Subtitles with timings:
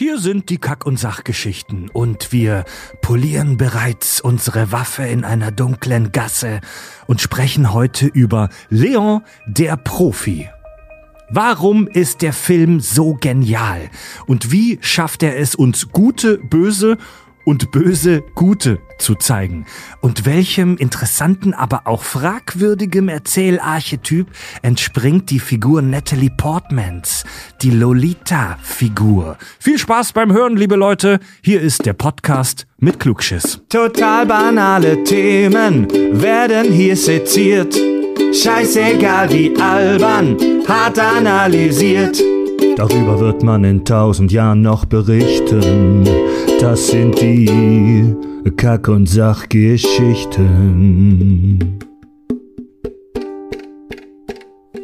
[0.00, 2.64] Hier sind die Kack- und Sachgeschichten und wir
[3.02, 6.60] polieren bereits unsere Waffe in einer dunklen Gasse
[7.08, 10.48] und sprechen heute über Leon der Profi.
[11.30, 13.90] Warum ist der Film so genial?
[14.28, 16.96] Und wie schafft er es, uns gute, böse
[17.48, 19.64] und böse Gute zu zeigen.
[20.02, 24.26] Und welchem interessanten, aber auch fragwürdigem Erzählarchetyp
[24.60, 27.24] entspringt die Figur Natalie Portmans,
[27.62, 29.38] die Lolita-Figur.
[29.58, 31.20] Viel Spaß beim Hören, liebe Leute.
[31.42, 33.62] Hier ist der Podcast mit Klugschiss.
[33.70, 35.88] Total banale Themen
[36.20, 37.74] werden hier seziert.
[38.34, 40.36] Scheißegal wie albern,
[40.68, 42.22] hart analysiert.
[42.78, 46.04] Darüber wird man in tausend Jahren noch berichten.
[46.60, 48.14] Das sind die
[48.56, 51.87] Kack- und Sachgeschichten.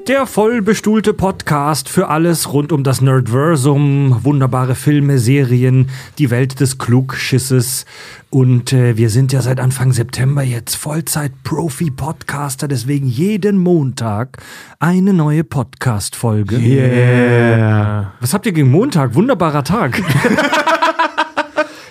[0.06, 6.76] Der vollbestuhlte Podcast für alles rund um das Nerdversum, wunderbare Filme, Serien, die Welt des
[6.76, 7.86] Klugschisses.
[8.28, 14.42] Und äh, wir sind ja seit Anfang September jetzt Vollzeit-Profi-Podcaster, deswegen jeden Montag
[14.78, 16.58] eine neue Podcast-Folge.
[16.58, 18.12] Yeah.
[18.20, 19.14] Was habt ihr gegen Montag?
[19.14, 20.02] Wunderbarer Tag.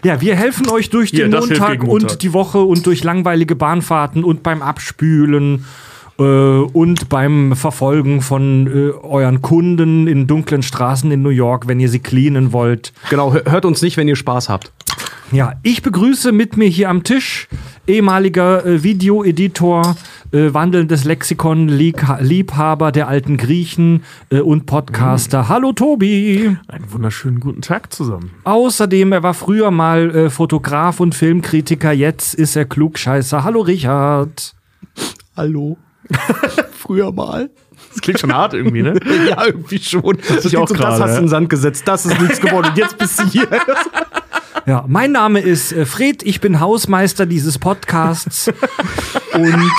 [0.06, 2.12] Ja, wir helfen euch durch den hilft Montag, Montag.
[2.12, 5.64] und die Woche und durch langweilige Bahnfahrten und beim Abspülen
[6.20, 11.80] äh, und beim Verfolgen von äh, euren Kunden in dunklen Straßen in New York, wenn
[11.80, 12.94] ihr sie cleanen wollt.
[13.10, 14.72] Genau, hör- hört uns nicht, wenn ihr Spaß habt.
[15.32, 17.48] Ja, ich begrüße mit mir hier am Tisch
[17.88, 19.96] ehemaliger äh, Videoeditor,
[20.32, 25.50] äh, wandelndes Lexikon, Lieg Liebhaber der alten Griechen äh, und Podcaster.
[25.50, 26.56] Hallo Tobi.
[26.68, 28.30] Einen wunderschönen guten Tag zusammen.
[28.44, 33.44] Außerdem, er war früher mal äh, Fotograf und Filmkritiker, jetzt ist er Klugscheißer.
[33.44, 34.54] Hallo Richard.
[35.36, 35.78] Hallo.
[36.72, 37.50] Früher mal.
[37.92, 39.00] Das klingt schon hart irgendwie, ne?
[39.30, 40.18] Ja, irgendwie schon.
[40.28, 41.16] Das, ich auch so, das gerade, hast du ja.
[41.18, 42.68] in den Sand gesetzt, das ist nichts geworden.
[42.70, 43.48] Und jetzt bist du hier.
[44.66, 48.48] Ja, mein Name ist äh, Fred, ich bin Hausmeister dieses Podcasts
[49.34, 49.72] und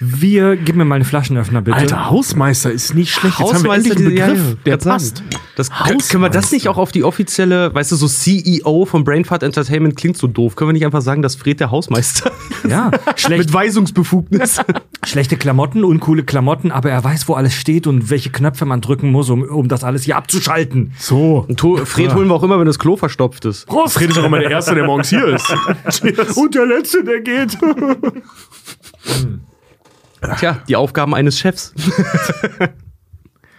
[0.00, 1.76] wir, gib mir mal einen Flaschenöffner bitte.
[1.76, 3.38] Alter, Hausmeister ist nicht schlecht.
[3.38, 5.22] Jetzt haben wir endlich einen Begriff, ja, der passt.
[5.56, 5.70] Das,
[6.08, 9.96] können wir das nicht auch auf die offizielle, weißt du, so CEO von Brainfart Entertainment
[9.96, 10.54] klingt so doof.
[10.54, 12.30] Können wir nicht einfach sagen, dass Fred der Hausmeister
[12.68, 14.60] Ja, schlecht, mit Weisungsbefugnis.
[15.04, 19.10] schlechte Klamotten, uncoole Klamotten, aber er weiß, wo alles steht und welche Knöpfe man drücken
[19.10, 20.92] muss, um, um das alles hier abzuschalten.
[20.98, 21.44] So.
[21.48, 23.66] Und to- Fred holen wir auch immer, wenn das Klo verstopft ist.
[23.66, 23.94] Prost.
[23.94, 25.52] Fred ist auch immer der Erste, der morgens hier ist.
[26.36, 27.58] Und der Letzte, der geht.
[30.38, 31.74] Tja, die Aufgaben eines Chefs.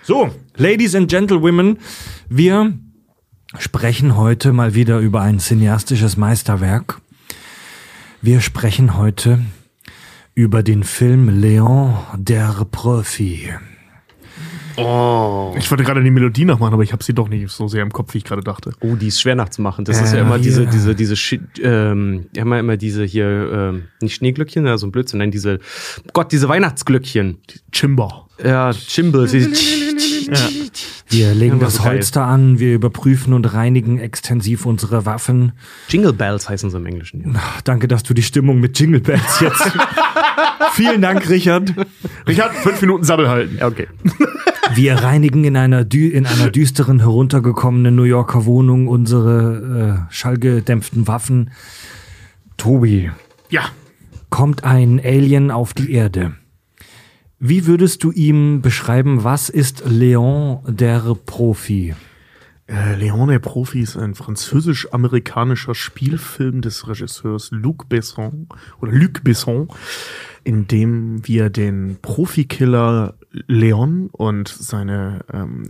[0.01, 1.77] So, Ladies and Gentlewomen,
[2.29, 2.73] wir
[3.59, 6.99] sprechen heute mal wieder über ein cineastisches Meisterwerk.
[8.19, 9.39] Wir sprechen heute
[10.33, 13.51] über den Film Leon der Profi.
[15.57, 17.91] Ich wollte gerade die Melodie nachmachen, aber ich habe sie doch nicht so sehr im
[17.91, 18.71] Kopf, wie ich gerade dachte.
[18.81, 19.85] Oh, die ist schwer nachzumachen.
[19.85, 20.69] Das ist ja Ja, immer diese, hier.
[20.71, 25.19] diese, diese, Schi- ähm, immer, immer diese hier, ähm, nicht Schneeglöckchen, ja, so ein Blödsinn,
[25.19, 25.59] nein, diese,
[26.13, 27.37] Gott, diese Weihnachtsglöckchen.
[27.71, 28.27] Chimba.
[28.43, 29.31] Ja, Chimbals.
[29.31, 29.49] diese-
[31.09, 31.93] Wir legen Ja, das so geil.
[31.93, 35.53] Holz da an, wir überprüfen und reinigen extensiv unsere Waffen.
[35.89, 37.33] Jingle Bells heißen sie im Englischen.
[37.33, 37.41] Ja.
[37.43, 39.71] Ach, danke, dass du die Stimmung mit Jingle Bells jetzt.
[40.73, 41.73] Vielen Dank, Richard.
[42.27, 43.57] Richard, fünf Minuten Sabbel halten.
[43.59, 43.87] Ja, okay.
[44.75, 51.07] Wir reinigen in einer, dü in einer düsteren, heruntergekommenen New Yorker Wohnung unsere äh, schallgedämpften
[51.07, 51.51] Waffen.
[52.57, 53.09] Tobi,
[53.49, 53.65] Ja.
[54.29, 56.33] kommt ein Alien auf die Erde.
[57.39, 61.95] Wie würdest du ihm beschreiben, was ist Leon der Profi?
[62.67, 68.47] Äh, Leon der Profi ist ein französisch-amerikanischer Spielfilm des Regisseurs Luc Besson
[68.81, 69.69] oder Luc Besson,
[70.43, 75.67] in dem wir den Profikiller Leon und seine ähm,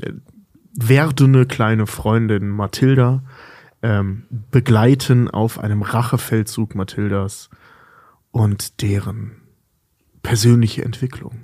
[0.74, 3.24] werdende kleine Freundin Mathilda
[3.82, 7.50] ähm, begleiten auf einem Rachefeldzug Mathildas
[8.32, 9.32] und deren
[10.22, 11.42] persönliche Entwicklung.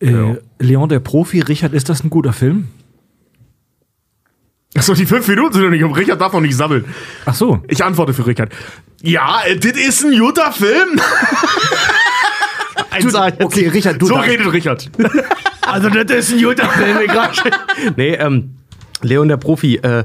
[0.00, 0.36] Äh, Ja.
[0.58, 2.68] Leon der Profi, Richard, ist das ein guter Film?
[4.76, 5.92] Achso, die fünf Minuten sind noch nicht um.
[5.92, 6.84] Richard darf noch nicht sammeln.
[7.26, 7.62] Ach so.
[7.68, 8.52] Ich antworte für Richard.
[9.02, 11.00] Ja, äh, das ist ein guter Film.
[13.00, 14.90] Du, okay, Richard, du so darfst- redet Richard.
[15.66, 16.98] Also, das ist ein guter Film,
[17.96, 18.54] Nee, ähm,
[19.00, 20.04] Leon der Profi, äh,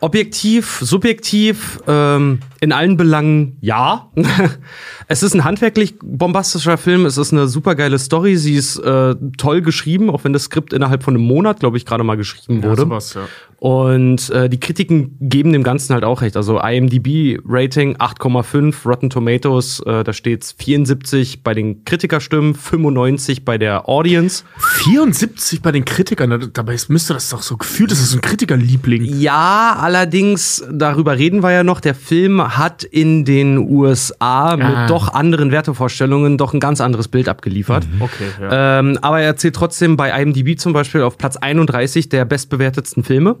[0.00, 4.10] objektiv, subjektiv, ähm, In allen Belangen ja.
[5.08, 7.06] es ist ein handwerklich bombastischer Film.
[7.06, 8.36] Es ist eine supergeile Story.
[8.36, 11.86] Sie ist äh, toll geschrieben, auch wenn das Skript innerhalb von einem Monat, glaube ich,
[11.86, 12.82] gerade mal geschrieben wurde.
[12.82, 13.22] sowas, ja.
[13.60, 16.36] Und äh, die Kritiken geben dem Ganzen halt auch recht.
[16.36, 23.88] Also IMDb-Rating 8,5, Rotten Tomatoes, äh, da steht's 74 bei den Kritikerstimmen, 95 bei der
[23.88, 24.44] Audience.
[24.84, 29.04] 74 bei den Kritikern, dabei müsste das doch so gefühlt, das ist so ein Kritikerliebling.
[29.04, 34.86] Ja, allerdings, darüber reden wir ja noch, der Film hat in den USA mit Ah.
[34.86, 37.86] doch anderen Wertevorstellungen doch ein ganz anderes Bild abgeliefert.
[38.00, 38.78] Okay, ja.
[38.80, 43.36] Ähm, aber er zählt trotzdem bei IMDb zum Beispiel auf Platz 31 der bestbewertetsten Filme.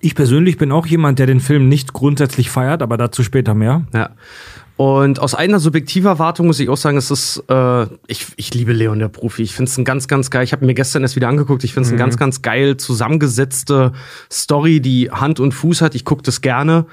[0.00, 3.82] Ich persönlich bin auch jemand, der den Film nicht grundsätzlich feiert, aber dazu später mehr.
[3.94, 4.10] Ja.
[4.76, 8.74] Und aus einer subjektiver Erwartung muss ich auch sagen, es ist, äh, ich, ich liebe
[8.74, 9.42] Leon der Profi.
[9.42, 10.44] Ich finde es ein ganz, ganz geil.
[10.44, 11.64] Ich habe mir gestern erst wieder angeguckt.
[11.64, 13.92] Ich finde es eine ganz, ganz geil zusammengesetzte
[14.30, 15.94] Story, die Hand und Fuß hat.
[15.94, 16.84] Ich gucke das gerne.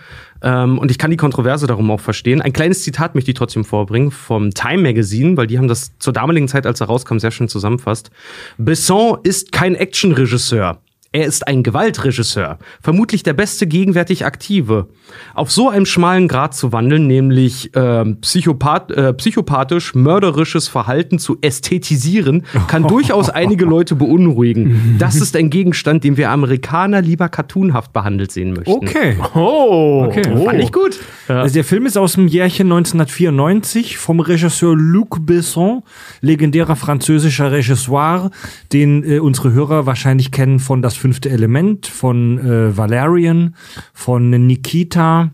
[0.41, 2.41] Ähm, und ich kann die Kontroverse darum auch verstehen.
[2.41, 6.13] Ein kleines Zitat möchte ich trotzdem vorbringen vom Time Magazine, weil die haben das zur
[6.13, 8.11] damaligen Zeit, als er rauskam, sehr schön zusammenfasst.
[8.57, 10.79] Besson ist kein Actionregisseur.
[11.13, 14.87] Er ist ein Gewaltregisseur, vermutlich der beste gegenwärtig aktive.
[15.35, 21.37] Auf so einem schmalen Grad zu wandeln, nämlich ähm, Psychopath, äh, psychopathisch, mörderisches Verhalten zu
[21.41, 24.95] ästhetisieren, kann durchaus einige Leute beunruhigen.
[24.97, 28.71] Das ist ein Gegenstand, den wir Amerikaner lieber cartoonhaft behandelt sehen möchten.
[28.71, 29.15] Okay.
[29.35, 30.23] Oh, Okay.
[30.35, 30.45] oh.
[30.45, 30.99] Fand ich gut.
[31.27, 35.83] Also der Film ist aus dem Jährchen 1994 vom Regisseur Luc Besson,
[36.21, 38.31] legendärer französischer Regisseur,
[38.73, 43.55] den äh, unsere Hörer wahrscheinlich kennen von Das fünfte Element, von äh, Valerian,
[43.93, 45.31] von Nikita.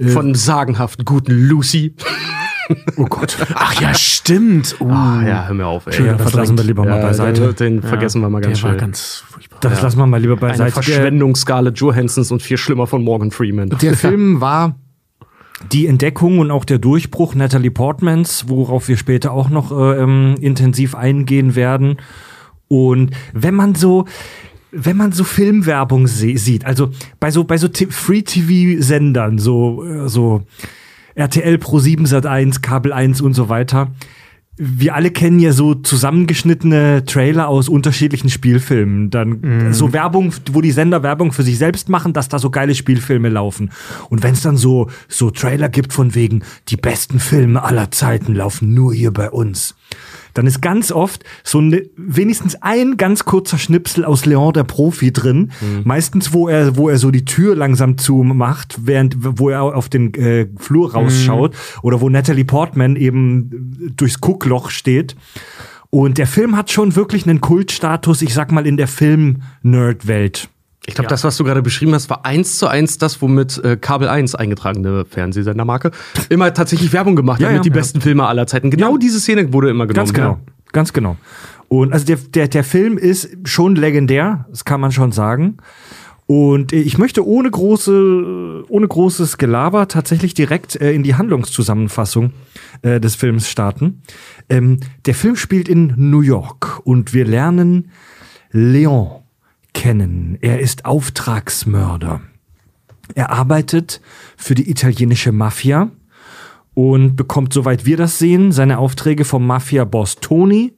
[0.00, 1.94] Von sagenhaft guten Lucy.
[2.96, 3.36] Oh Gott.
[3.54, 4.74] Ach ja, stimmt.
[4.80, 6.04] Uh, Ah, ja, hör mir auf, ey.
[6.06, 7.52] Ja, das lassen wir lieber mal beiseite.
[7.52, 8.80] Den vergessen wir mal ganz der war schnell.
[8.80, 9.58] ganz furchtbar.
[9.60, 10.72] Das lassen wir mal lieber Eine beiseite.
[10.74, 13.68] Der- Verschwendung Scarlett Johansons und viel schlimmer von Morgan Freeman.
[13.68, 14.76] Der Film war
[15.72, 20.36] die Entdeckung und auch der Durchbruch Natalie Portmans, worauf wir später auch noch äh, ähm,
[20.40, 21.98] intensiv eingehen werden.
[22.68, 24.06] Und wenn man so
[24.76, 30.08] wenn man so Filmwerbung sieht, also bei so bei so Free TV Sendern, so äh,
[30.08, 30.42] so
[31.14, 33.92] RTL Pro 7 Sat 1, Kabel 1 und so weiter.
[34.58, 39.10] Wir alle kennen ja so zusammengeschnittene Trailer aus unterschiedlichen Spielfilmen.
[39.10, 42.74] Dann so Werbung, wo die Sender Werbung für sich selbst machen, dass da so geile
[42.74, 43.70] Spielfilme laufen.
[44.08, 48.34] Und wenn es dann so, so Trailer gibt von wegen, die besten Filme aller Zeiten
[48.34, 49.74] laufen nur hier bei uns.
[50.36, 55.10] Dann ist ganz oft so ne, wenigstens ein ganz kurzer Schnipsel aus Leon der Profi
[55.10, 55.50] drin.
[55.84, 60.12] Meistens, wo er, wo er so die Tür langsam zumacht, während, wo er auf den
[60.12, 61.56] äh, Flur rausschaut.
[61.82, 65.16] Oder wo Natalie Portman eben durchs Guckloch steht.
[65.88, 70.50] Und der Film hat schon wirklich einen Kultstatus, ich sag mal, in der Film-Nerd-Welt.
[70.86, 73.76] Ich glaube, das, was du gerade beschrieben hast, war eins zu eins das, womit äh,
[73.76, 75.90] Kabel 1 eingetragene Fernsehsendermarke
[76.28, 77.74] immer tatsächlich Werbung gemacht Ja, hat ja, mit die ja.
[77.74, 78.70] besten Filme aller Zeiten.
[78.70, 78.98] Genau Ja.
[78.98, 80.06] diese Szene wurde immer genommen.
[80.06, 80.30] Ganz genau.
[80.30, 80.40] Ja.
[80.72, 81.16] Ganz genau.
[81.68, 85.56] Und also der, der, der Film ist schon legendär, das kann man schon sagen.
[86.26, 92.32] Und äh, ich möchte ohne große, ohne großes Gelaber tatsächlich direkt äh, in die Handlungszusammenfassung
[92.82, 94.02] äh, des Films starten.
[94.48, 97.90] Ähm, der Film spielt in New York und wir lernen
[98.50, 99.22] Leon
[99.76, 100.38] kennen.
[100.40, 102.22] Er ist Auftragsmörder.
[103.14, 104.00] Er arbeitet
[104.36, 105.90] für die italienische Mafia
[106.72, 110.74] und bekommt, soweit wir das sehen, seine Aufträge vom Mafia-Boss Tony,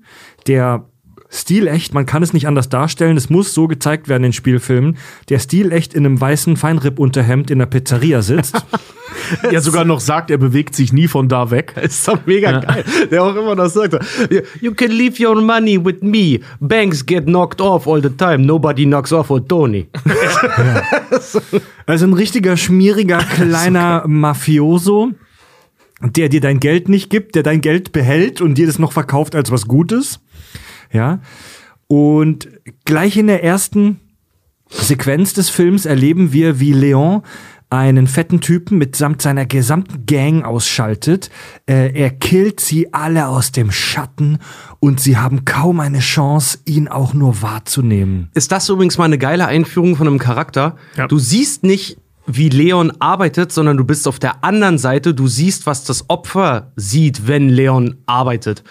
[0.49, 0.85] der
[1.31, 4.97] stilecht, man kann es nicht anders darstellen, es muss so gezeigt werden in Spielfilmen,
[5.29, 8.57] der stilecht in einem weißen Feinripp-Unterhemd in der Pizzeria sitzt.
[9.43, 11.75] Er sogar noch sagt, er bewegt sich nie von da weg.
[11.83, 12.85] Ist doch mega geil.
[13.11, 13.97] Der auch immer das sagt.
[14.61, 16.41] You can leave your money with me.
[16.61, 18.39] Banks get knocked off all the time.
[18.39, 19.89] Nobody knocks off on Tony.
[21.89, 25.13] Also ein richtiger, schmieriger, kleiner Mafioso,
[26.03, 29.35] der dir dein Geld nicht gibt, der dein Geld behält und dir das noch verkauft
[29.35, 30.20] als was Gutes.
[30.93, 31.21] Ja.
[31.87, 32.49] Und
[32.85, 34.01] gleich in der ersten
[34.69, 37.23] Sequenz des Films erleben wir, wie Leon
[37.71, 41.31] einen fetten Typen mitsamt seiner gesamten Gang ausschaltet.
[41.67, 44.39] Äh, er killt sie alle aus dem Schatten
[44.81, 48.31] und sie haben kaum eine Chance, ihn auch nur wahrzunehmen.
[48.35, 50.77] Ist das übrigens mal eine geile Einführung von einem Charakter?
[50.97, 51.09] Ja.
[51.09, 55.15] Du siehst nicht, wie Leon arbeitet, sondern du bist auf der anderen Seite.
[55.15, 58.65] Du siehst, was das Opfer sieht, wenn Leon arbeitet.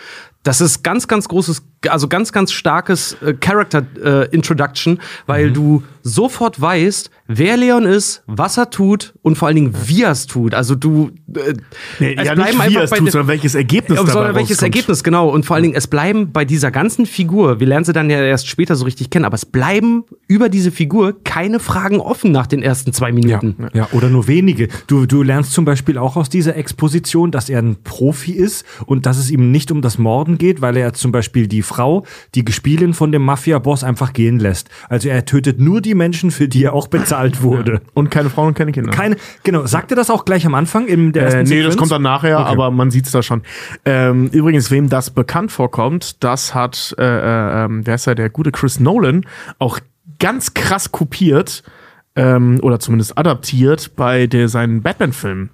[0.43, 5.53] Das ist ganz, ganz großes also ganz, ganz starkes äh, Character äh, Introduction, weil mhm.
[5.53, 10.11] du sofort weißt, wer Leon ist, was er tut und vor allen Dingen, wie er
[10.11, 10.53] es tut.
[10.53, 11.53] Also du äh,
[11.99, 14.57] nee, es ja, bleiben nicht wie er es tut, sondern welches Ergebnis dabei Sondern welches
[14.57, 14.75] rauskommt.
[14.75, 15.29] Ergebnis, genau.
[15.29, 18.21] Und vor allen Dingen, es bleiben bei dieser ganzen Figur, wir lernen sie dann ja
[18.21, 22.47] erst später so richtig kennen, aber es bleiben über diese Figur keine Fragen offen nach
[22.47, 23.55] den ersten zwei Minuten.
[23.59, 24.69] Ja, ja oder nur wenige.
[24.87, 29.05] Du, du lernst zum Beispiel auch aus dieser Exposition, dass er ein Profi ist und
[29.05, 32.43] dass es ihm nicht um das Morden geht, weil er zum Beispiel die Frau, die
[32.43, 34.69] Gespielin von dem Mafia-Boss einfach gehen lässt.
[34.89, 37.81] Also er tötet nur die Menschen, für die er auch bezahlt wurde.
[37.93, 38.91] Und keine Frauen und keine Kinder.
[38.91, 39.65] Keine, genau.
[39.65, 41.67] Sagt er das auch gleich am Anfang in der ersten äh, Nee, Sequenz?
[41.67, 42.49] das kommt dann nachher, okay.
[42.49, 43.43] aber man sieht's da schon.
[43.85, 48.29] Ähm, übrigens, wem das bekannt vorkommt, das hat, äh, äh, ähm, wer ist ja der
[48.29, 49.25] gute Chris Nolan,
[49.59, 49.79] auch
[50.19, 51.63] ganz krass kopiert
[52.15, 55.51] ähm, oder zumindest adaptiert bei der, seinen Batman-Filmen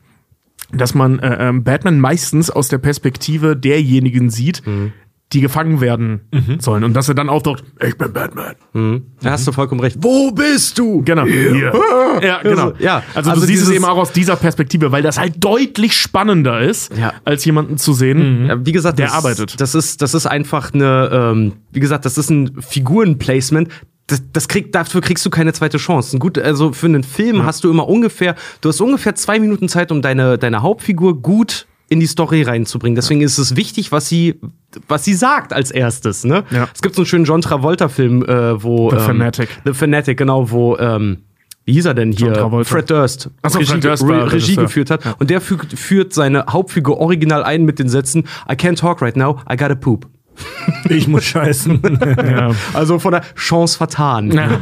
[0.75, 4.91] dass man äh, ähm, Batman meistens aus der Perspektive derjenigen sieht, mhm
[5.33, 6.59] die gefangen werden mhm.
[6.59, 6.83] sollen.
[6.83, 8.55] Und dass er dann auftaucht, ich bin Batman.
[8.73, 9.03] Mhm.
[9.21, 9.97] Da hast du vollkommen recht.
[9.99, 11.03] Wo bist du?
[11.03, 11.25] Genau.
[11.25, 11.73] Hier.
[12.21, 12.69] Ja, genau.
[12.69, 13.03] Also, ja.
[13.15, 16.61] also, also du siehst es eben auch aus dieser Perspektive, weil das halt deutlich spannender
[16.61, 17.13] ist, ja.
[17.25, 18.49] als jemanden zu sehen, mhm.
[18.49, 19.59] ja, wie gesagt, der das, arbeitet.
[19.59, 23.69] Das ist, das ist einfach eine, ähm, wie gesagt, das ist ein Figurenplacement,
[24.07, 26.19] das, das krieg, dafür kriegst du keine zweite Chance.
[26.19, 27.43] Gut, also für einen Film ja.
[27.45, 31.67] hast du immer ungefähr, du hast ungefähr zwei Minuten Zeit, um deine, deine Hauptfigur gut
[31.89, 32.95] in die Story reinzubringen.
[32.95, 34.39] Deswegen ist es wichtig, was sie,
[34.87, 36.23] was sie sagt als erstes.
[36.23, 36.43] Ne?
[36.49, 36.67] Ja.
[36.73, 39.49] Es gibt so einen schönen John Travolta-Film, äh, wo The ähm, Fanatic.
[39.65, 41.19] The Fanatic, genau, wo ähm,
[41.65, 42.49] wie hieß er denn hier?
[42.65, 43.29] Fred Durst.
[43.41, 45.05] Achso, Regie, Fred Durst Re Regie geführt hat.
[45.05, 45.15] Ja.
[45.17, 49.15] Und der fügt, führt seine Hauptfigur original ein mit den Sätzen I can't talk right
[49.15, 50.07] now, I gotta poop.
[50.89, 51.81] Ich muss scheißen.
[52.17, 52.51] ja.
[52.73, 54.31] Also von der Chance vertan.
[54.31, 54.59] Ja.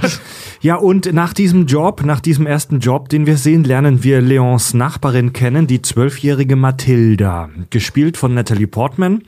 [0.61, 4.73] ja, und nach diesem Job, nach diesem ersten Job, den wir sehen, lernen wir Leons
[4.73, 9.23] Nachbarin kennen, die zwölfjährige Mathilda, gespielt von Natalie Portman.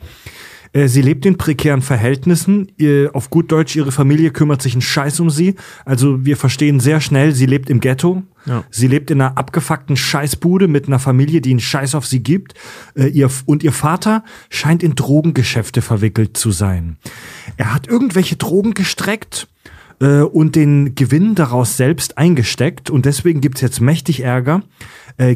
[0.74, 2.72] Äh, sie lebt in prekären Verhältnissen.
[3.14, 5.54] Auf gut Deutsch, ihre Familie kümmert sich einen Scheiß um sie.
[5.86, 8.22] Also wir verstehen sehr schnell, sie lebt im Ghetto.
[8.44, 8.64] Ja.
[8.70, 12.54] Sie lebt in einer abgefuckten Scheißbude mit einer Familie, die einen Scheiß auf sie gibt.
[12.94, 16.98] Äh, ihr, und ihr Vater scheint in Drogengeschäfte verwickelt zu sein.
[17.56, 19.48] Er hat irgendwelche Drogen gestreckt
[20.00, 22.90] äh, und den Gewinn daraus selbst eingesteckt.
[22.90, 24.62] Und deswegen gibt's jetzt mächtig Ärger.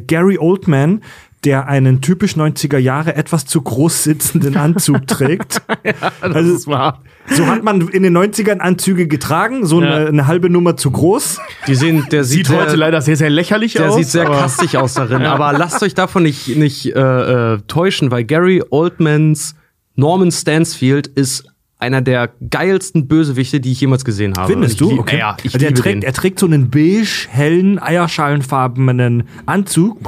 [0.08, 1.02] Gary Oldman
[1.44, 5.62] der einen typisch 90er Jahre etwas zu groß sitzenden Anzug trägt.
[5.84, 7.02] ja, das also, ist wahr.
[7.30, 9.94] So hat man in den 90ern Anzüge getragen, so ja.
[9.94, 11.38] eine, eine, halbe Nummer zu groß.
[11.66, 13.96] Die sehen, der sieht, sieht heute leider sehr, sehr lächerlich der aus.
[13.96, 15.22] Der sieht sehr kastig aus darin.
[15.26, 19.54] Aber lasst euch davon nicht, nicht äh, äh, täuschen, weil Gary Oldmans
[19.94, 21.44] Norman Stansfield ist
[21.78, 24.52] einer der geilsten Bösewichte, die ich jemals gesehen habe.
[24.52, 24.98] Findest du?
[24.98, 25.18] Okay.
[25.18, 29.98] Ja, ich also er, trägt, er trägt so einen beige, hellen, eierschalenfarbenen Anzug.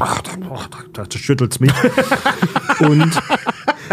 [0.92, 1.72] Da schüttelt's mich.
[2.80, 3.12] Und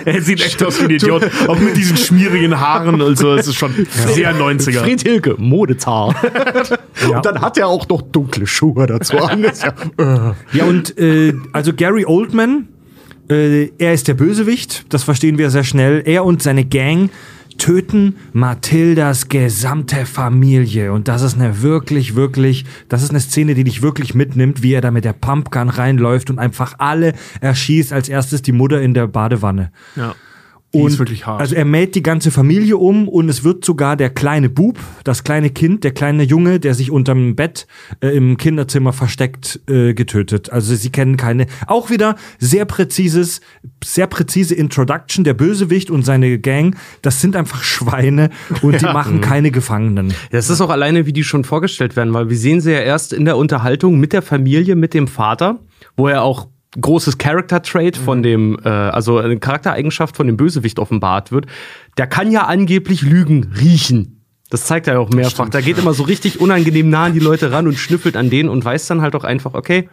[0.05, 1.29] er sieht echt aus wie ein Idiot.
[1.47, 3.33] Auch mit diesen schmierigen Haaren und so.
[3.33, 4.07] Es ist schon ja.
[4.07, 4.79] sehr 90er.
[4.79, 6.15] Fried Hilke, Modezar.
[7.01, 7.17] ja.
[7.17, 9.43] Und dann hat er auch noch dunkle Schuhe dazu an.
[9.43, 12.69] ja, ja, und äh, also Gary Oldman,
[13.29, 14.85] äh, er ist der Bösewicht.
[14.89, 16.01] Das verstehen wir sehr schnell.
[16.05, 17.09] Er und seine Gang
[17.57, 20.93] töten Mathildas gesamte Familie.
[20.93, 24.73] Und das ist eine wirklich, wirklich, das ist eine Szene, die dich wirklich mitnimmt, wie
[24.73, 27.93] er da mit der Pumpgun reinläuft und einfach alle erschießt.
[27.93, 29.71] Als erstes die Mutter in der Badewanne.
[29.95, 30.15] Ja.
[30.77, 31.39] Die und ist wirklich hart.
[31.39, 35.23] Also er mäht die ganze Familie um und es wird sogar der kleine Bub, das
[35.23, 37.67] kleine Kind, der kleine Junge, der sich unterm Bett
[38.01, 40.51] äh, im Kinderzimmer versteckt, äh, getötet.
[40.51, 41.47] Also sie kennen keine.
[41.65, 43.41] Auch wieder sehr präzises,
[43.83, 45.23] sehr präzise Introduction.
[45.23, 48.29] Der Bösewicht und seine Gang, das sind einfach Schweine
[48.61, 48.79] und ja.
[48.79, 50.13] die machen keine Gefangenen.
[50.31, 53.13] Das ist auch alleine, wie die schon vorgestellt werden, weil wir sehen sie ja erst
[53.13, 55.59] in der Unterhaltung mit der Familie, mit dem Vater,
[55.95, 56.47] wo er auch
[56.79, 58.23] großes Character-Trait von mhm.
[58.23, 61.45] dem, äh, also eine Charaktereigenschaft von dem Bösewicht offenbart wird.
[61.97, 64.25] Der kann ja angeblich Lügen riechen.
[64.49, 65.49] Das zeigt er ja auch mehrfach.
[65.49, 68.47] Da geht immer so richtig unangenehm nah an die Leute ran und schnüffelt an denen
[68.47, 69.89] und weiß dann halt auch einfach, okay,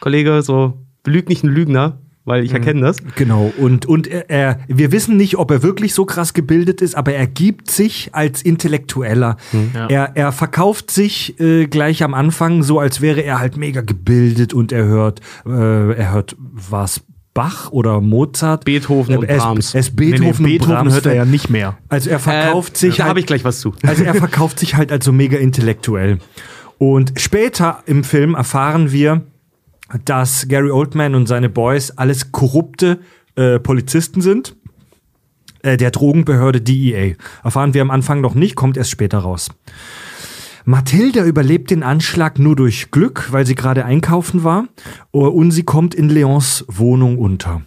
[0.00, 2.56] Kollege, so, belüg nicht einen Lügner weil ich mhm.
[2.56, 2.96] erkenne das.
[3.16, 3.52] Genau.
[3.58, 7.12] Und, und er, er, wir wissen nicht, ob er wirklich so krass gebildet ist, aber
[7.12, 9.36] er gibt sich als Intellektueller.
[9.52, 9.70] Mhm.
[9.74, 9.86] Ja.
[9.88, 14.54] Er, er verkauft sich äh, gleich am Anfang so, als wäre er halt mega gebildet
[14.54, 17.02] und er hört, äh, er hört was
[17.34, 18.64] Bach oder Mozart.
[18.64, 19.74] Beethoven und Brahms.
[19.74, 21.76] Es, es Beethoven, nee, nee, Beethoven hört er ja nicht mehr.
[21.88, 22.96] Also er verkauft äh, sich.
[22.96, 23.74] Da halt, habe ich gleich was zu.
[23.82, 26.18] Also er verkauft sich halt als so mega intellektuell.
[26.78, 29.22] Und später im Film erfahren wir,
[30.04, 33.00] dass Gary Oldman und seine Boys alles korrupte
[33.36, 34.56] äh, Polizisten sind.
[35.62, 37.14] Äh, der Drogenbehörde DEA.
[37.42, 39.50] Erfahren wir am Anfang noch nicht, kommt erst später raus.
[40.66, 44.66] Mathilda überlebt den Anschlag nur durch Glück, weil sie gerade einkaufen war.
[45.10, 47.62] Und sie kommt in Leons Wohnung unter.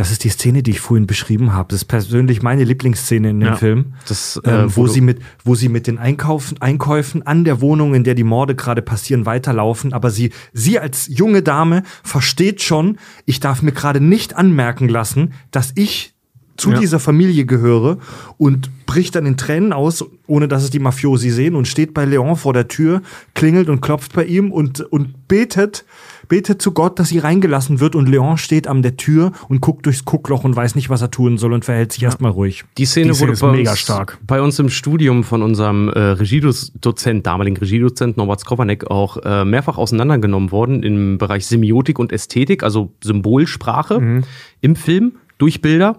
[0.00, 1.68] Das ist die Szene, die ich vorhin beschrieben habe.
[1.68, 3.56] Das ist persönlich meine Lieblingsszene in dem Ja.
[3.56, 3.92] Film.
[4.08, 7.92] Das, äh, ähm, wo sie mit, wo sie mit den Einkaufen, Einkäufen an der Wohnung,
[7.92, 9.92] in der die Morde gerade passieren, weiterlaufen.
[9.92, 15.34] Aber sie, sie als junge Dame versteht schon, ich darf mir gerade nicht anmerken lassen,
[15.50, 16.14] dass ich
[16.56, 16.78] zu Ja.
[16.78, 17.98] dieser Familie gehöre
[18.38, 22.06] und bricht dann in Tränen aus, ohne dass es die Mafiosi sehen und steht bei
[22.06, 23.02] Leon vor der Tür,
[23.34, 25.84] klingelt und klopft bei ihm und, und betet,
[26.30, 29.84] betet zu Gott, dass sie reingelassen wird und Leon steht an der Tür und guckt
[29.84, 32.64] durchs Guckloch und weiß nicht, was er tun soll und verhält sich erstmal ruhig.
[32.78, 34.18] Die Szene, Die Szene wurde ist bei, mega uns, stark.
[34.26, 39.76] bei uns im Studium von unserem äh, Regiedozent, damaligen Regiedozent Norbert Skrovanek auch äh, mehrfach
[39.76, 44.22] auseinandergenommen worden im Bereich Semiotik und Ästhetik, also Symbolsprache Mhm.
[44.62, 45.98] im Film durch Bilder.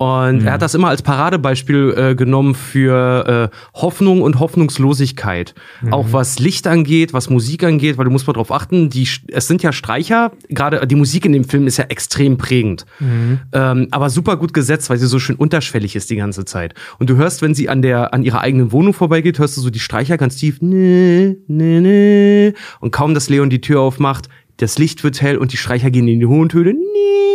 [0.00, 5.54] Und er hat das immer als Paradebeispiel äh, genommen für äh, Hoffnung und Hoffnungslosigkeit.
[5.82, 5.92] Mhm.
[5.92, 9.46] Auch was Licht angeht, was Musik angeht, weil du musst mal drauf achten, die, es
[9.46, 12.86] sind ja Streicher, gerade die Musik in dem Film ist ja extrem prägend.
[12.98, 13.40] Mhm.
[13.52, 16.72] Ähm, aber super gut gesetzt, weil sie so schön unterschwellig ist die ganze Zeit.
[16.98, 19.68] Und du hörst, wenn sie an der, an ihrer eigenen Wohnung vorbeigeht, hörst du so
[19.68, 22.54] die Streicher ganz tief, nee, nee, nee.
[22.80, 26.08] Und kaum, dass Leon die Tür aufmacht, das Licht wird hell und die Streicher gehen
[26.08, 27.29] in die hohen Töne, nee.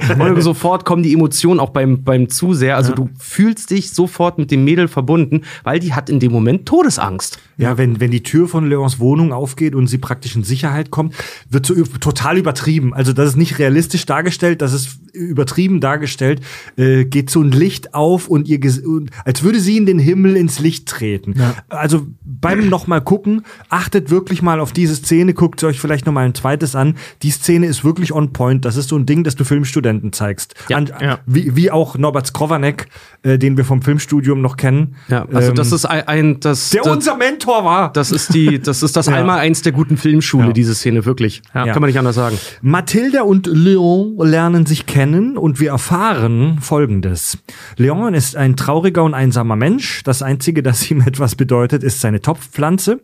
[0.18, 2.76] Und sofort kommen die Emotionen auch beim, beim Zuseher.
[2.76, 6.66] Also du fühlst dich sofort mit dem Mädel verbunden, weil die hat in dem Moment
[6.66, 7.38] Todesangst.
[7.58, 11.14] Ja, wenn, wenn die Tür von Leons Wohnung aufgeht und sie praktisch in Sicherheit kommt,
[11.48, 12.92] wird so total übertrieben.
[12.92, 16.40] Also das ist nicht realistisch dargestellt, das ist übertrieben dargestellt.
[16.76, 20.36] Äh, geht so ein Licht auf und ihr, und, als würde sie in den Himmel
[20.36, 21.34] ins Licht treten.
[21.68, 26.24] Also beim nochmal gucken, achtet wirklich mal auf diese Szene, guckt euch vielleicht noch mal
[26.26, 26.94] ein zweites an.
[27.22, 28.64] Die Szene ist wirklich on point.
[28.64, 30.54] Das ist so ein Ding, das du Filmstudenten zeigst.
[30.68, 31.18] Ja, an, ja.
[31.26, 32.88] Wie, wie auch Norbert Skrovanek,
[33.22, 34.96] äh, den wir vom Filmstudium noch kennen.
[35.08, 37.92] Ja, also Ähm, das ist ein, ein das, der das, unser Mentor war.
[37.92, 39.14] das ist die, das ist das Ja.
[39.14, 40.52] einmal eins der guten Filmschule, Ja.
[40.52, 41.42] diese Szene, wirklich.
[41.54, 41.64] Ja.
[41.72, 42.36] Kann man nicht anders sagen.
[42.60, 47.38] Mathilda und Leon lernen sich kennen und wir erfahren Folgendes.
[47.76, 50.02] Leon ist ein trauriger und einsamer Mensch.
[50.04, 53.00] Das Einzige, das ihm etwas bedeutet, ist seine Topfpflanze.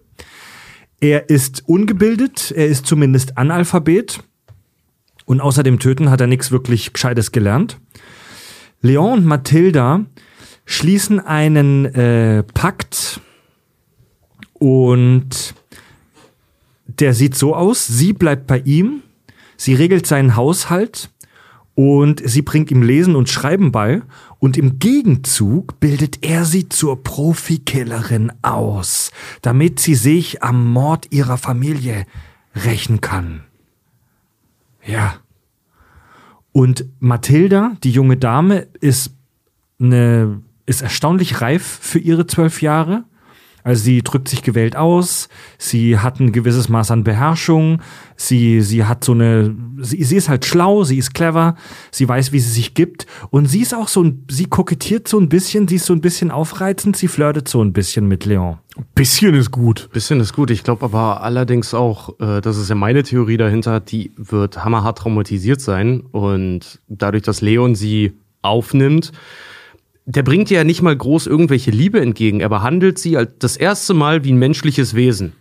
[1.00, 4.22] Er ist ungebildet, er ist zumindest Analphabet
[5.24, 7.78] und außer dem Töten hat er nichts wirklich Gescheites gelernt.
[8.80, 10.04] Leon und Mathilda
[10.64, 13.20] schließen einen äh, Pakt
[14.54, 15.54] und
[16.86, 19.02] der sieht so aus, sie bleibt bei ihm,
[19.56, 21.10] sie regelt seinen Haushalt
[21.74, 24.02] und sie bringt ihm Lesen und Schreiben bei
[24.38, 29.10] und im Gegenzug bildet er sie zur Profikillerin aus,
[29.40, 32.06] damit sie sich am Mord ihrer Familie
[32.54, 33.44] rächen kann.
[34.84, 35.14] Ja.
[36.52, 39.14] Und Mathilda, die junge Dame, ist
[39.80, 43.04] eine, ist erstaunlich reif für ihre zwölf Jahre.
[43.64, 45.28] Also sie drückt sich gewählt aus,
[45.58, 47.80] sie hat ein gewisses Maß an Beherrschung,
[48.16, 51.56] sie, sie hat so eine, sie, sie ist halt schlau, sie ist clever,
[51.90, 55.18] sie weiß, wie sie sich gibt und sie ist auch so ein, sie kokettiert so
[55.18, 58.58] ein bisschen, sie ist so ein bisschen aufreizend, sie flirtet so ein bisschen mit Leon.
[58.94, 59.90] Bisschen ist gut.
[59.92, 60.50] Bisschen ist gut.
[60.50, 64.98] Ich glaube aber allerdings auch, äh, das ist ja meine Theorie dahinter, die wird hammerhart
[64.98, 66.00] traumatisiert sein.
[66.00, 69.12] Und dadurch, dass Leon sie aufnimmt,
[70.04, 72.40] der bringt ihr ja nicht mal groß irgendwelche Liebe entgegen.
[72.40, 75.32] Er behandelt sie als das erste Mal wie ein menschliches Wesen.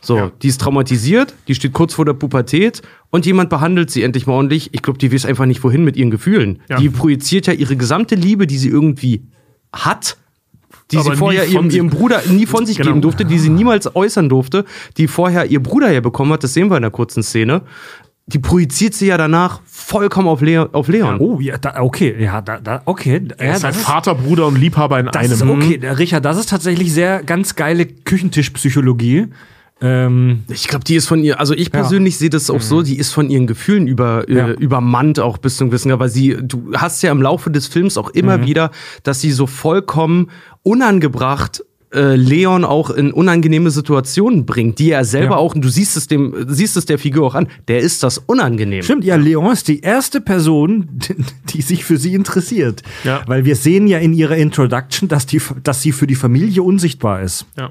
[0.00, 0.32] So, Ja.
[0.42, 4.34] die ist traumatisiert, die steht kurz vor der Pubertät und jemand behandelt sie endlich mal
[4.34, 4.70] ordentlich.
[4.72, 6.60] Ich glaube, die weiß einfach nicht, wohin mit ihren Gefühlen.
[6.68, 6.76] Ja.
[6.78, 9.24] Die projiziert ja ihre gesamte Liebe, die sie irgendwie
[9.72, 10.16] hat,
[10.92, 12.90] die Aber sie vorher ihrem, ihrem Bruder nie von sich Genau.
[12.90, 14.64] geben durfte, die sie niemals äußern durfte,
[14.96, 17.62] die vorher ihr Bruder ja bekommen hat, das sehen wir in der kurzen Szene.
[18.28, 20.68] Die projiziert sie ja danach vollkommen auf, Leon.
[20.72, 21.18] Auf Leon.
[21.18, 23.22] Oh, ja, da, okay, ja, da, da, okay.
[23.38, 25.32] Er ja, ist halt Vater, Bruder und Liebhaber in Das einem.
[25.32, 29.28] ist okay, der Richard, das ist tatsächlich sehr ganz geile Küchentischpsychologie.
[29.80, 32.98] Ähm, Ich glaube, die ist von ihr, also ich persönlich sehe das auch so, die
[32.98, 34.48] ist von ihren Gefühlen über, Ja.
[34.48, 37.96] äh, übermannt auch bis zum gewissen, aber sie, du hast ja im Laufe des Films
[37.96, 38.72] auch immer wieder,
[39.04, 40.30] dass sie so vollkommen
[40.64, 41.62] unangebracht
[41.94, 45.36] äh, Leon auch in unangenehme Situationen bringt, die er selber Ja.
[45.38, 48.18] auch, und du siehst es dem, siehst es der Figur auch an, der ist das
[48.18, 48.82] unangenehm.
[48.82, 50.88] Stimmt, ja, Leon ist die erste Person,
[51.54, 52.82] die sich für sie interessiert.
[53.04, 53.22] Ja.
[53.26, 57.22] Weil wir sehen ja in ihrer Introduction, dass, die, dass sie für die Familie unsichtbar
[57.22, 57.46] ist.
[57.56, 57.70] Ja.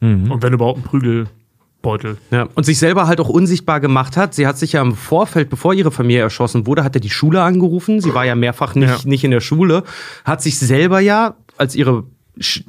[0.00, 2.16] Und wenn überhaupt ein Prügelbeutel.
[2.30, 4.34] Ja, und sich selber halt auch unsichtbar gemacht hat.
[4.34, 7.42] Sie hat sich ja im Vorfeld, bevor ihre Familie erschossen wurde, hat er die Schule
[7.42, 8.00] angerufen.
[8.00, 8.98] Sie war ja mehrfach nicht, Ja.
[9.08, 9.82] nicht in der Schule.
[10.24, 12.04] Hat sich selber ja, als ihre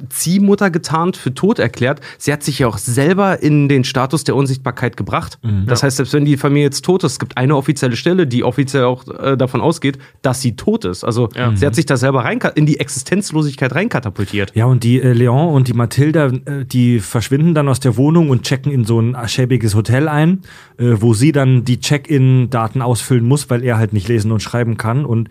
[0.08, 2.00] Ziehmutter getarnt für tot erklärt.
[2.18, 5.38] Sie hat sich ja auch selber in den Status der Unsichtbarkeit gebracht.
[5.66, 8.44] Das heißt, selbst wenn die Familie jetzt tot ist, es gibt eine offizielle Stelle, die
[8.44, 11.04] offiziell auch äh, davon ausgeht, dass sie tot ist.
[11.04, 14.52] Also sie hat sich da selber rein in die Existenzlosigkeit reinkatapultiert.
[14.54, 18.30] Ja, und die äh, Leon und die Mathilda, äh, die verschwinden dann aus der Wohnung
[18.30, 20.40] und checken in so ein schäbiges Hotel ein,
[20.78, 24.76] äh, wo sie dann die Check-in-Daten ausfüllen muss, weil er halt nicht lesen und schreiben
[24.76, 25.04] kann.
[25.04, 25.28] Und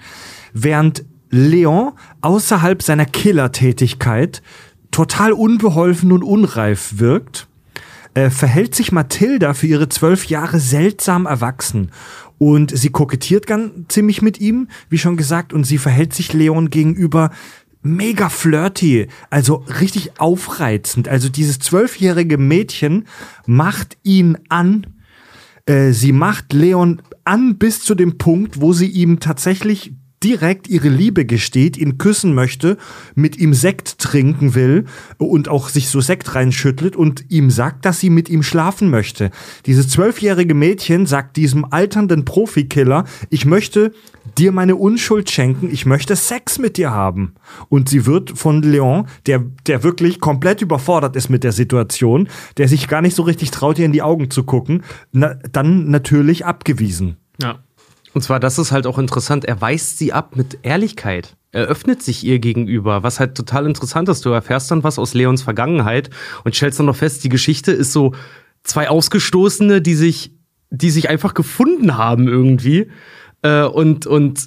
[0.54, 4.42] während Leon außerhalb seiner Killertätigkeit
[4.92, 7.48] total unbeholfen und unreif wirkt,
[8.14, 11.92] äh, verhält sich Mathilda für ihre zwölf Jahre seltsam erwachsen.
[12.38, 16.70] Und sie kokettiert ganz ziemlich mit ihm, wie schon gesagt, und sie verhält sich Leon
[16.70, 17.32] gegenüber
[17.82, 21.08] mega flirty, also richtig aufreizend.
[21.08, 23.06] Also dieses zwölfjährige Mädchen
[23.46, 24.88] macht ihn an.
[25.66, 30.90] Äh, sie macht Leon an bis zu dem Punkt, wo sie ihm tatsächlich direkt ihre
[30.90, 32.78] Liebe gesteht, ihn küssen möchte,
[33.16, 34.86] mit ihm Sekt trinken will
[35.18, 39.32] und auch sich so Sekt reinschüttelt und ihm sagt, dass sie mit ihm schlafen möchte.
[39.66, 43.94] Dieses zwölfjährige Mädchen sagt diesem alternden Profikiller, ich möchte
[44.38, 47.36] dir meine Unschuld schenken, ich möchte Sex mit dir haben.
[47.70, 52.28] Und sie wird von Leon, der, der wirklich komplett überfordert ist mit der Situation,
[52.58, 55.90] der sich gar nicht so richtig traut, ihr in die Augen zu gucken, na, dann
[55.90, 57.18] natürlich abgewiesen.
[57.42, 57.60] Ja.
[58.14, 61.36] Und zwar, das ist halt auch interessant, er weist sie ab mit Ehrlichkeit.
[61.52, 64.26] Er öffnet sich ihr gegenüber, was halt total interessant ist.
[64.26, 66.10] Du erfährst dann was aus Leons Vergangenheit
[66.44, 68.14] und stellst dann noch fest, die Geschichte ist so
[68.64, 70.32] zwei Ausgestoßene, die sich,
[70.70, 72.90] die sich einfach gefunden haben irgendwie
[73.42, 74.46] äh, und, und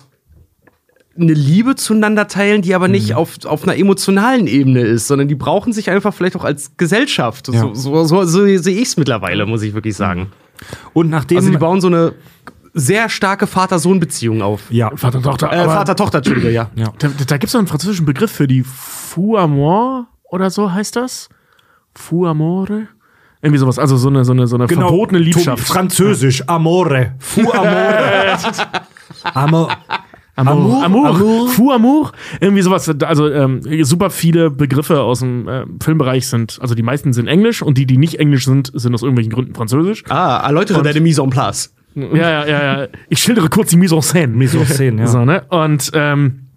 [1.19, 5.35] eine Liebe zueinander teilen, die aber nicht auf, auf einer emotionalen Ebene ist, sondern die
[5.35, 7.49] brauchen sich einfach vielleicht auch als Gesellschaft.
[7.49, 7.61] Ja.
[7.61, 10.29] So, so, so, so sehe ich es mittlerweile, muss ich wirklich sagen.
[10.95, 12.15] Und nachdem Also die bauen so eine
[12.75, 14.63] sehr starke Vater-Sohn-Beziehung auf.
[14.71, 15.53] ja, Vater, Tochter.
[15.53, 16.71] Äh, Vater-Tochter, Entschuldige, ja.
[16.75, 16.93] ja.
[16.99, 20.97] Da, da gibt es doch einen französischen Begriff für die Fou Amour oder so heißt
[20.97, 21.29] das?
[21.95, 22.89] Fou Amore?
[23.43, 25.65] Irgendwie sowas, also so eine, so eine, so eine verbotene Tobi, Liebschaft.
[25.65, 27.15] Französisch, Amore.
[27.19, 28.39] Fu Amore.
[29.35, 29.69] Amor.
[30.35, 31.49] Amour, Amour, Amour, Amour.
[31.49, 32.89] Fou Amour, irgendwie sowas.
[32.89, 37.61] Also ähm, super viele Begriffe aus dem äh, Filmbereich sind, also die meisten sind Englisch
[37.61, 40.05] und die, die nicht Englisch sind, sind aus irgendwelchen Gründen Französisch.
[40.09, 41.75] Ah, erläutere deine Mise en place.
[41.95, 42.89] Ja, ja, ja, ja.
[43.09, 44.29] Ich schildere kurz die Mise en scène.
[44.29, 45.07] Mise en scène, ja.
[45.07, 45.45] So, ne?
[45.49, 46.49] Und ähm,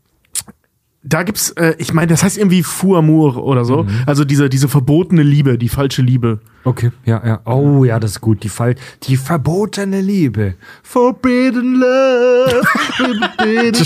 [1.03, 3.85] da gibt's, äh, ich meine, das heißt irgendwie Fou Amour oder so.
[4.05, 6.39] Also diese, diese verbotene Liebe, die falsche Liebe.
[6.63, 7.41] Okay, ja, ja.
[7.45, 8.43] Oh, ja, das ist gut.
[8.43, 10.55] Die Fall, die verbotene Liebe.
[10.81, 12.61] Forbidden Love.
[12.97, 13.85] Forbidden.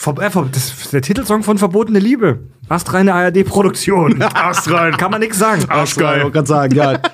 [0.00, 2.38] Ver äh, das ist der Titelsong von Verbotene Liebe.
[2.68, 4.22] Astreine ARD-Produktion.
[4.34, 4.96] Astrein.
[4.96, 5.64] Kann man nix sagen.
[5.68, 6.26] Arschgeil.
[6.26, 6.98] Ich kann sagen, ja.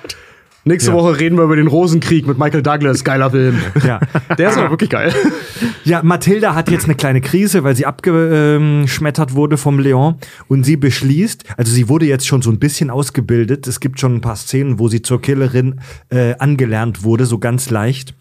[0.67, 0.95] Nächste Ja.
[0.97, 3.03] Woche reden wir über den Rosenkrieg mit Michael Douglas.
[3.03, 3.57] Geiler Film.
[3.85, 3.99] Ja.
[4.37, 5.13] Der ist aber wirklich geil.
[5.85, 10.15] Ja, Mathilda hat jetzt eine kleine Krise, weil sie abgeschmettert wurde vom Leon
[10.47, 13.67] und sie beschließt, also sie wurde jetzt schon so ein bisschen ausgebildet.
[13.67, 17.69] Es gibt schon ein paar Szenen, wo sie zur Killerin äh, angelernt wurde, so ganz
[17.69, 18.13] leicht.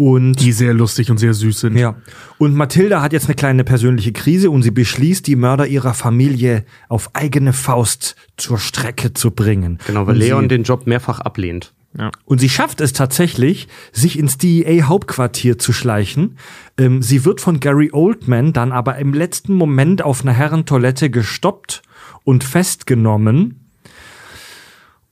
[0.00, 1.76] Und Die sehr lustig und sehr süß sind.
[1.76, 1.96] ja.
[2.38, 6.64] Und Mathilda hat jetzt eine kleine persönliche Krise und sie beschließt, die Mörder ihrer Familie
[6.88, 9.78] auf eigene Faust zur Strecke zu bringen.
[9.88, 11.74] Genau, weil Und Leon den Job mehrfach ablehnt.
[11.98, 12.12] Ja.
[12.26, 16.36] und sie schafft es tatsächlich, sich ins DEA-Hauptquartier zu schleichen.
[16.76, 21.82] Ähm, sie wird von Gary Oldman dann aber im letzten Moment auf einer Herrentoilette gestoppt
[22.24, 23.68] und festgenommen.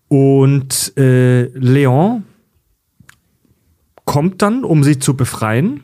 [0.08, 2.24] Und äh, Leon
[4.06, 5.82] kommt dann, um sie zu befreien.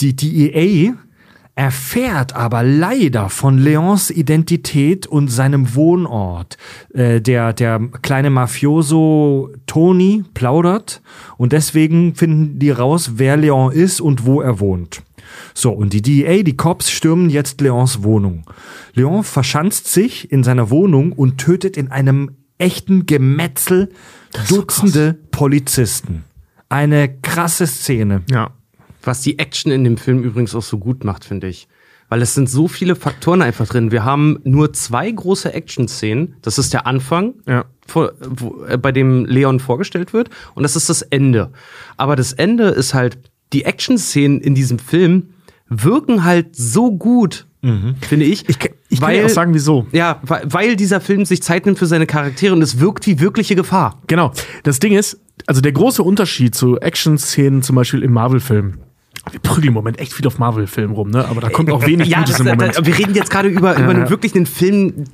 [0.00, 0.94] Die DEA
[1.54, 6.56] erfährt aber leider von Leons Identität und seinem Wohnort.
[6.94, 11.02] Äh, der, der kleine Mafioso Tony plaudert
[11.36, 15.02] und deswegen finden die raus, wer Leon ist und wo er wohnt.
[15.54, 18.44] So, und die DEA, die Cops stürmen jetzt Leons Wohnung.
[18.94, 23.90] Leon verschanzt sich in seiner Wohnung und tötet in einem echten Gemetzel
[24.48, 26.24] Dutzende Polizisten.
[26.70, 28.22] Eine krasse Szene.
[28.30, 28.52] Ja.
[29.02, 31.68] Was die Action in dem Film übrigens auch so gut macht, finde ich.
[32.08, 33.92] Weil es sind so viele Faktoren einfach drin.
[33.92, 36.36] Wir haben nur zwei große Action-Szenen.
[36.42, 37.64] Das ist der Anfang, Ja.
[37.86, 40.28] vor, wo, äh, bei dem Leon vorgestellt wird.
[40.54, 41.50] Und das ist das Ende.
[41.96, 43.18] Aber das Ende ist halt,
[43.52, 45.30] die Action-Szenen in diesem Film
[45.68, 48.48] wirken halt so gut, finde ich.
[48.48, 48.58] Ich,
[49.08, 49.86] ich kann dir auch sagen, wieso.
[49.92, 53.20] Ja, weil, weil dieser Film sich Zeit nimmt für seine Charaktere und es wirkt wie
[53.20, 53.98] wirkliche Gefahr.
[54.06, 54.32] Genau.
[54.62, 58.78] Das Ding ist, also der große Unterschied zu Action-Szenen zum Beispiel im Marvel-Film.
[59.30, 61.26] Wir prügeln im Moment echt viel auf Marvel-Filmen rum, ne?
[61.28, 62.76] Aber da kommt auch wenig Ja, Gutes das, im Moment.
[62.76, 65.04] das, wir reden jetzt gerade über, über einen wirklich einen Film,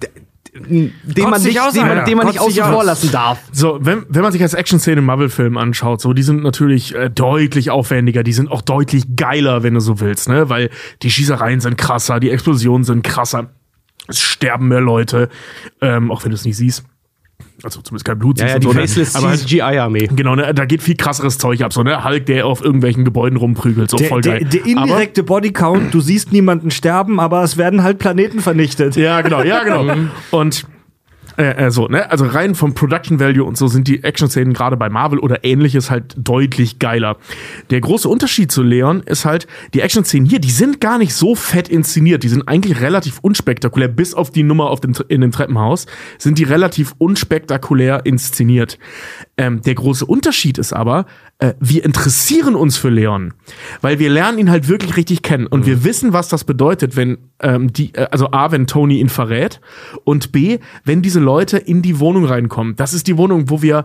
[0.54, 0.92] den
[1.28, 3.38] man nicht, aus, den man, den man nicht außen vor lassen darf.
[3.52, 7.10] So, wenn, wenn man sich als Action-Szene im Marvel-Film anschaut, so, die sind natürlich äh,
[7.10, 10.48] deutlich aufwendiger, die sind auch deutlich geiler, wenn du so willst, ne?
[10.48, 10.70] Weil
[11.02, 13.50] die Schießereien sind krasser, die Explosionen sind krasser.
[14.08, 15.28] Es sterben mehr Leute,
[15.80, 16.84] ähm, auch wenn du es nicht siehst.
[17.62, 18.80] Also zumindest kein Blut Ja, siehst ja, und die so, ne?
[18.80, 20.08] Faceless Aber halt, CGI-Armee.
[20.14, 21.72] Genau, ne, da geht viel krasseres Zeug ab.
[21.72, 22.04] So, ne?
[22.04, 23.90] Hulk, der auf irgendwelchen Gebäuden rumprügelt.
[23.90, 24.48] So Der, voll der, geil.
[24.52, 28.96] der indirekte Bodycount, du siehst niemanden sterben, aber es werden halt Planeten vernichtet.
[28.96, 30.08] Ja, genau, ja, genau.
[30.30, 30.66] und
[31.36, 32.10] äh, äh, so, ne?
[32.10, 35.90] Also rein vom Production Value und so sind die Action-Szenen gerade bei Marvel oder ähnliches
[35.90, 37.16] halt deutlich geiler.
[37.70, 41.34] Der große Unterschied zu Leon ist halt, die Action-Szenen hier, die sind gar nicht so
[41.34, 42.22] fett inszeniert.
[42.22, 45.86] Die sind eigentlich relativ unspektakulär, bis auf die Nummer auf dem, in dem Treppenhaus,
[46.18, 48.78] sind die relativ unspektakulär inszeniert.
[49.36, 51.06] Ähm, der große Unterschied ist aber,
[51.38, 53.34] äh, wir interessieren uns für Leon,
[53.82, 57.18] weil wir lernen ihn halt wirklich richtig kennen und wir wissen, was das bedeutet, wenn
[57.40, 59.60] ähm, die, äh, also A, wenn Tony ihn verrät
[60.04, 62.76] und B, wenn diese Leute in die Wohnung reinkommen.
[62.76, 63.84] Das ist die Wohnung, wo wir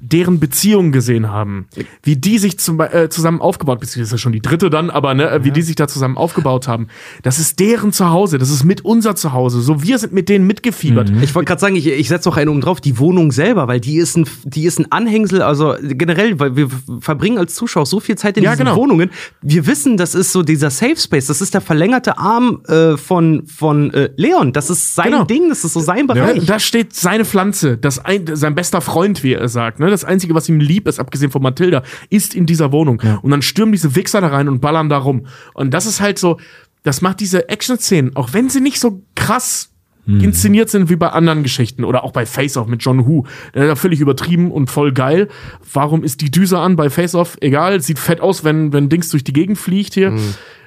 [0.00, 1.66] deren Beziehung gesehen haben,
[2.02, 5.14] wie die sich zum, äh, zusammen aufgebaut, beziehungsweise ist ja schon die dritte dann, aber
[5.14, 6.88] ne, wie die sich da zusammen aufgebaut haben.
[7.22, 9.60] Das ist deren Zuhause, das ist mit unser Zuhause.
[9.60, 11.10] So wir sind mit denen mitgefiebert.
[11.22, 13.80] Ich wollte gerade sagen, ich, ich setze noch einen oben drauf, die Wohnung selber, weil
[13.80, 16.68] die ist ein, die ist ein Anhängsel, also generell, weil wir
[17.00, 18.76] verbringen als Zuschauer so viel Zeit in Ja, diesen genau.
[18.76, 19.10] Wohnungen.
[19.42, 23.46] Wir wissen, das ist so dieser Safe Space, das ist der verlängerte Arm äh, von,
[23.46, 24.52] von äh, Leon.
[24.52, 25.24] Das ist sein Genau.
[25.24, 26.44] Ding, das ist so sein Ja, Bereich.
[26.46, 29.78] da steht seine Pflanze, das ein, sein bester Freund, wie er sagt.
[29.80, 29.83] Ne?
[29.90, 33.02] Das Einzige, was ihm lieb ist, abgesehen von Mathilda, ist in dieser Wohnung.
[33.22, 35.26] Und dann stürmen diese Wichser da rein und ballern da rum.
[35.54, 36.38] Und das ist halt so,
[36.82, 39.70] das macht diese Action-Szenen, auch wenn sie nicht so krass
[40.06, 43.24] inszeniert sind wie bei anderen Geschichten oder auch bei Face Off mit John Who.
[43.52, 45.28] Äh, völlig übertrieben und voll geil.
[45.72, 47.38] Warum ist die Düse an bei Face Off?
[47.40, 50.10] Egal, sieht fett aus, wenn, wenn Dings durch die Gegend fliegt hier.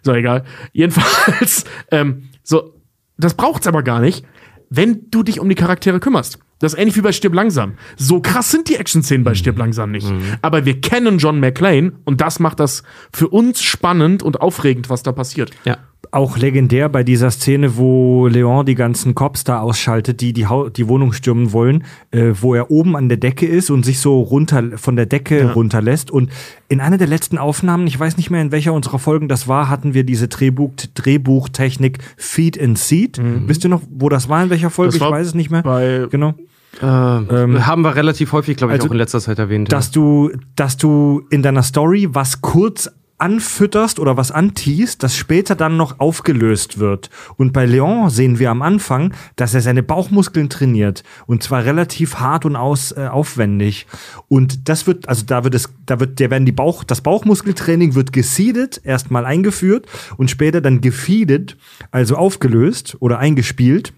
[0.01, 0.43] So, egal.
[0.73, 2.73] Jedenfalls, ähm, so,
[3.17, 4.25] das braucht's aber gar nicht,
[4.69, 6.39] wenn du dich um die Charaktere kümmerst.
[6.59, 7.73] Das ist ähnlich wie bei Stirb langsam.
[7.97, 10.11] So krass sind die Action-Szenen bei Stirb langsam nicht.
[10.41, 15.03] Aber wir kennen John McClane und das macht das für uns spannend und aufregend, was
[15.03, 15.51] da passiert.
[15.65, 15.77] ja.
[16.11, 20.69] Auch legendär bei dieser Szene, wo Leon die ganzen Cops da ausschaltet, die die, Hau
[20.69, 24.21] die Wohnung stürmen wollen, äh, wo er oben an der Decke ist und sich so
[24.21, 26.09] runter von der Decke runterlässt.
[26.09, 26.29] Und
[26.69, 29.69] in einer der letzten Aufnahmen, ich weiß nicht mehr in welcher unserer Folgen das war,
[29.69, 33.19] hatten wir diese Drehbuch Drehbuchtechnik Feed and Seat.
[33.47, 34.95] Wisst ihr noch, wo das war in welcher Folge?
[34.95, 35.63] Ich weiß es nicht mehr.
[35.63, 36.35] bei- genau.
[36.79, 39.71] Äh, haben wir relativ häufig, glaube ich, also, auch in letzter Zeit erwähnt.
[39.71, 45.55] dass du, dass du in deiner Story was kurz anfütterst oder was antiest, das später
[45.55, 47.09] dann noch aufgelöst wird.
[47.35, 52.15] Und bei Leon sehen wir am Anfang, dass er seine Bauchmuskeln trainiert und zwar relativ
[52.15, 53.87] hart und aus, äh, aufwendig.
[54.27, 57.95] Und das wird, also da wird es, da wird, der werden die Bauch, das Bauchmuskeltraining
[57.95, 61.57] wird geseedet, erstmal eingeführt und später dann gefeedet,
[61.91, 63.93] also aufgelöst oder eingespielt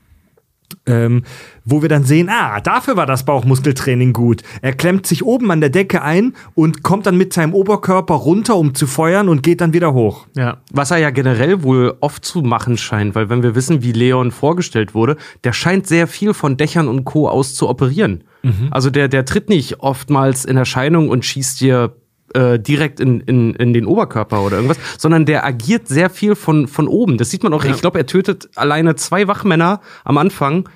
[0.85, 1.23] ähm,
[1.65, 4.41] wo wir dann sehen, ah, dafür war das Bauchmuskeltraining gut.
[4.61, 8.55] Er klemmt sich oben an der Decke ein und kommt dann mit seinem Oberkörper runter,
[8.55, 10.27] um zu feuern und geht dann wieder hoch.
[10.35, 10.57] Ja.
[10.71, 14.31] Was er ja generell wohl oft zu machen scheint, weil wenn wir wissen, wie Leon
[14.31, 17.27] vorgestellt wurde, der scheint sehr viel von Dächern und Co.
[17.27, 18.23] aus zu operieren.
[18.71, 21.93] Also der, der tritt nicht oftmals in Erscheinung und schießt dir
[22.33, 26.67] äh, direkt in, in, in den Oberkörper oder irgendwas, sondern der agiert sehr viel von,
[26.67, 27.17] von oben.
[27.17, 30.69] Das sieht man auch, ich glaube, er tötet alleine zwei Wachmänner am Anfang,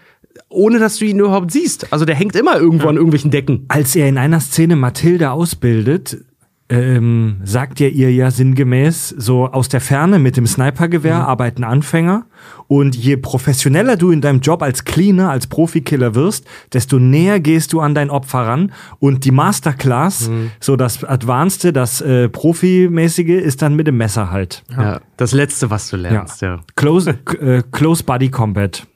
[0.50, 1.92] ohne dass du ihn überhaupt siehst.
[1.92, 3.66] Also der hängt immer irgendwo an irgendwelchen Decken.
[3.68, 6.24] Als er in einer Szene Mathilde ausbildet,
[6.70, 12.26] ähm, sagt er ihr ja sinngemäß, so aus der Ferne mit dem Snipergewehr arbeiten Anfänger.
[12.68, 17.74] Und je professioneller du in deinem Job als Cleaner, als Profikiller wirst, desto näher gehst
[17.74, 18.72] du an dein Opfer ran.
[19.00, 24.64] Und die Masterclass, so das Advanced, das äh, Profimäßige, ist dann mit dem Messer halt.
[24.72, 25.02] Ja.
[25.18, 26.62] Das Letzte, was du lernst, ja.
[26.76, 28.88] Close, äh, close Body Combat.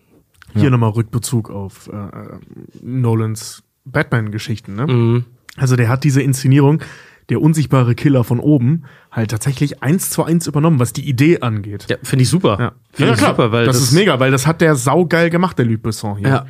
[0.56, 2.40] Hier nochmal Rückbezug auf äh, äh,
[2.82, 4.76] Nolans Batman-Geschichten.
[4.76, 4.88] Ne?
[4.88, 5.26] Mhm.
[5.56, 6.82] Also der hat diese Inszenierung,
[7.30, 11.86] der unsichtbare Killer von oben, halt tatsächlich eins zu eins übernommen, was die Idee angeht.
[11.90, 12.58] Ja, finde ich super.
[12.60, 13.32] Ja, Finde ich klar.
[13.32, 16.30] super, weil das, ist mega, weil das hat der saugeil gemacht, der Luc Besson hier.
[16.30, 16.46] Ja.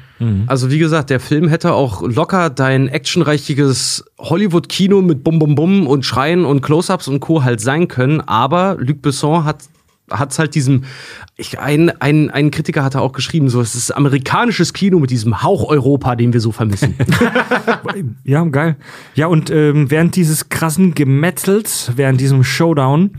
[0.46, 5.88] Also wie gesagt, der Film hätte auch locker dein actionreichiges Hollywood-Kino mit Bum Bum Bum
[5.88, 7.44] und Schreien und Close-Ups und Co.
[7.44, 9.64] halt sein können, aber Luc Besson hat
[10.10, 10.84] hat's halt diesem
[11.38, 15.44] ich, ein, ein, ein Kritiker hatte auch geschrieben, so es ist amerikanisches Kino mit diesem
[15.44, 16.96] Hauch Europa, den wir so vermissen.
[18.24, 18.76] Ja, geil.
[19.16, 23.12] Ja, und ähm, während dieses krassen Gemetzels, während diesem Showdown,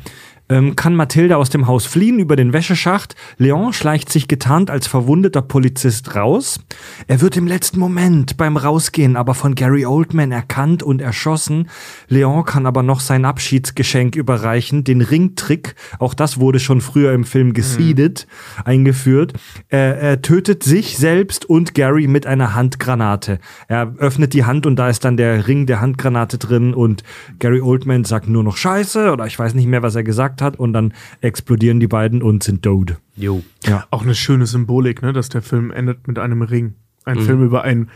[0.49, 3.15] ähm, kann Mathilda aus dem Haus fliehen über den Wäscheschacht.
[3.37, 6.61] Leon schleicht sich getarnt als verwundeter Polizist raus.
[7.07, 11.69] Er wird im letzten Moment beim Rausgehen aber von Gary Oldman erkannt und erschossen.
[12.09, 15.75] Leon kann aber noch sein Abschiedsgeschenk überreichen, den Ringtrick.
[15.99, 18.27] Auch das wurde schon früher im Film gesiedet,
[18.65, 19.35] eingeführt.
[19.69, 23.39] Er, er tötet sich selbst und Gary mit einer Handgranate.
[23.69, 27.03] Er öffnet die Hand und da ist dann der Ring der Handgranate drin und
[27.39, 30.43] Gary Oldman sagt nur noch Scheiße oder ich weiß nicht mehr, was er gesagt gesagt
[30.43, 32.97] hat und dann explodieren die beiden und sind tot.
[33.17, 33.43] Jo.
[33.65, 33.87] Ja.
[33.91, 36.75] Auch eine schöne Symbolik, ne, dass der Film endet mit einem Ring.
[37.05, 37.89] Ein Film über ein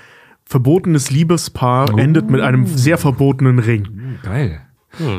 [0.45, 4.19] verbotenes Liebespaar endet mit einem sehr verbotenen Ring.
[4.23, 4.61] Geil.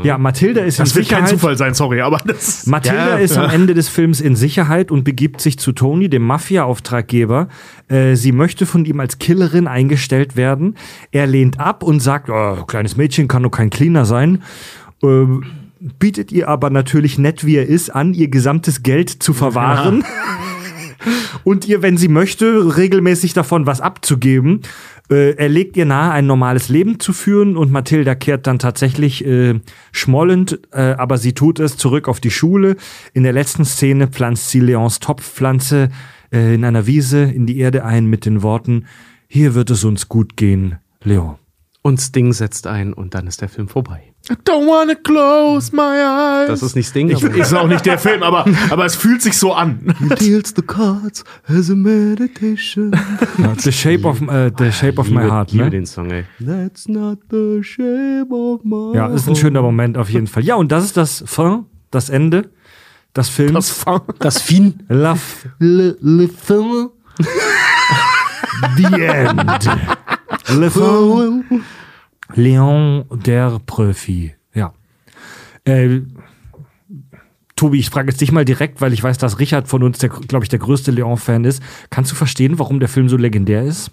[0.03, 1.29] Ja, Mathilda ist Das in wird kein Sicherheit.
[1.29, 2.67] Zufall sein, sorry, aber das.
[2.67, 6.21] Mathilda Ja, ist am Ende des Films in Sicherheit und begibt sich zu Tony, dem
[6.23, 7.47] Mafia-Auftraggeber.
[7.87, 10.75] Äh, sie möchte von ihm als Killerin eingestellt werden.
[11.11, 14.43] Er lehnt ab und sagt, oh, kleines Mädchen kann doch kein Cleaner sein.
[15.01, 15.25] Äh,
[15.99, 20.03] bietet ihr aber natürlich nett, wie er ist, an, ihr gesamtes Geld zu verwahren.
[21.43, 24.61] Und ihr, wenn sie möchte, regelmäßig davon was abzugeben.
[25.09, 29.25] Äh, er legt ihr nahe, ein normales Leben zu führen und Mathilda kehrt dann tatsächlich
[29.25, 29.59] äh,
[29.91, 32.77] schmollend, äh, aber sie tut es zurück auf die Schule.
[33.13, 35.89] In der letzten Szene pflanzt sie Leons Topfpflanze
[36.31, 38.85] äh, in einer Wiese in die Erde ein mit den Worten,
[39.27, 41.35] hier wird es uns gut gehen, Leon.
[41.81, 44.12] Und Sting setzt ein und dann ist der Film vorbei.
[44.29, 46.47] I don't wanna close my eyes.
[46.47, 49.37] Das ist nicht Sting, ich, ist auch nicht der Film, aber, aber es fühlt sich
[49.37, 49.93] so an.
[50.17, 52.95] deals the cards as a meditation.
[53.57, 55.69] The Shape of, äh, the shape of My liebe, Heart, liebe ne?
[55.71, 56.23] den Song, ey.
[56.39, 60.43] That's not the shape of my Ja, ist ein schöner Moment auf jeden Fall.
[60.43, 62.49] Ja, und das ist das Fin, das Ende
[63.13, 63.53] des Films.
[63.53, 64.01] Das Fang.
[64.19, 64.83] Das Fin.
[64.87, 65.17] La
[65.59, 66.89] le, le fin.
[68.77, 69.69] The end.
[70.49, 71.63] Le fin.
[72.33, 74.35] Leon der Profi.
[74.53, 74.73] Ja.
[75.65, 76.01] Äh,
[77.55, 80.09] Tobi, ich frage jetzt dich mal direkt, weil ich weiß, dass Richard von uns, der,
[80.09, 81.61] glaube ich, der größte Leon-Fan ist.
[81.89, 83.91] Kannst du verstehen, warum der Film so legendär ist?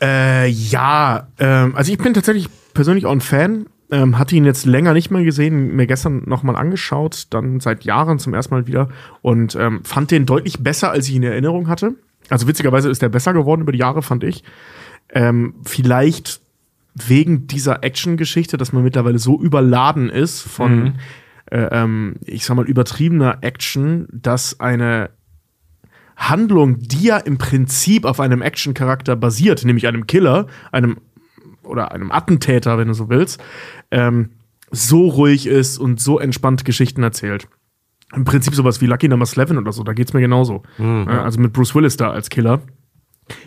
[0.00, 3.66] Äh, ja, ähm, also ich bin tatsächlich persönlich auch ein Fan.
[3.90, 8.18] Ähm, hatte ihn jetzt länger nicht mehr gesehen, mir gestern nochmal angeschaut, dann seit Jahren
[8.18, 8.88] zum ersten Mal wieder
[9.20, 11.96] und ähm, fand den deutlich besser, als ich ihn in Erinnerung hatte.
[12.30, 14.44] Also witzigerweise ist der besser geworden über die Jahre, fand ich.
[15.10, 16.40] Ähm, vielleicht
[16.94, 20.94] wegen dieser Action-Geschichte, dass man mittlerweile so überladen ist von,
[21.50, 25.10] äh, ähm, ich sag mal, übertriebener Action, dass eine
[26.16, 30.98] Handlung, die ja im Prinzip auf einem Action-Charakter basiert, nämlich einem Killer, einem
[31.64, 33.42] oder einem Attentäter, wenn du so willst,
[33.90, 34.30] ähm,
[34.70, 37.48] so ruhig ist und so entspannt Geschichten erzählt.
[38.14, 40.62] Im Prinzip sowas wie Lucky Number 11 oder so, da geht's mir genauso.
[41.06, 42.60] Äh, also mit Bruce Willis da als Killer.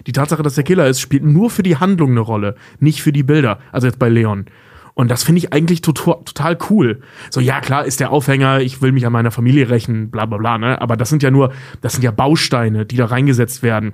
[0.07, 3.11] Die Tatsache, dass der Killer ist, spielt nur für die Handlung eine Rolle, nicht für
[3.11, 3.59] die Bilder.
[3.71, 4.45] Also jetzt bei Leon.
[4.93, 7.01] Und das finde ich eigentlich total, total cool.
[7.29, 10.37] So, ja, klar ist der Aufhänger, ich will mich an meiner Familie rächen, bla bla
[10.37, 10.81] bla, ne?
[10.81, 13.93] Aber das sind ja nur, das sind ja Bausteine, die da reingesetzt werden.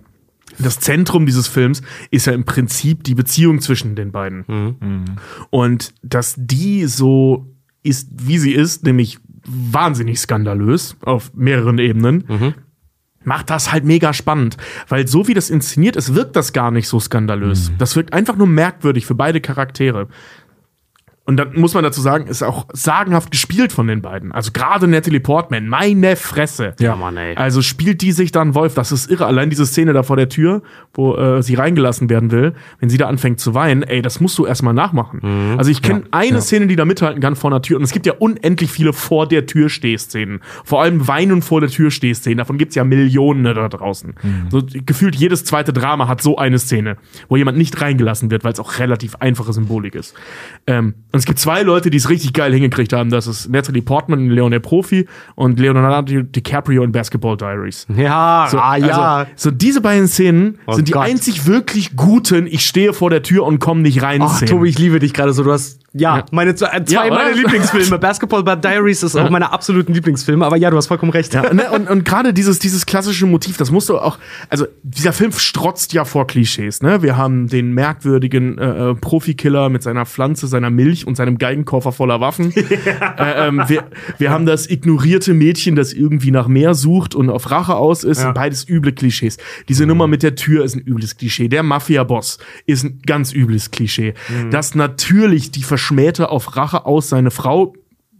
[0.59, 4.45] Das Zentrum dieses Films ist ja im Prinzip die Beziehung zwischen den beiden.
[5.49, 7.47] Und dass die so
[7.83, 9.17] ist, wie sie ist, nämlich
[9.47, 12.53] wahnsinnig skandalös auf mehreren Ebenen,
[13.23, 14.57] macht das halt mega spannend.
[14.87, 17.71] Weil so wie das inszeniert ist, wirkt das gar nicht so skandalös.
[17.77, 20.07] Das wirkt einfach nur merkwürdig für beide Charaktere.
[21.23, 24.31] Und dann muss man dazu sagen, ist auch sagenhaft gespielt von den beiden.
[24.31, 26.73] Also gerade Natalie Portman, meine Fresse.
[26.79, 27.35] Ja, Mann, ey.
[27.35, 29.27] Also spielt die sich dann Wolf, das ist irre.
[29.27, 30.63] Allein diese Szene da vor der Tür,
[30.95, 34.37] wo äh, sie reingelassen werden will, wenn sie da anfängt zu weinen, ey, das musst
[34.39, 35.21] du erstmal nachmachen.
[35.57, 37.77] Also ich kenne eine Szene, die da mithalten kann vor einer Tür.
[37.77, 40.39] Und es gibt ja unendlich viele vor der Tür Stehszenen.
[40.65, 42.39] Vor allem Weinen vor der Tür Stehszenen.
[42.39, 44.15] Davon gibt's ja Millionen da draußen.
[44.49, 46.97] So gefühlt jedes zweite Drama hat so eine Szene,
[47.29, 50.15] wo jemand nicht reingelassen wird, weil es auch relativ einfache Symbolik ist.
[50.65, 53.09] Ähm, und es gibt zwei Leute, die es richtig geil hingekriegt haben.
[53.09, 57.85] Das ist Natalie Portman in Leon der Profi und Leonardo DiCaprio in Basketball Diaries.
[57.95, 59.15] Ja, So, ah, ja.
[59.17, 61.05] Also, so diese beiden Szenen Oh sind die Gott.
[61.05, 64.51] einzig wirklich guten, ich stehe vor der Tür und komme nicht rein Ach, Szenen.
[64.51, 65.43] Tobi, ich liebe dich gerade so.
[65.43, 66.25] Du hast, ja, Ja.
[66.31, 67.15] meine zwei, äh, Ja, oder?
[67.15, 67.99] meiner Lieblingsfilme.
[67.99, 70.45] Basketball Bad Diaries ist auch meine absoluten Lieblingsfilme.
[70.45, 71.33] Aber ja, du hast vollkommen recht.
[71.33, 74.17] Ja, ne, und, und gerade dieses, dieses klassische Motiv, das musst du auch,
[74.49, 77.01] also dieser Film strotzt ja vor Klischees, ne?
[77.01, 81.91] Wir haben den merkwürdigen äh, äh, Profikiller mit seiner Pflanze, seiner Milch und seinem Geigenkoffer
[81.91, 82.53] voller Waffen.
[82.55, 83.83] äh, ähm, wir,
[84.17, 88.21] wir haben das ignorierte Mädchen, das irgendwie nach mehr sucht und auf Rache aus ist.
[88.21, 88.31] Ja.
[88.31, 89.37] Beides üble Klischees.
[89.67, 91.47] Diese Nummer mit der Tür ist ein übles Klischee.
[91.47, 94.13] Der Mafia-Boss ist ein ganz übles Klischee.
[94.51, 97.73] Dass natürlich die Verschmähte auf Rache aus seine Frau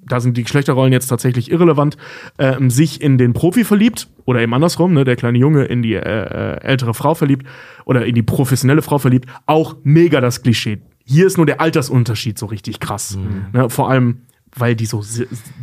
[0.04, 1.96] da sind die Geschlechterrollen jetzt tatsächlich irrelevant,
[2.40, 5.94] ähm, sich in den Profi verliebt oder eben andersrum, ne, der kleine Junge in die
[5.94, 7.46] äh, äh, ältere Frau verliebt
[7.86, 10.80] oder in die professionelle Frau verliebt, auch mega das Klischee.
[11.06, 13.16] Hier ist nur der Altersunterschied so richtig krass.
[13.54, 14.24] Ne, vor allem,
[14.56, 15.04] weil die so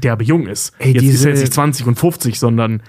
[0.00, 0.72] derbe jung ist.
[0.78, 2.80] Ey, jetzt ist er jetzt nicht 20 und 50, sondern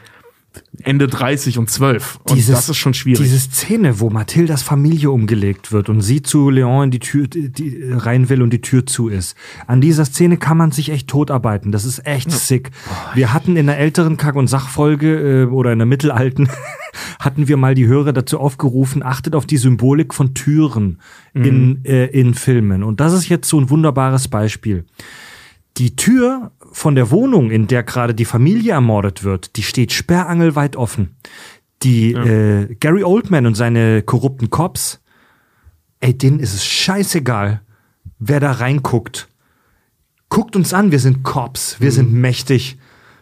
[0.84, 2.20] Ende 30 und 12.
[2.24, 3.20] Und Dieses- das ist schon schwierig.
[3.22, 7.84] Diese Szene, wo Mathildas Familie umgelegt wird und sie zu Leon in die Tür die,
[7.92, 9.36] rein will und die Tür zu ist.
[9.68, 11.72] An dieser Szene kann man sich echt totarbeiten.
[11.72, 12.72] Das ist echt sick.
[13.14, 16.50] Wir hatten in der älteren Kack- und Sachfolge äh, oder in der mittelalten
[17.20, 21.00] hatten wir mal die Hörer dazu aufgerufen, achtet auf die Symbolik von Türen
[21.34, 22.84] in, äh, in Filmen.
[22.84, 24.86] Und das ist jetzt so ein wunderbares Beispiel.
[25.78, 30.76] die Tür von der Wohnung, in der gerade die Familie ermordet wird, die steht sperrangelweit
[30.76, 31.16] offen.
[31.84, 35.02] Die äh, Gary Oldman und seine korrupten Cops,
[36.02, 37.62] ey, denen ist es scheißegal,
[38.20, 39.30] wer da reinguckt.
[40.30, 42.78] Guckt uns an, wir sind Cops, wir sind mächtig.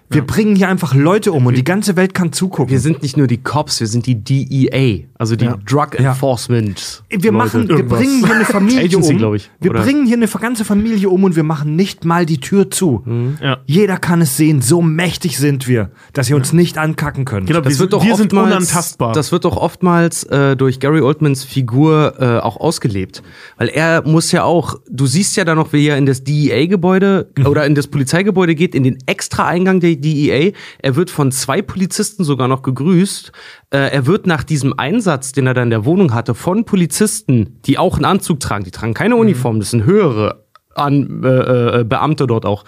[0.09, 2.71] Wir bringen hier einfach Leute um und die ganze Welt kann zugucken.
[2.71, 6.11] Wir sind nicht nur die Cops, wir sind die DEA, also die Drug Ja.
[6.11, 7.03] Enforcement.
[7.09, 7.99] Wir machen, wir irgendwas.
[7.99, 9.35] bringen hier eine Familie Agency, um.
[9.35, 12.71] ich, wir bringen hier eine ganze Familie um und wir machen nicht mal die Tür
[12.71, 13.03] zu.
[13.41, 13.57] Ja.
[13.65, 14.61] Jeder kann es sehen.
[14.61, 17.47] So mächtig sind wir, dass ihr uns nicht ankacken könnt.
[17.47, 19.11] Genau, Das wir, wird doch wir sind oftmals, unantastbar.
[19.13, 23.23] Das wird doch oftmals äh, durch Gary Oldmans Figur äh, auch ausgelebt.
[23.57, 27.29] Weil er muss ja auch, du siehst ja dann noch, wie er in das DEA-Gebäude
[27.37, 27.45] Mhm.
[27.47, 30.51] oder in das Polizeigebäude geht, in den Extra-Eingang der DEA.
[30.79, 33.31] Er wird von zwei Polizisten sogar noch gegrüßt.
[33.71, 37.59] Äh, er wird nach diesem Einsatz, den er da in der Wohnung hatte, von Polizisten,
[37.65, 39.21] die auch einen Anzug tragen, die tragen keine Mhm.
[39.21, 40.43] Uniform, das sind höhere
[40.75, 42.63] an äh, äh, Beamte dort auch,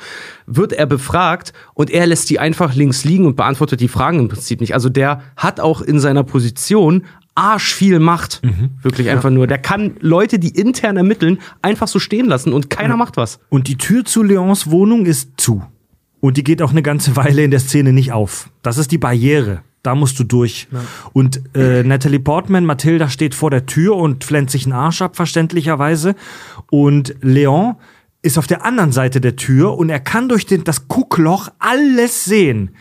[0.48, 4.28] wird er befragt und er lässt die einfach links liegen und beantwortet die Fragen im
[4.30, 4.74] Prinzip nicht.
[4.74, 7.04] Also der hat auch in seiner Position
[7.36, 8.42] arsch viel Macht.
[8.82, 9.48] Wirklich einfach nur.
[9.48, 13.40] Der kann Leute, die intern ermitteln, einfach so stehen lassen und keiner macht was.
[13.50, 15.64] Und die Tür zu Leons Wohnung ist zu.
[16.22, 18.50] Und die geht auch eine ganze Weile in der Szene nicht auf.
[18.62, 19.62] Das ist die Barriere.
[19.84, 20.68] Da musst du durch.
[21.14, 25.16] Und äh, Natalie Portman, Mathilda steht vor der Tür und flennt sich einen Arsch ab,
[25.16, 26.16] verständlicherweise.
[26.70, 27.76] Und Leon
[28.22, 32.26] ist auf der anderen Seite der Tür und er kann durch den, das Guckloch alles
[32.26, 32.72] sehen.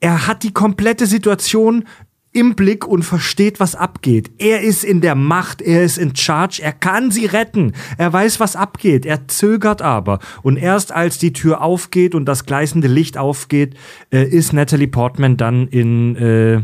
[0.00, 1.84] Er hat die komplette Situation
[2.32, 4.30] im Blick und versteht, was abgeht.
[4.38, 7.72] Er ist in der Macht, er ist in Charge, er kann sie retten.
[7.98, 9.04] Er weiß, was abgeht.
[9.04, 10.18] Er zögert aber.
[10.42, 13.74] Und erst als die Tür aufgeht und das gleißende Licht aufgeht,
[14.10, 16.62] äh, ist Natalie Portman dann in, äh,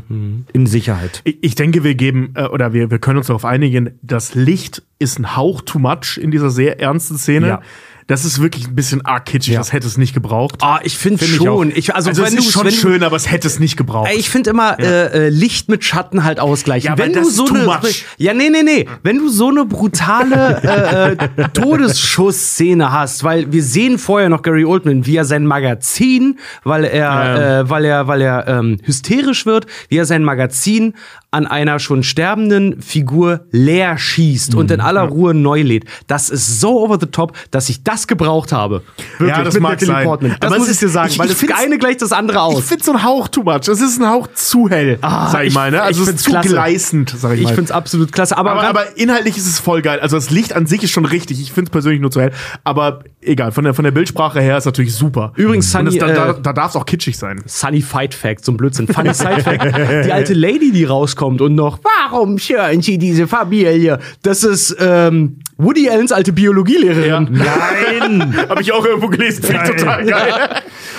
[0.53, 1.21] in Sicherheit.
[1.25, 4.83] Ich, ich denke, wir geben, äh, oder wir, wir können uns darauf einigen, das Licht
[4.99, 7.49] ist ein Hauch too much in dieser sehr ernsten Szene.
[7.49, 7.63] Ja.
[8.09, 9.61] Das ist wirklich ein bisschen arg kitschig, Ja.
[9.61, 10.57] das hätte es nicht gebraucht.
[10.63, 11.49] Ah, ich finde Find ich schon.
[11.49, 11.77] auch.
[11.77, 14.09] Ich, also, also wenn es ist du schon schön, aber es hätte es nicht gebraucht.
[14.11, 16.89] Ey, Ich finde immer äh, äh, Licht mit Schatten halt ausgleichen.
[16.89, 18.05] Ja, wenn du das ist so eine, much.
[18.17, 23.63] ja nee nee nee, wenn du so eine brutale äh, äh, Todesschussszene hast, weil wir
[23.63, 27.61] sehen vorher noch Gary Oldman, wie er sein Magazin, weil er Ja.
[27.61, 30.95] äh, weil er weil er ähm, hysterisch wird, wie er sein Magazin
[31.31, 35.85] an einer schon sterbenden Figur leer schießt und in aller Ruhe neu lädt.
[36.07, 38.83] Das ist so over the top, dass ich das gebraucht habe.
[39.19, 40.05] Wirklich, Ja, das mit mag sein.
[40.07, 40.37] Portman.
[40.41, 42.39] Das Aber es muss ich dir sagen, ich- weil ich das eine gleicht das andere
[42.39, 42.65] ich aus.
[42.65, 43.69] finde so ein Hauch too much.
[43.69, 45.71] Es ist ein Hauch zu hell, Ah, sag ich, ich- mal.
[45.71, 45.83] Ne?
[45.83, 46.49] Also ich es ist zu klasse.
[46.49, 47.49] gleißend, sag ich, Ich mal.
[47.51, 48.39] finde es absolut klasse.
[48.39, 50.01] Aber, aber, aber, inhaltlich ist es voll geil.
[50.01, 51.43] Also das Licht an sich ist schon richtig.
[51.43, 52.33] Ich finde es persönlich nur zu hell.
[52.65, 55.33] Aber egal, von der, von der Bildsprache her ist natürlich super.
[55.37, 57.43] Übrigens, Sunny, das, da, da, äh, da darf es auch kitschig sein.
[57.45, 58.89] Sunny Fight Fact, so ein Blödsinn.
[58.89, 60.07] Funny Side Fact.
[60.07, 63.99] Die alte Lady, die rauskommt und noch, warum schören Sie diese Familie?
[64.23, 67.29] Das ist ähm, Woody Allens alte Biologielehrerin.
[67.33, 68.37] Nein!
[68.49, 69.43] Habe ich auch irgendwo gelesen.
[69.43, 70.33] Finde ich total geil.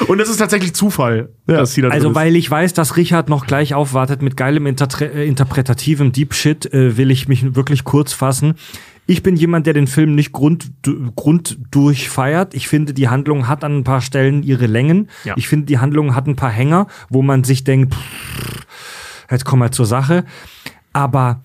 [0.08, 2.16] Und das ist tatsächlich Zufall, dass sie da drin Also, ist.
[2.16, 6.72] weil ich weiß, dass Richard noch gleich aufwartet mit geilem Intertre äh, interpretativem Deep Shit,
[6.74, 8.56] äh, will ich mich wirklich kurz fassen.
[9.08, 12.54] Ich bin jemand, der den Film nicht grund, du- grunddurch feiert.
[12.54, 15.10] Ich finde, die Handlung hat an ein paar Stellen ihre Längen.
[15.24, 15.34] Ja.
[15.36, 18.66] Ich finde, die Handlung hat ein paar Hänger, wo man sich denkt, pff,
[19.30, 20.26] jetzt kommen wir zur Sache.
[20.94, 21.42] Aber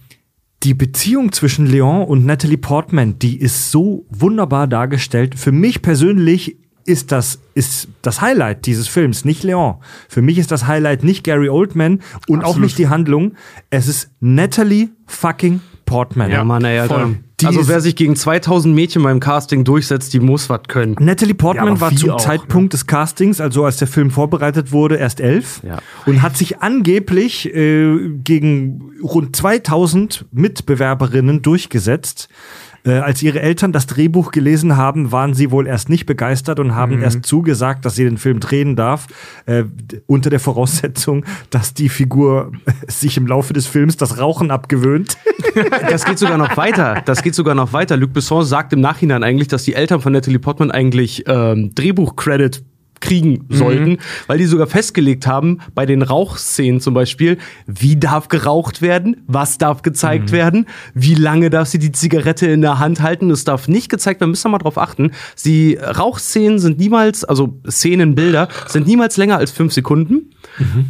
[0.63, 5.39] die Beziehung zwischen Leon und Natalie Portman, die ist so wunderbar dargestellt.
[5.39, 6.57] Für mich persönlich
[6.87, 9.77] ist das, ist das Highlight dieses Films, nicht Leon.
[10.09, 12.63] Für mich ist das Highlight nicht Gary Oldman und auch Absolut.
[12.63, 13.35] nicht die Handlung.
[13.71, 16.31] Es ist Natalie fucking Portman.
[16.31, 16.95] Ja, Mann, ey, Alter.
[16.95, 17.19] voll.
[17.53, 20.97] Die also wer sich gegen 2000 Mädchen beim Casting durchsetzt, die muss was können.
[20.99, 24.97] Natalie Portman Ja, war zum auch, Zeitpunkt des Castings, also als der Film vorbereitet wurde,
[24.97, 25.79] erst elf Ja.
[26.07, 32.29] und hat sich angeblich äh, gegen rund 2000 Mitbewerberinnen durchgesetzt.
[32.87, 36.75] Äh, als ihre Eltern das Drehbuch gelesen haben, waren sie wohl erst nicht begeistert und
[36.75, 39.07] haben erst zugesagt, dass sie den Film drehen darf,
[39.47, 39.65] äh,
[40.07, 42.53] unter der Voraussetzung, dass die Figur
[42.87, 45.17] sich im Laufe des Films das Rauchen abgewöhnt.
[45.89, 47.01] Das geht sogar noch weiter.
[47.05, 47.97] Das geht sogar noch weiter.
[47.97, 52.65] Luc Besson sagt im Nachhinein eigentlich, dass die Eltern von Natalie Portman eigentlich ähm, Drehbuch-Credit
[53.01, 58.81] kriegen sollten, weil die sogar festgelegt haben, bei den Rauchszenen zum Beispiel, wie darf geraucht
[58.83, 63.31] werden, was darf gezeigt werden, wie lange darf sie die Zigarette in der Hand halten.
[63.31, 65.11] Es darf nicht gezeigt werden, müssen wir mal drauf achten.
[65.45, 70.31] Die Rauchszenen sind niemals, also Szenenbilder, sind niemals länger als fünf Sekunden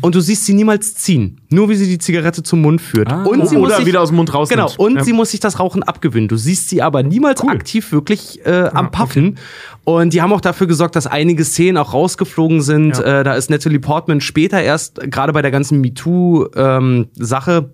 [0.01, 1.41] und du siehst sie niemals ziehen.
[1.51, 3.11] Nur wie sie die Zigarette zum Mund führt.
[3.13, 4.49] und sie muss Oder sich, wieder aus dem Mund raus.
[4.49, 5.05] Genau, und Ja.
[5.05, 6.29] sie muss sich das Rauchen abgewöhnen.
[6.29, 9.37] Du siehst sie aber niemals aktiv wirklich äh, am Paffen.
[9.85, 12.99] Und die haben auch dafür gesorgt, dass einige Szenen auch rausgeflogen sind.
[12.99, 17.71] Äh, da ist Natalie Portman später erst, gerade bei der ganzen MeToo-Sache,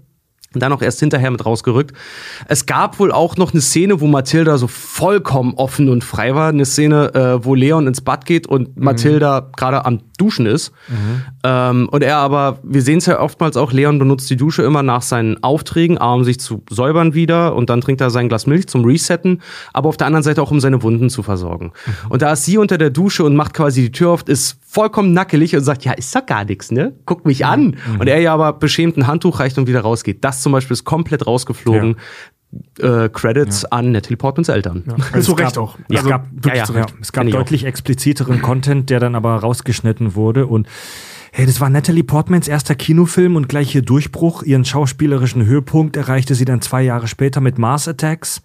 [0.53, 1.93] dann auch erst hinterher mit rausgerückt.
[2.49, 6.49] Es gab wohl auch noch eine Szene, wo Mathilda so vollkommen offen und frei war.
[6.49, 8.85] Eine Szene, äh, wo Leon ins Bad geht und mhm.
[8.85, 10.73] Mathilda gerade am Duschen ist.
[10.89, 11.23] Mhm.
[11.45, 14.83] Ähm, und er aber, wir sehen es ja oftmals auch, Leon benutzt die Dusche immer
[14.83, 18.67] nach seinen Aufträgen, um sich zu säubern wieder und dann trinkt er sein Glas Milch
[18.67, 19.41] zum Resetten,
[19.73, 21.67] aber auf der anderen Seite auch, um seine Wunden zu versorgen.
[21.87, 22.11] Mhm.
[22.11, 25.13] Und da ist sie unter der Dusche und macht quasi die Tür auf, ist vollkommen
[25.13, 26.95] nackelig und sagt, ja, ist doch gar nichts, ne?
[27.05, 27.77] Guck mich an.
[27.93, 28.01] Mhm.
[28.01, 30.25] Und er ja aber beschämt ein Handtuch reicht und wieder rausgeht.
[30.25, 31.97] Das zum Beispiel ist komplett rausgeflogen.
[32.79, 33.05] Ja.
[33.05, 33.69] Äh, Credits ja.
[33.71, 34.85] an Natalie Portmans Eltern.
[34.87, 34.95] Ja.
[35.13, 35.77] Also zu Recht auch.
[35.89, 36.65] Also, es gab, ja, ja.
[36.73, 36.87] Ja.
[37.01, 40.69] Es gab deutlich expliziteren Content, der dann aber rausgeschnitten wurde und
[41.33, 44.43] Hey, das war Natalie Portmans erster Kinofilm und gleich ihr Durchbruch.
[44.43, 48.43] Ihren schauspielerischen Höhepunkt erreichte sie dann zwei Jahre später mit Mars Attacks.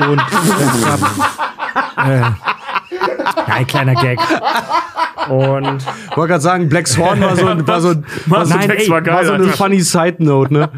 [0.00, 1.00] und es gab,
[2.08, 2.22] äh,
[3.46, 4.18] ein kleiner Gag.
[5.28, 7.94] Und ich wollte gerade sagen, Black Swan war so, war so,
[8.26, 10.70] war so, nein, ey, war geil, war so eine funny Side Note, ne?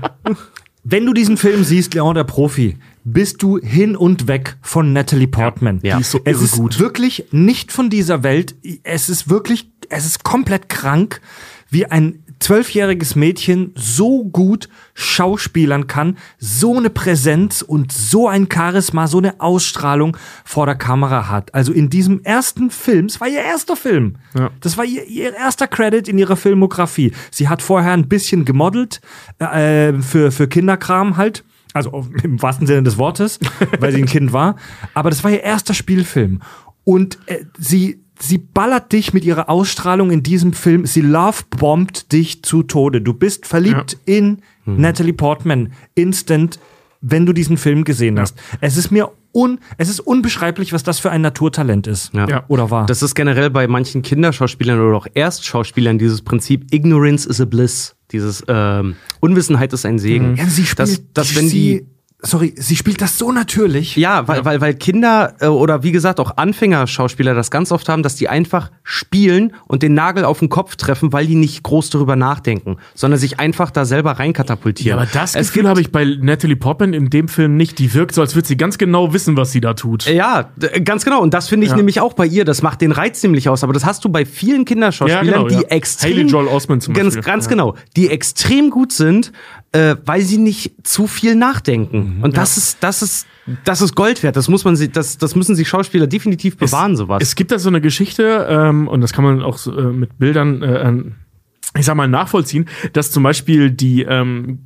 [0.82, 5.26] Wenn du diesen Film siehst, Leon der Profi, bist du hin und weg von Natalie
[5.28, 5.78] Portman.
[5.82, 6.78] Ja, Die ist so es ist gut.
[6.78, 8.54] wirklich nicht von dieser Welt.
[8.82, 11.20] Es ist wirklich, es ist komplett krank,
[11.68, 19.06] wie ein zwölfjähriges Mädchen so gut schauspielern kann, so eine Präsenz und so ein Charisma,
[19.06, 21.54] so eine Ausstrahlung vor der Kamera hat.
[21.54, 24.16] Also in diesem ersten Film, es war ihr erster Film.
[24.34, 24.50] Ja.
[24.60, 27.12] Das war ihr, ihr erster Credit in ihrer Filmografie.
[27.30, 29.00] Sie hat vorher ein bisschen gemodelt
[29.38, 31.44] äh, für, für Kinderkram halt.
[31.72, 33.38] Also im wahrsten Sinne des Wortes,
[33.78, 34.56] weil sie ein Kind war.
[34.94, 36.40] Aber das war ihr erster Spielfilm.
[36.84, 40.86] Und äh, sie sie ballert dich mit ihrer Ausstrahlung in diesem Film.
[40.86, 43.00] Sie lovebombt dich zu Tode.
[43.00, 44.16] Du bist verliebt ja.
[44.16, 44.80] in mhm.
[44.80, 46.58] Natalie Portman instant,
[47.00, 48.22] wenn du diesen Film gesehen ja.
[48.22, 48.36] hast.
[48.60, 52.12] Es ist mir un, es ist unbeschreiblich, was das für ein Naturtalent ist.
[52.12, 52.28] Ja.
[52.28, 52.44] ja.
[52.48, 52.86] Oder war.
[52.86, 57.96] Das ist generell bei manchen Kinderschauspielern oder auch Erstschauspielern dieses Prinzip Ignorance is a bliss.
[58.12, 60.32] Dieses ähm, Unwissenheit ist ein Segen.
[60.32, 60.36] Mhm.
[60.36, 61.86] Ja, sie spielt, dass, dass wenn die
[62.22, 63.96] sorry, sie spielt das so natürlich.
[63.96, 64.44] Ja, weil, ja.
[64.44, 68.28] weil, weil Kinder äh, oder wie gesagt auch Anfängerschauspieler das ganz oft haben, dass die
[68.28, 72.76] einfach spielen und den Nagel auf den Kopf treffen, weil die nicht groß darüber nachdenken,
[72.94, 74.98] sondern sich einfach da selber reinkatapultieren.
[74.98, 77.78] Ja, aber das es Gefühl habe ich bei Natalie Portman in dem Film nicht.
[77.78, 80.06] Die wirkt so, als würde sie ganz genau wissen, was sie da tut.
[80.06, 80.50] Ja,
[80.84, 81.20] ganz genau.
[81.20, 81.76] Und das finde ich ja.
[81.76, 82.44] nämlich auch bei ihr.
[82.44, 83.64] Das macht den Reiz nämlich aus.
[83.64, 86.12] Aber das hast du bei vielen Kinderschauspielern, ja, genau, die extrem.
[86.12, 87.12] Haley Joel Osment zum Beispiel.
[87.12, 87.74] Ganz, ganz genau.
[87.96, 89.32] Die extrem gut sind,
[89.72, 92.16] äh, weil sie nicht zu viel nachdenken.
[92.16, 92.60] Mhm, und das ja.
[92.60, 93.26] ist, das ist,
[93.64, 94.36] das ist Gold wert.
[94.36, 97.22] Das muss man, das, das müssen sich Schauspieler definitiv bewahren, es, sowas.
[97.22, 100.18] Es gibt da so eine Geschichte, ähm, und das kann man auch so, äh, mit
[100.18, 104.64] Bildern, äh, ich sag mal, nachvollziehen, dass zum Beispiel die, ähm,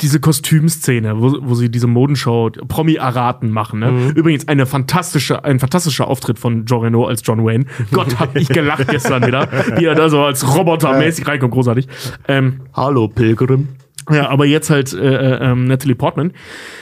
[0.00, 3.80] diese Kostümszene, wo, wo sie diese Modenshow Promi-Araten machen.
[3.80, 3.90] Ne?
[3.90, 4.10] Mhm.
[4.10, 7.64] Übrigens eine fantastische, ein fantastischer Auftritt von Jean Reno als John Wayne.
[7.90, 11.88] Gott, hab ich gelacht gestern wieder, wie er da so als Roboter mäßig reinkommt, großartig.
[12.28, 13.68] Ähm, Hallo Pilgrim.
[14.10, 16.32] Ja, aber jetzt halt äh, äh, ähm, Natalie Portman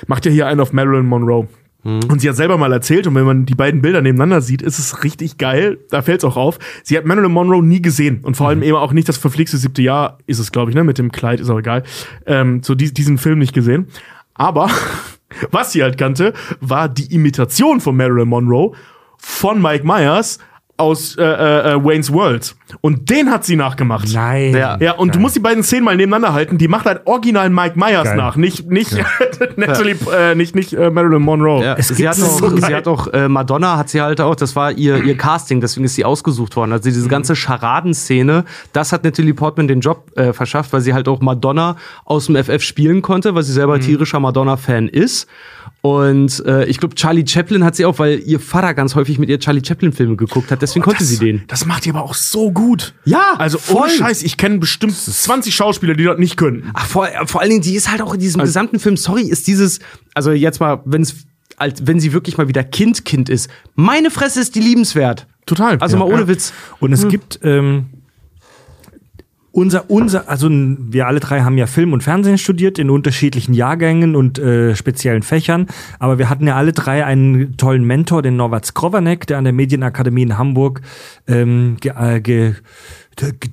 [0.06, 1.48] macht ja hier einen auf Marilyn Monroe.
[1.84, 2.00] Mhm.
[2.08, 4.78] Und sie hat selber mal erzählt, und wenn man die beiden Bilder nebeneinander sieht, ist
[4.78, 5.78] es richtig geil.
[5.90, 6.58] Da fällt es auch auf.
[6.82, 8.20] Sie hat Marilyn Monroe nie gesehen.
[8.22, 8.64] Und vor allem mhm.
[8.64, 10.84] eben auch nicht das verflixte siebte Jahr ist es, glaube ich, ne?
[10.84, 11.84] Mit dem Kleid, ist auch egal.
[12.26, 13.88] Ähm, so die, diesen Film nicht gesehen.
[14.34, 14.70] Aber
[15.50, 18.72] was sie halt kannte, war die Imitation von Marilyn Monroe
[19.18, 20.38] von Mike Myers
[20.78, 22.54] aus äh, äh, äh, Wayne's World.
[22.80, 24.08] Und den hat sie nachgemacht.
[24.12, 24.54] Nein.
[24.54, 25.16] Ja, ja und Geil.
[25.16, 26.56] du musst die beiden Szenen mal nebeneinander halten.
[26.56, 28.16] Die macht halt original Mike Myers Geil.
[28.16, 29.04] nach, nicht, nicht ja.
[29.56, 31.64] Natalie, äh, nicht, nicht äh, Marilyn Monroe.
[31.64, 34.36] Ja, es sie, hat auch, so sie hat auch, äh, Madonna hat sie halt auch,
[34.36, 36.72] das war ihr, ihr Casting, deswegen ist sie ausgesucht worden.
[36.72, 41.08] Also diese ganze Scharadenszene, das hat Natalie Portman den Job äh, verschafft, weil sie halt
[41.08, 43.80] auch Madonna aus dem FF spielen konnte, weil sie selber mhm.
[43.80, 45.26] tierischer Madonna-Fan ist.
[45.80, 49.28] Und äh, ich glaube, Charlie Chaplin hat sie auch, weil ihr Vater ganz häufig mit
[49.28, 50.60] ihr Charlie Chaplin-Filme geguckt hat.
[50.68, 51.44] Deswegen konnte das, sie den.
[51.46, 52.94] Das macht ihr aber auch so gut.
[53.04, 53.82] Ja, also voll.
[53.82, 56.70] ohne Scheiß, ich kenne bestimmt 20 Schauspieler, die das nicht können.
[56.74, 59.22] Ach, vor, vor allen Dingen, die ist halt auch in diesem also, gesamten Film, sorry,
[59.22, 59.80] ist dieses,
[60.14, 61.14] also jetzt mal, wenn es,
[61.56, 63.50] als wenn sie wirklich mal wieder Kind, Kind ist.
[63.74, 65.26] Meine Fresse ist die liebenswert.
[65.46, 65.78] Total.
[65.78, 66.28] Also ja, mal ohne ja.
[66.28, 66.52] Witz.
[66.78, 67.08] Und es hm.
[67.08, 67.86] gibt ähm,
[69.58, 74.14] unser, unser, also wir alle drei haben ja Film und Fernsehen studiert in unterschiedlichen Jahrgängen
[74.14, 75.66] und äh, speziellen Fächern,
[75.98, 79.52] aber wir hatten ja alle drei einen tollen Mentor, den Norbert Skrovanek, der an der
[79.52, 80.80] Medienakademie in Hamburg
[81.26, 82.54] ähm, ge, äh, ge,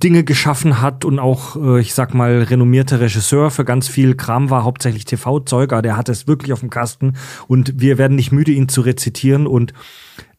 [0.00, 4.48] Dinge geschaffen hat und auch, äh, ich sag mal, renommierter Regisseur für ganz viel Kram
[4.48, 7.14] war, hauptsächlich TV-Zeug, aber der hat es wirklich auf dem Kasten.
[7.48, 9.48] Und wir werden nicht müde, ihn zu rezitieren.
[9.48, 9.72] Und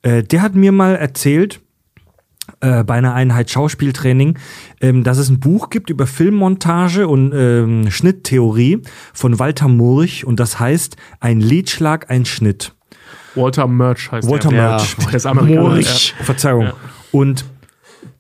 [0.02, 1.60] äh, der hat mir mal erzählt,
[2.62, 4.38] äh, bei einer Einheit Schauspieltraining,
[4.82, 8.82] ähm, dass es ein Buch gibt über Filmmontage und ähm, Schnitttheorie
[9.14, 12.74] von Walter Murch und das heißt Ein Liedschlag, ein Schnitt.
[13.36, 14.72] Walter Murch heißt Walter der.
[14.72, 14.96] Murch.
[15.24, 16.16] Ja, Murch.
[16.18, 16.26] Ja.
[16.26, 16.64] Verzeihung.
[16.64, 16.74] Ja.
[17.12, 17.46] Und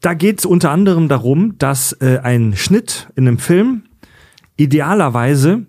[0.02, 3.84] da geht es unter anderem darum, dass äh, ein Schnitt in einem Film
[4.58, 5.66] idealerweise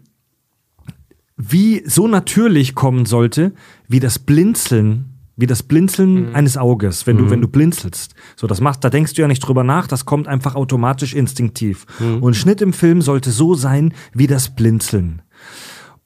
[1.37, 3.53] wie so natürlich kommen sollte,
[3.87, 5.08] wie das Blinzeln,
[5.39, 8.15] wie das Blinzeln eines Auges, wenn du, wenn du blinzelst.
[8.37, 11.87] So, das machst, da denkst du ja nicht drüber nach, das kommt einfach automatisch instinktiv.
[12.21, 15.23] Und Schnitt im Film sollte so sein wie das Blinzeln.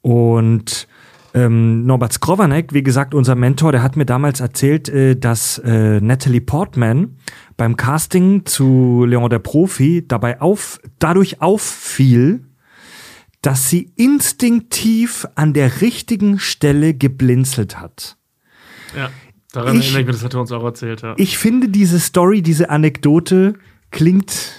[0.03, 0.87] Und
[1.35, 6.01] ähm, Norbert Skrovanek, wie gesagt, unser Mentor, der hat mir damals erzählt, äh, dass äh,
[6.01, 7.16] Natalie Portman
[7.57, 12.45] beim Casting zu Leon der Profi dabei auf, dadurch auffiel,
[13.41, 18.18] dass sie instinktiv an der richtigen Stelle geblinzelt hat.
[18.97, 19.11] Ja.
[19.53, 21.14] Daran Ich- erinnere ich mich, das hat er uns auch erzählt, ja.
[21.18, 23.55] Ich finde diese Story, diese Anekdote
[23.90, 24.53] klingt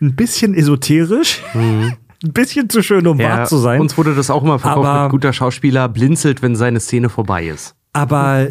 [0.00, 1.96] ein bisschen esoterisch, ein
[2.32, 3.80] bisschen zu schön, um wahr zu sein.
[3.80, 7.74] Uns wurde das auch immer verkauft Aber- guter Schauspieler blinzelt, wenn seine Szene vorbei ist.
[7.92, 8.48] Aber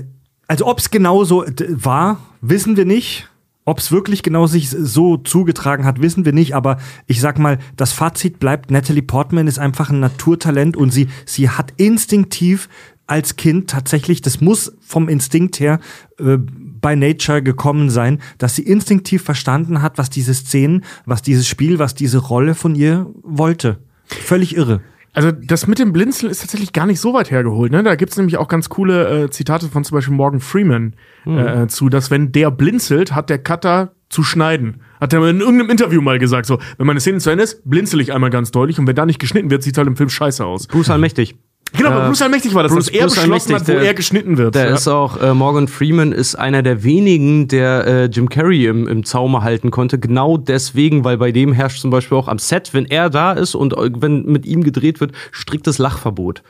[0.48, 3.30] also ob es genauso d- war, wissen wir nicht.
[3.68, 6.56] Ob es wirklich genau sich so zugetragen hat, wissen wir nicht.
[6.56, 11.08] Aber ich sag mal, das Fazit bleibt, Natalie Portman ist einfach ein Naturtalent und sie,
[11.26, 12.70] sie hat instinktiv
[13.08, 15.80] als Kind tatsächlich, das muss vom Instinkt her
[16.20, 21.48] äh, bei Nature gekommen sein, dass sie instinktiv verstanden hat, was diese Szenen, was dieses
[21.48, 23.80] Spiel, was diese Rolle von ihr wollte.
[24.06, 24.82] Völlig irre.
[25.14, 27.72] Also das mit dem Blinzeln ist tatsächlich gar nicht so weit hergeholt.
[27.72, 27.84] Ne?
[27.84, 30.94] Da gibt's nämlich auch ganz coole äh, Zitate von zum Beispiel Morgan Freeman
[31.26, 34.82] äh, zu, dass wenn der blinzelt, hat der Cutter zu schneiden.
[35.00, 38.02] Hat er in irgendeinem Interview mal gesagt, so, wenn meine Szene zu Ende ist, blinzel
[38.02, 40.46] ich einmal ganz deutlich und wenn da nicht geschnitten wird, sieht halt im Film scheiße
[40.46, 40.68] aus.
[40.68, 41.36] Bruce Allmächtig.
[41.74, 43.94] Genau, Äh, Bruce Allmächtig war das, Bruce- dass er Bruce beschlossen hat, wo der- er
[43.94, 44.56] geschnitten wird.
[44.56, 44.76] Der ja.
[44.76, 49.04] ist auch, äh, Morgan Freeman ist einer der wenigen, der äh, Jim Carrey im, im
[49.04, 50.00] Zaume halten konnte.
[50.00, 53.56] Genau deswegen, weil bei dem herrscht zum Beispiel auch am Set, wenn er da ist
[53.56, 56.44] und äh, wenn mit ihm gedreht wird, striktes Lachverbot.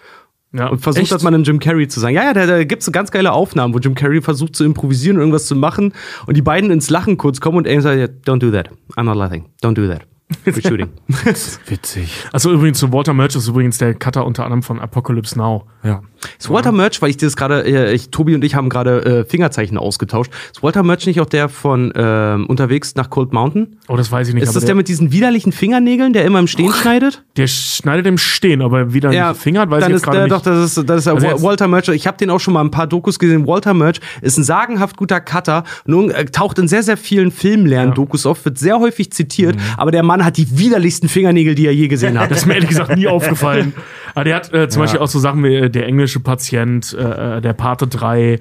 [0.53, 0.67] ja.
[0.67, 1.11] Und versucht Echt?
[1.11, 2.13] hat man dann Jim Carrey zu sagen.
[2.15, 5.17] Ja, ja, da, da gibt's so ganz geile Aufnahmen, wo Jim Carrey versucht zu improvisieren
[5.17, 5.93] und irgendwas zu machen
[6.27, 8.69] und die beiden ins Lachen kurz kommen und er sagt, don't do that.
[8.95, 9.45] I'm not laughing.
[9.63, 10.01] Don't do that.
[10.43, 10.89] We're shooting.
[11.67, 12.09] Witzig.
[12.31, 15.65] Also übrigens zu Walter Murch ist übrigens der Cutter unter anderem von Apocalypse Now.
[15.83, 16.01] Ja.
[16.39, 19.25] Ist Walter Murch, weil ich das gerade, äh, ich, Tobi und ich haben gerade äh,
[19.25, 20.31] Fingerzeichen ausgetauscht.
[20.51, 23.77] Ist Walter Murch nicht auch der von ähm, unterwegs nach Cold Mountain?
[23.87, 24.43] Oh, das weiß ich nicht.
[24.43, 27.23] Ist das der, mit diesen widerlichen Fingernägeln, der immer im Stehen schneidet?
[27.37, 30.23] der schneidet im Stehen, aber wieder ja, Finger hat, weiß dann ich ist gerade der,
[30.25, 30.35] nicht.
[30.35, 31.89] doch, das ist, das ist der Also Walter Murch.
[31.89, 33.45] Ich habe den auch schon mal ein paar Dokus gesehen.
[33.45, 35.63] Walter Murch ist ein sagenhaft guter Cutter.
[35.85, 40.03] Nun äh, taucht in sehr, sehr vielen Filmlern-Dokus auf, wird sehr häufig zitiert, aber der
[40.03, 42.31] Mann hat die widerlichsten Fingernägel, die er je gesehen hat.
[42.31, 43.73] Das ist mir ehrlich gesagt nie aufgefallen.
[44.13, 47.37] Aber der hat äh, zum Beispiel auch so Sachen wie äh, der englische Patient, äh,
[47.37, 48.39] äh, der Pate 3,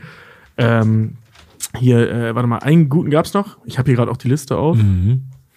[0.58, 1.16] ähm,
[1.78, 3.58] hier, äh, warte mal, einen guten gab's noch?
[3.64, 4.78] Ich habe hier gerade auch die Liste auf.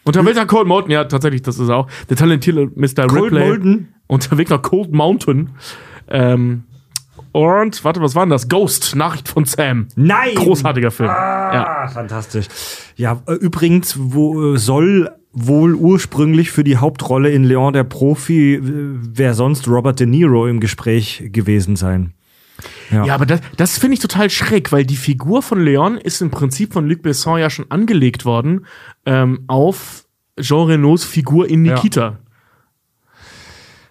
[0.03, 1.87] Unterwegs nach Cold Mountain, ja, tatsächlich, das ist er auch.
[2.09, 3.07] Der talentierte Mr.
[3.07, 3.49] Cold Ripley.
[3.49, 3.87] Mountain?
[4.07, 5.49] Unterwegs nach Cold Mountain.
[6.09, 6.63] Ähm,
[7.31, 8.49] und, warte, was war denn das?
[8.49, 9.87] Ghost, Nachricht von Sam.
[9.95, 10.35] Nein!
[10.35, 11.09] Großartiger Film.
[11.09, 11.83] Ja.
[11.83, 12.47] Ah, fantastisch.
[12.95, 18.55] Ja, äh, übrigens, wo äh, soll wohl ursprünglich für die Hauptrolle in Leon der Profi,
[18.55, 22.13] äh, wer sonst Robert De Niro im Gespräch gewesen sein?
[22.91, 26.31] Ja, aber das, das finde ich total schräg, weil die Figur von Leon ist im
[26.31, 28.65] Prinzip von Luc Besson ja schon angelegt worden
[29.05, 30.05] ähm, auf
[30.39, 32.01] Jean Renaults Figur in Nikita.
[32.01, 32.19] Ja,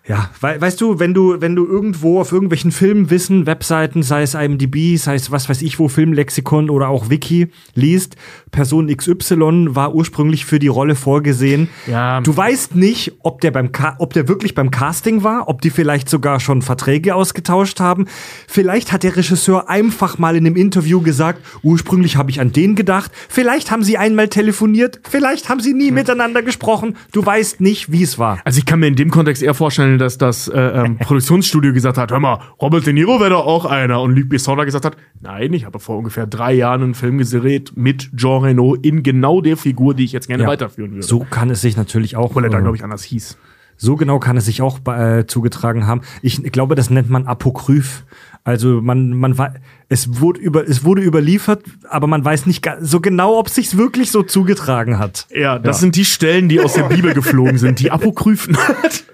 [0.08, 4.96] we weißt du, wenn du, wenn du irgendwo auf irgendwelchen Filmwissen, Webseiten, sei es IMDb,
[4.96, 8.16] sei es was weiß ich wo, Filmlexikon oder auch Wiki liest,
[8.50, 11.68] Person XY war ursprünglich für die Rolle vorgesehen.
[11.86, 12.20] Ja.
[12.20, 15.70] Du weißt nicht, ob der beim Ca ob der wirklich beim Casting war, ob die
[15.70, 18.06] vielleicht sogar schon Verträge ausgetauscht haben.
[18.46, 22.76] Vielleicht hat der Regisseur einfach mal in einem Interview gesagt, ursprünglich habe ich an den
[22.76, 23.10] gedacht.
[23.28, 26.96] Vielleicht haben sie einmal telefoniert, vielleicht haben sie nie miteinander gesprochen.
[27.12, 28.38] Du weißt nicht, wie es war.
[28.44, 31.98] Also ich kann mir in dem Kontext eher vorstellen, dass das äh, ähm, Produktionsstudio gesagt
[31.98, 34.00] hat, hör mal, Robert De Niro wäre doch auch einer.
[34.00, 37.72] Und Luc Besson gesagt hat, nein, ich habe vor ungefähr drei Jahren einen Film gedreht
[37.76, 40.48] mit Jean Renault in genau der Figur, die ich jetzt gerne Ja.
[40.48, 41.02] weiterführen würde.
[41.06, 42.34] So kann es sich natürlich auch.
[42.34, 43.36] Weil er da, äh, glaube ich, anders hieß.
[43.78, 46.00] So genau kann es sich auch äh, zugetragen haben.
[46.22, 48.04] Ich glaube, das nennt man Apokryph.
[48.42, 49.54] Also man, man war,
[49.88, 53.76] es wurde über, es wurde überliefert, aber man weiß nicht so genau, ob es sich
[53.76, 55.26] wirklich so zugetragen hat.
[55.30, 58.56] Ja, das sind die Stellen, die aus der Bibel geflogen sind, die Apokryphen.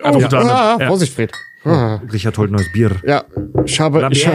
[0.02, 0.56] also unter anderem.
[0.58, 0.86] Ah, Ja.
[0.88, 1.32] Vorsicht, Fred.
[1.64, 2.00] Ah.
[2.12, 2.90] Richard holt neues Bier.
[3.06, 3.24] Ja,
[3.64, 4.26] ich habe, ich.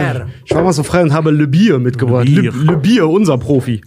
[0.44, 2.26] Ich war mal so frei und habe Le Bier mitgebracht.
[2.28, 2.62] Le Le, Bier.
[2.64, 3.82] Le Bier, unser Profi.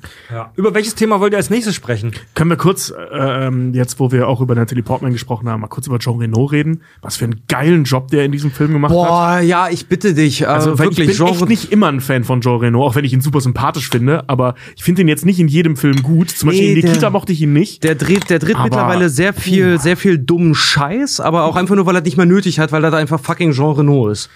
[0.56, 2.12] Über welches Thema wollt ihr als nächstes sprechen?
[2.36, 5.68] Können wir kurz, äh, ähm, jetzt wo wir auch über Natalie Portman gesprochen haben, mal
[5.68, 6.82] kurz über Jean Renault reden?
[7.02, 8.98] Was für einen geilen Job der in diesem Film gemacht hat.
[8.98, 10.48] Boah, ja, ich bitte dich.
[10.48, 12.86] Also äh, weil wirklich, ich bin echt Genre- nicht immer ein Fan von Jean Reno,
[12.86, 15.76] auch wenn ich ihn super sympathisch finde, aber ich finde ihn jetzt nicht in jedem
[15.78, 16.30] Film gut.
[16.30, 17.84] Zum Beispiel Nee, in Nikita der- mochte ich ihn nicht.
[17.84, 21.76] Der dreht, der dreht Aber- mittlerweile sehr viel, sehr viel dummen Scheiß, aber auch einfach
[21.76, 24.30] nur, weil er nicht mehr nötig hat, weil er da einfach fucking Jean Renault ist.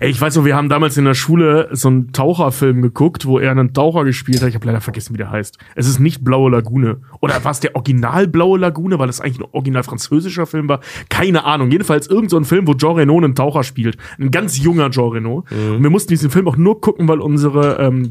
[0.00, 3.38] Ey, ich weiß noch, wir haben damals in der Schule so einen Taucherfilm geguckt, wo
[3.38, 4.48] er einen Taucher gespielt hat.
[4.48, 5.58] Ich habe leider vergessen, wie der heißt.
[5.74, 7.02] Es ist nicht Blaue Lagune.
[7.20, 10.80] Oder war es der Original Blaue Lagune, weil es eigentlich ein original französischer Film war?
[11.10, 11.70] Keine Ahnung.
[11.70, 13.98] Jedenfalls irgend so ein Film, wo Jean Reno einen Taucher spielt.
[14.18, 15.44] Ein ganz junger Jean Reno.
[15.50, 18.10] Und wir mussten diesen Film auch nur gucken, weil unsere ähm,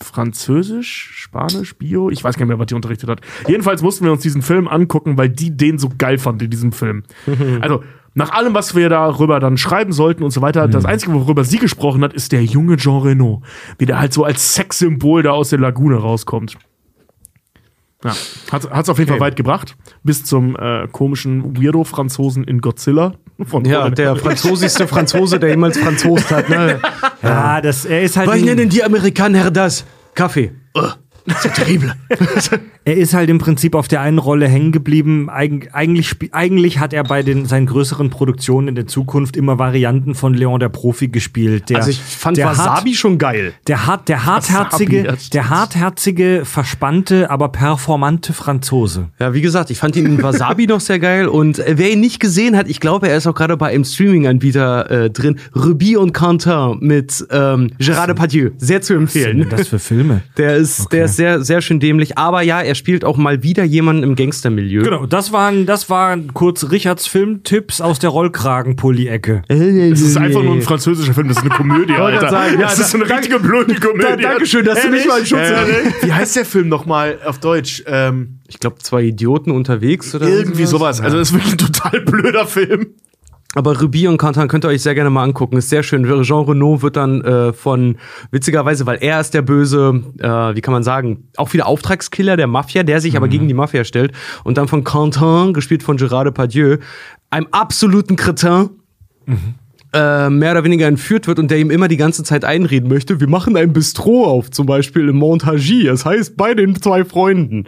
[0.00, 3.20] Französisch, Spanisch, Bio, ich weiß gar nicht mehr, was die unterrichtet hat.
[3.46, 6.72] Jedenfalls mussten wir uns diesen Film angucken, weil die den so geil fand in diesem
[6.72, 7.02] Film.
[7.60, 7.82] also,
[8.18, 11.58] nach allem, was wir darüber dann schreiben sollten und so weiter, das Einzige, worüber sie
[11.58, 13.42] gesprochen hat, ist der junge Jean Reno.
[13.78, 16.58] Wie der halt so als Sexsymbol da aus der Lagune rauskommt.
[18.04, 18.14] Ja,
[18.52, 19.76] hat hat's auf jeden Fall weit gebracht.
[20.04, 23.14] Bis zum äh, komischen Weirdo-Franzosen in Godzilla.
[23.44, 26.48] Von Ja, Colin- der französischste Franzose, der jemals Franzost hat.
[26.48, 26.80] Ne?
[27.22, 28.28] Ja, das, er ist halt.
[28.28, 29.84] Was ein- nennen die Amerikaner das?
[30.14, 30.52] Kaffee.
[30.76, 30.94] Ugh,
[31.40, 31.94] c'est terrible.
[32.88, 35.28] Er ist halt im Prinzip auf der einen Rolle hängen geblieben.
[35.28, 40.14] Eig eigentlich, eigentlich hat er bei den, seinen größeren Produktionen in der Zukunft immer Varianten
[40.14, 41.68] von Leon der Profi gespielt.
[41.68, 43.52] Der, Also ich fand Wasabi schon geil.
[43.66, 49.10] Der, hart, der hartherzige, Wasabi, der hartherzige, verspannte, aber performante Franzose.
[49.20, 51.28] Ja, wie gesagt, ich fand ihn in Wasabi noch sehr geil.
[51.28, 53.84] Und äh, wer ihn nicht gesehen hat, ich glaube, er ist auch gerade bei einem
[53.84, 55.38] Streaming-Anbieter äh, drin.
[55.54, 58.52] Ruby und Quentin mit ähm, Gérard Depardieu.
[58.56, 59.46] Sehr zu Was sind empfehlen.
[59.50, 60.22] das für Filme?
[60.38, 62.16] Der ist, der ist sehr, sehr schön dämlich.
[62.16, 64.82] Aber ja, er spielt auch mal wieder jemanden im Gangstermilieu.
[64.82, 69.42] Genau, das waren, das waren kurz Richards Filmtipps aus der Rollkragen-Pulli-Ecke.
[69.48, 72.30] Es ist einfach nur ein französischer Film, das ist eine Komödie, Alter.
[72.30, 74.02] sagen, ja, das ist eine richtige blöde Komödie.
[74.02, 77.38] Da- Dankeschön, dass du mich mal in Schutz äh, Wie heißt der Film nochmal auf
[77.38, 77.82] Deutsch?
[77.86, 81.00] Ähm, Ich glaube, zwei Idioten unterwegs oder irgendwie sowas.
[81.00, 82.86] Also, das ist wirklich ein total blöder Film.
[83.58, 85.56] Aber Ruby und Quentin könnt ihr euch sehr gerne mal angucken.
[85.56, 86.04] Ist sehr schön.
[86.22, 87.96] Jean Renault wird dann äh, von,
[88.30, 92.46] witzigerweise, weil er ist der böse, äh, wie kann man sagen, auch wieder Auftragskiller der
[92.46, 94.12] Mafia, der sich aber gegen die Mafia stellt.
[94.44, 96.76] Und dann von Quentin, gespielt von Gérard Depardieu,
[97.30, 98.70] einem absoluten Cretin,
[99.92, 103.20] äh, mehr oder weniger entführt wird und der ihm immer die ganze Zeit einreden möchte,
[103.20, 107.64] wir machen ein Bistro auf, zum Beispiel in Montargis, das heißt bei den zwei Freunden.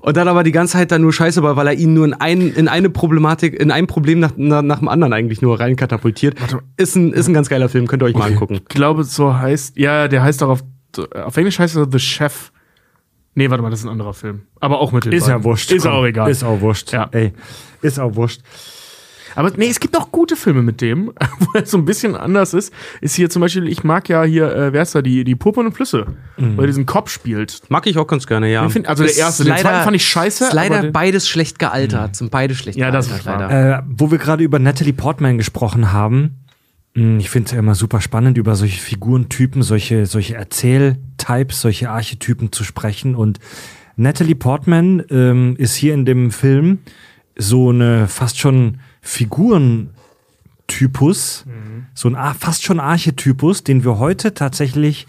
[0.00, 2.12] Und dann aber die ganze Zeit dann nur scheiße war, weil er ihn nur in,
[2.12, 5.76] ein, in eine Problematik, in ein Problem nach, nach, nach dem anderen eigentlich nur rein
[5.76, 6.36] katapultiert.
[6.76, 8.54] Ist ein, ist ein ganz geiler Film, könnt ihr euch mal angucken.
[8.56, 10.64] Ich glaube, so heißt, ja, der heißt auch auf,
[11.14, 12.52] auf Englisch heißt er The Chef.
[13.34, 14.42] Nee, warte mal, das ist ein anderer Film.
[14.60, 15.72] Aber auch mit Ist ja wurscht.
[15.72, 15.92] Ist komm.
[15.92, 16.30] auch egal.
[16.30, 16.92] Ist auch wurscht.
[16.92, 17.08] Ja.
[17.10, 17.32] Ey,
[17.82, 18.42] ist auch wurscht.
[19.36, 21.06] Aber nee, es gibt auch gute Filme mit dem,
[21.40, 22.72] wo er so ein bisschen anders ist.
[23.00, 25.72] Ist hier zum Beispiel, ich mag ja hier, äh, wer ist da, die, die Purpurnen
[25.72, 26.06] Flüsse,
[26.36, 27.62] wo er diesen Kopf spielt.
[27.68, 28.68] Mag ich auch ganz gerne, ja.
[28.68, 32.16] Find- also der Ist erste, den zweiten fand ich scheiße, Ist leider beides schlecht gealtert.
[32.16, 33.48] Sind beide schlecht Ja, das gealtert, ist wahr.
[33.50, 33.78] leider.
[33.78, 36.36] Äh, wo wir gerade über Natalie Portman gesprochen haben,
[36.94, 41.90] mh, ich finde es ja immer super spannend, über solche Figurentypen, solche, solche Erzähltypes, solche
[41.90, 43.14] Archetypen zu sprechen.
[43.14, 43.38] Und
[43.96, 46.78] Natalie Portman ähm, ist hier in dem Film
[47.36, 51.44] so eine fast schon Figurentypus,
[51.94, 55.06] so ein fast schon Archetypus, den wir heute tatsächlich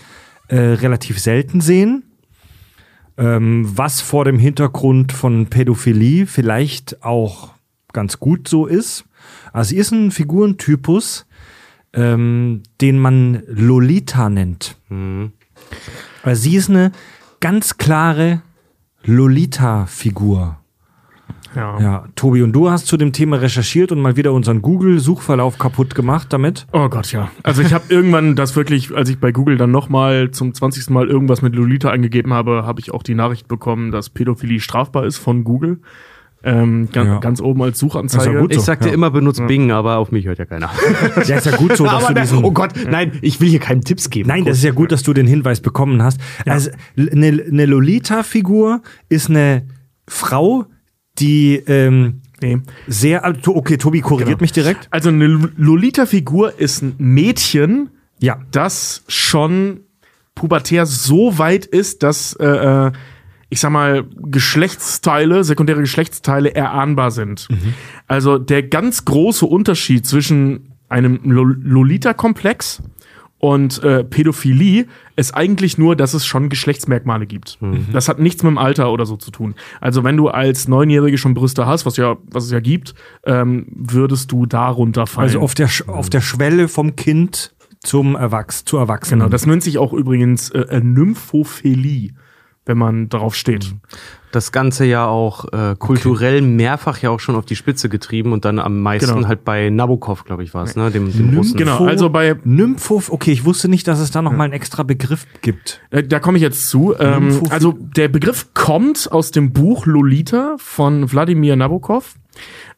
[0.49, 2.03] äh, relativ selten sehen.
[3.17, 7.53] Ähm, was vor dem Hintergrund von Pädophilie vielleicht auch
[7.93, 9.05] ganz gut so ist.
[9.53, 11.25] Also sie ist ein Figurentypus,
[11.93, 14.75] ähm, den man Lolita nennt.
[16.23, 16.91] Weil sie ist eine
[17.39, 18.41] ganz klare
[19.03, 20.57] Lolita-Figur.
[21.55, 21.79] Ja.
[21.79, 25.95] Ja, Tobi, und du hast zu dem Thema recherchiert und mal wieder unseren Google-Suchverlauf kaputt
[25.95, 26.67] gemacht damit.
[26.73, 27.29] Oh Gott, ja.
[27.43, 30.89] Also ich habe irgendwann das wirklich, als ich bei Google dann nochmal zum 20.
[30.89, 35.05] Mal irgendwas mit Lolita eingegeben habe, habe ich auch die Nachricht bekommen, dass Pädophilie strafbar
[35.05, 35.79] ist von Google.
[36.47, 37.17] Ähm, ganz, Ja.
[37.19, 38.33] ganz oben als Das Suchanzeige.
[38.35, 38.93] ja gut Ich so, sagte ja.
[38.93, 40.69] immer, benutzt Bing, aber auf mich hört ja keiner.
[41.25, 42.43] Ja, ist ja gut so, dass aber du diesen.
[42.43, 44.29] oh Gott, nein, ich will hier keinen Tipps geben.
[44.29, 46.19] Nein, das ist ja gut, dass du den Hinweis bekommen hast.
[46.45, 49.63] Also eine, eine Lolita-Figur ist eine
[50.07, 50.65] Frau,
[51.19, 52.57] die ähm, Nee.
[52.87, 53.23] sehr.
[53.47, 54.43] Okay, Tobi korrigiert Genau.
[54.43, 54.87] mich direkt.
[54.91, 57.89] Also eine Lolita-Figur ist ein Mädchen,
[58.19, 58.39] Ja.
[58.51, 59.79] das schon
[60.35, 62.45] pubertär so weit ist, dass, äh,
[62.87, 62.91] äh,
[63.49, 67.47] ich sag mal, Geschlechtsteile, sekundäre Geschlechtsteile erahnbar sind.
[68.07, 72.81] Also der ganz große Unterschied zwischen einem Lo- Lolita-Komplex
[73.53, 74.85] und äh, Pädophilie
[75.15, 77.57] ist eigentlich nur, dass es schon Geschlechtsmerkmale gibt.
[77.93, 79.55] Das hat nichts mit dem Alter oder so zu tun.
[79.81, 83.67] Also wenn du als Neunjährige schon Brüste hast, was ja, was es ja gibt, ähm,
[83.69, 85.27] würdest du darunter fallen.
[85.27, 89.19] Also auf der, Sch- auf der Schwelle vom Kind zum Erwachs zu Erwachsenen.
[89.19, 92.11] Genau, das nennt sich auch übrigens äh, Nymphophilie,
[92.65, 93.75] wenn man darauf steht.
[94.35, 98.43] Das Ganze ja auch äh, kulturell mehrfach ja auch schon auf die Spitze getrieben und
[98.43, 99.27] dann am meisten Genau.
[99.27, 100.91] halt bei Nabokov, glaube ich, war es, ne?
[100.91, 101.57] Dem, dem Nympho- Russen.
[101.57, 104.83] Genau, also bei, Nympho, okay, ich wusste nicht, dass es da noch mal einen extra
[104.83, 105.79] Begriff gibt.
[105.91, 106.93] äh, da komme ich jetzt zu.
[106.99, 112.15] Ähm, also der Begriff kommt aus dem Buch Lolita von Wladimir Nabokov.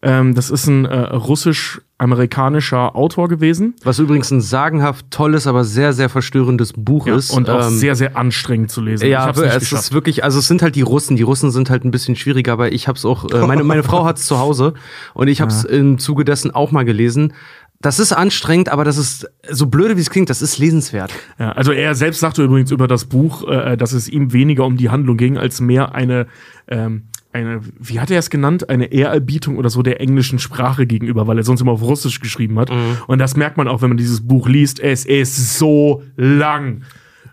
[0.02, 3.76] Ähm, das ist ein äh, russisch-amerikanischer Autor gewesen.
[3.84, 7.32] Was übrigens ein sagenhaft tolles, aber sehr, sehr verstörendes Buch ist.
[7.32, 9.08] und auch Ähm, sehr, sehr anstrengend zu lesen.
[9.08, 9.84] Ja, hab's es geschafft.
[9.86, 11.16] ist wirklich, also es sind halt die Russen.
[11.16, 13.84] Die Russen sind halt ein bisschen schwieriger, aber ich habe es auch, äh, meine, meine
[13.84, 14.74] Frau hat es zu Hause
[15.14, 17.34] und ich habe es im Zuge dessen auch mal gelesen.
[17.80, 21.12] Das ist anstrengend, aber das ist, so blöde wie es klingt, das ist lesenswert.
[21.38, 24.78] Ja, also er selbst sagte übrigens über das Buch, äh, dass es ihm weniger um
[24.78, 26.26] die Handlung ging, als mehr eine,
[26.68, 31.28] ähm, eine, wie hat er es genannt, eine Ehrerbietung oder so der englischen Sprache gegenüber,
[31.28, 32.72] weil er sonst immer auf Russisch geschrieben hat.
[33.08, 34.80] Und das merkt man auch, wenn man dieses Buch liest.
[34.80, 36.82] Es ist so lang.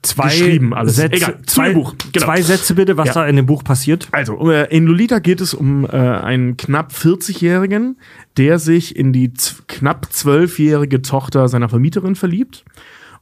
[0.03, 0.97] Zwei geschrieben alles.
[0.97, 1.95] Sätze, Egal, zwei, Buch.
[2.13, 2.27] Genau.
[2.27, 3.13] zwei Sätze bitte, was Ja.
[3.15, 4.07] da in dem Buch passiert.
[4.13, 7.97] Also, äh, in Lolita geht es um äh, einen knapp 40-Jährigen,
[8.37, 9.33] der sich in die
[9.67, 12.65] knapp 12-jährige Tochter seiner Vermieterin verliebt.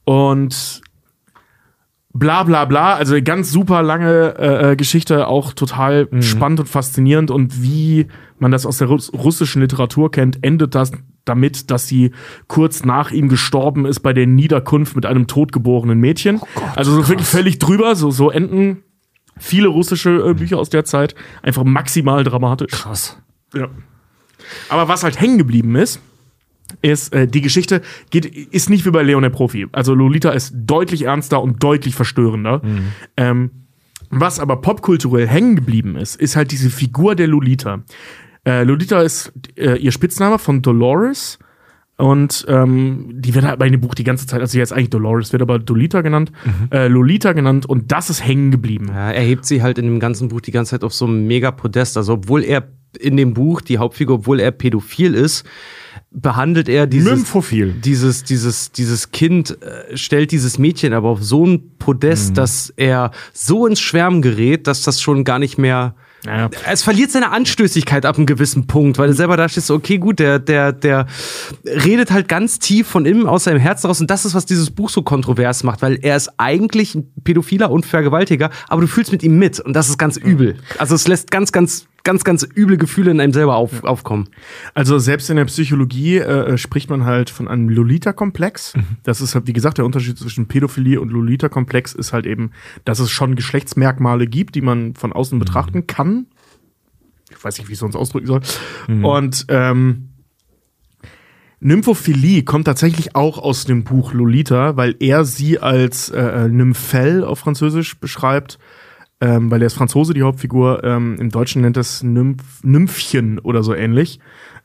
[0.04, 0.80] Und
[2.14, 7.30] bla bla bla, also ganz super lange äh, äh, Geschichte, auch total spannend und faszinierend.
[7.30, 8.06] Und wie
[8.38, 10.92] man das aus der Russ russischen Literatur kennt, endet das
[11.24, 12.10] damit, dass sie
[12.48, 16.40] kurz nach ihm gestorben ist bei der Niederkunft mit einem totgeborenen Mädchen.
[16.74, 18.82] also so wirklich völlig drüber, so, so enden
[19.38, 22.72] viele russische äh, Bücher aus der Zeit einfach maximal dramatisch.
[22.72, 23.18] Krass.
[23.54, 23.68] Ja.
[24.68, 26.00] Aber was halt hängen geblieben ist,
[26.80, 29.66] ist, äh, die Geschichte geht, ist nicht wie bei Leon der Profi.
[29.72, 32.62] Also Lolita ist deutlich ernster und deutlich verstörender.
[33.16, 33.50] Ähm,
[34.10, 37.82] was aber popkulturell hängen geblieben ist, ist halt diese Figur der Lolita.
[38.46, 41.38] Äh, Lolita ist äh, ihr Spitzname von Dolores.
[41.98, 45.32] Und ähm, die wird halt bei dem Buch die ganze Zeit, also jetzt eigentlich Dolores,
[45.32, 46.32] wird aber Lolita genannt,
[46.72, 48.88] äh, Lolita genannt und das ist hängen geblieben.
[48.88, 51.26] Ja, er hebt sie halt in dem ganzen Buch die ganze Zeit auf so einem
[51.26, 51.96] mega Podest.
[51.96, 52.66] Also, obwohl er
[52.98, 55.44] in dem Buch, die Hauptfigur, obwohl er pädophil ist,
[56.14, 57.04] behandelt er dieses,
[57.84, 63.10] dieses, dieses, dieses Kind, äh, stellt dieses Mädchen aber auf so ein Podest, dass er
[63.32, 65.94] so ins Schwärmen gerät, dass das schon gar nicht mehr.
[66.24, 66.50] Ja.
[66.70, 69.98] Es verliert seine Anstößigkeit ab einem gewissen Punkt, weil er selber da steht, so, okay,
[69.98, 71.06] gut, der, der, der
[71.64, 74.70] redet halt ganz tief von innen aus seinem Herzen raus und das ist, was dieses
[74.70, 79.10] Buch so kontrovers macht, weil er ist eigentlich ein Pädophiler und Vergewaltiger, aber du fühlst
[79.10, 80.56] mit ihm mit und das ist ganz übel.
[80.78, 84.28] Also es lässt ganz, ganz, ganz, ganz üble Gefühle in einem selber auf, aufkommen.
[84.74, 88.74] Also selbst in der Psychologie äh, spricht man halt von einem Lolita-Komplex.
[89.02, 92.52] Das ist halt, wie gesagt, der Unterschied zwischen Pädophilie und Lolita-Komplex ist halt eben,
[92.84, 96.26] dass es schon Geschlechtsmerkmale gibt, die man von außen betrachten kann.
[97.30, 98.40] Ich weiß nicht, wie ich es sonst ausdrücken soll.
[99.02, 100.08] Und ähm,
[101.60, 107.38] Nymphophilie kommt tatsächlich auch aus dem Buch Lolita, weil er sie als äh, Nymphelle auf
[107.38, 108.58] Französisch beschreibt,
[109.22, 110.82] ähm, weil er ist Franzose, die Hauptfigur.
[110.82, 114.18] Ähm, Im Deutschen nennt es Nymph Nymphchen oder so ähnlich,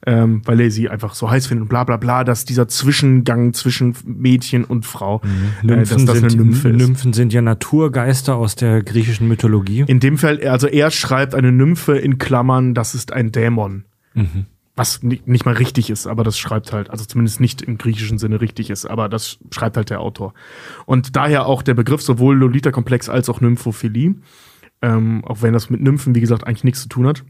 [0.06, 3.54] ähm, weil er sie einfach so heiß findet und bla bla bla, dass dieser Zwischengang
[3.54, 5.22] zwischen Mädchen und Frau,
[5.64, 6.78] äh, dass das eine sind, Nymphe ist.
[6.78, 9.86] Nymphen sind ja Naturgeister aus der griechischen Mythologie.
[9.88, 13.84] In dem Fall, also er schreibt eine Nymphe in Klammern, das ist ein Dämon.
[14.76, 18.20] Was ni- nicht mal richtig ist, aber das schreibt halt, also zumindest nicht im griechischen
[18.20, 20.34] Sinne richtig ist, aber das schreibt halt der Autor.
[20.86, 24.16] Und daher auch der Begriff sowohl Lolita-Komplex als auch Nymphophilie.
[24.82, 27.24] Ähm, auch wenn das mit Nymphen, wie gesagt, eigentlich nichts zu tun hat.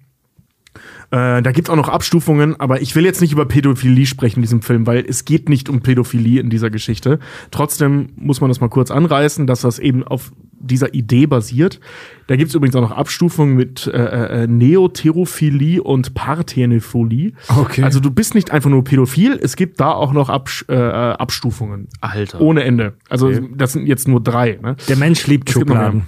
[1.11, 4.41] Äh, da gibt's auch noch Abstufungen, aber ich will jetzt nicht über Pädophilie sprechen in
[4.43, 7.19] diesem Film, weil es geht nicht um Pädophilie in dieser Geschichte.
[7.51, 11.79] Trotzdem muss man das mal kurz anreißen, dass das eben auf dieser Idee basiert.
[12.25, 17.33] Da gibt's übrigens auch noch Abstufungen mit äh, äh, Neoterophilie und Parthenophilie.
[17.47, 17.83] Okay.
[17.83, 21.13] Also du bist nicht einfach nur pädophil, es gibt da auch noch Absch äh, äh,
[21.13, 21.87] Abstufungen.
[22.01, 22.41] Alter.
[22.41, 22.93] Ohne Ende.
[23.07, 24.59] Also das sind jetzt nur drei.
[24.61, 24.75] Ne?
[24.89, 26.03] Der Mensch liebt Es gibt Schubladen.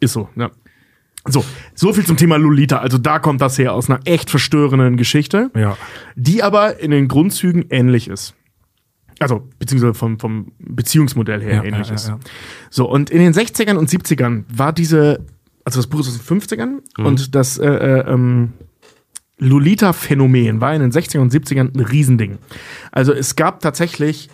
[0.00, 0.50] Ist so, ja.
[1.26, 1.44] So,
[1.74, 2.78] so viel zum Thema Lolita.
[2.78, 5.76] Also da kommt das her aus einer echt verstörenden Geschichte, Ja.
[6.16, 8.34] die aber in den Grundzügen ähnlich ist.
[9.20, 12.12] Also, beziehungsweise vom, vom Beziehungsmodell her Ja, ähnlich ja, ist.
[12.70, 15.26] So, und in den 60ern und 70ern war diese,
[15.64, 17.04] also das Buch ist aus den 50ern Mhm.
[17.06, 18.52] und das äh, äh, ähm,
[19.38, 22.38] Lolita-Phänomen war in den 60ern und 70ern ein Riesending.
[22.92, 24.28] Also es gab tatsächlich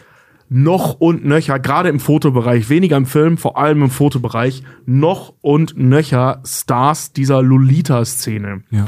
[0.49, 5.77] noch und nöcher, gerade im Fotobereich, weniger im Film, vor allem im Fotobereich, noch und
[5.77, 8.63] nöcher Stars dieser Lolita-Szene.
[8.71, 8.87] Ja.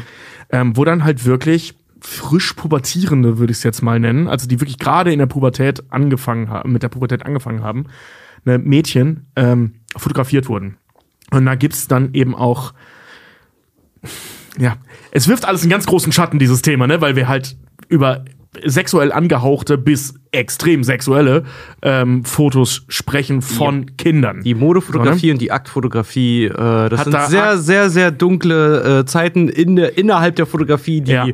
[0.51, 4.61] Ähm, wo dann halt wirklich frisch Pubertierende, würde ich es jetzt mal nennen, also die
[4.61, 7.87] wirklich gerade in der Pubertät angefangen haben, mit der Pubertät angefangen haben,
[8.45, 10.77] ne, Mädchen ähm, fotografiert wurden.
[11.33, 12.75] Und da gibt's dann eben auch,
[14.59, 14.77] ja,
[15.11, 17.57] es wirft alles einen ganz großen Schatten, dieses Thema, ne, weil wir halt
[17.89, 18.25] über
[18.65, 21.45] sexuell angehauchte bis extrem sexuelle
[21.83, 24.43] ähm, Fotos sprechen von Kindern.
[24.43, 29.05] Die Modefotografie und die Aktfotografie, äh, das Hat sind da sehr, sehr, sehr dunkle äh,
[29.07, 31.27] Zeiten in der, innerhalb der Fotografie, die Ja.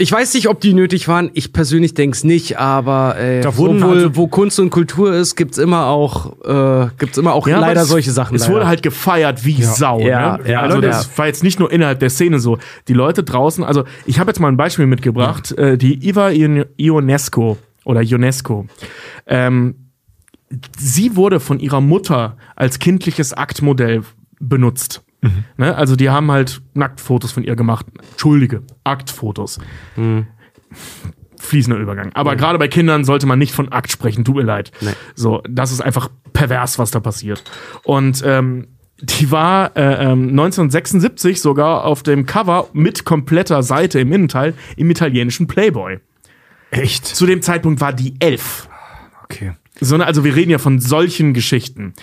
[0.00, 1.30] Ich weiß nicht, ob die nötig waren.
[1.34, 4.70] Ich persönlich denke es nicht, aber äh, Da wo, wurden wohl, also- wo Kunst und
[4.70, 8.34] Kultur ist, gibt's immer auch, äh, gibt's immer auch Ja, leider es, solche Sachen.
[8.34, 8.54] Es leider.
[8.54, 10.00] wurde halt gefeiert wie Sau.
[10.00, 10.50] Ja, ne?
[10.50, 12.58] ja, also Leute, das war jetzt nicht nur innerhalb der Szene so.
[12.88, 15.52] Die Leute draußen, also ich habe jetzt mal ein Beispiel mitgebracht.
[15.52, 18.66] Äh, die Iva Ion- Ionesco oder Ionesco.
[19.26, 19.74] Ähm,
[20.78, 24.02] sie wurde von ihrer Mutter als kindliches Aktmodell
[24.40, 25.02] benutzt.
[25.56, 25.74] Ne?
[25.74, 27.86] Also die haben halt Nacktfotos von ihr gemacht.
[28.12, 29.58] Entschuldige, Aktfotos.
[31.38, 32.12] Fließender Übergang.
[32.14, 34.72] Aber gerade bei Kindern sollte man nicht von Akt sprechen, tut mir leid.
[34.80, 34.92] Nee.
[35.14, 37.42] So, das ist einfach pervers, was da passiert.
[37.84, 38.68] Und ähm,
[39.02, 44.90] die war äh, ähm, 1976 sogar auf dem Cover mit kompletter Seite im Innenteil im
[44.90, 45.98] italienischen Playboy.
[46.70, 47.06] Echt?
[47.06, 48.68] Zu dem Zeitpunkt war die elf.
[49.24, 49.52] Okay.
[49.80, 51.94] Sondern, also wir reden ja von solchen Geschichten.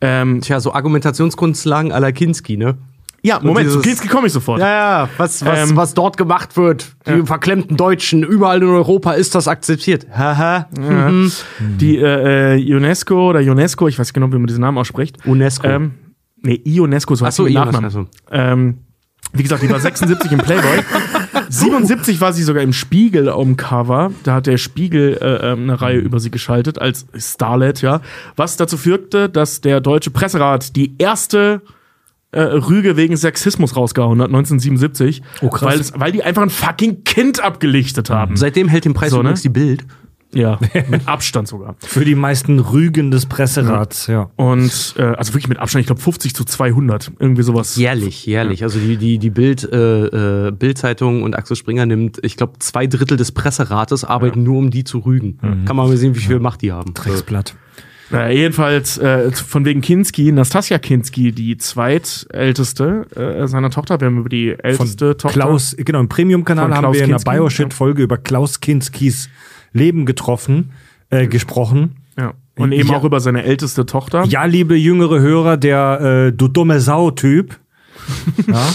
[0.00, 2.76] Ähm, Tja, so Argumentationsgrundlagen la Kinski, ne?
[3.22, 4.60] ja, Moment, dieses- zu Kinski komme ich sofort.
[4.60, 9.12] Ja, ja, was, was, Ähm, was dort gemacht wird, die verklemmten Deutschen, überall in Europa
[9.12, 10.06] ist das akzeptiert.
[10.14, 10.68] Haha.
[11.78, 15.16] Die äh, äh, UNESCO oder UNESCO, ich weiß genau, wie man diesen Namen ausspricht.
[15.26, 15.66] UNESCO.
[15.66, 15.94] Ähm,
[16.42, 18.08] nee, Ionesco, so heißt Ach so, Ionesco, Nachnamen.
[18.30, 18.78] Ähm,
[19.32, 20.78] wie gesagt, die war 76 im Playboy.
[21.48, 24.12] 77 war sie sogar im Spiegel am Cover.
[24.22, 28.00] Da hat der Spiegel äh, ähm, eine Reihe über sie geschaltet als Starlet, ja.
[28.36, 31.62] Was dazu führte, dass der Deutsche Presserat die erste
[32.32, 35.22] äh, Rüge wegen Sexismus rausgehauen hat, 1977.
[35.40, 35.62] Oh, krass.
[35.62, 38.36] Weil, es, weil die einfach ein fucking Kind abgelichtet haben.
[38.36, 39.34] Seitdem hält den Preis So, ne?
[39.34, 39.84] die Bild.
[40.34, 40.58] Ja,
[40.88, 41.76] mit Abstand sogar.
[41.78, 44.30] Für die meisten Rügen des Presserats, ja.
[44.36, 47.76] Und äh, also wirklich mit Abstand, ich glaube 50 zu 200, irgendwie sowas.
[47.76, 48.62] Jährlich, jährlich.
[48.62, 52.86] Also die, die, die Bild, äh, äh, Bildzeitung und Axel Springer nimmt, ich glaube, zwei
[52.86, 55.38] Drittel des Presserates arbeiten nur, um die zu rügen.
[55.40, 56.94] Kann man mal sehen, wie viel Macht die haben.
[56.94, 57.54] Drecksblatt.
[58.12, 64.00] Äh, jedenfalls äh, von wegen Kinski, Nastasia Kinski, die zweitälteste äh, seiner Tochter.
[64.00, 65.32] Wir haben über die älteste Tochter.
[65.32, 69.30] Klaus, genau, im Premium-Kanal Von haben Klaus wir in der Bioshit-Folge über Klaus Kinskis
[69.74, 70.70] Leben getroffen,
[71.10, 71.96] äh, gesprochen.
[72.18, 72.32] Ja.
[72.56, 72.96] Und eben Ja.
[72.96, 74.24] auch über seine älteste Tochter.
[74.24, 77.58] Ja, liebe jüngere Hörer, der äh, du dumme Sau-Typ.
[78.46, 78.66] ja.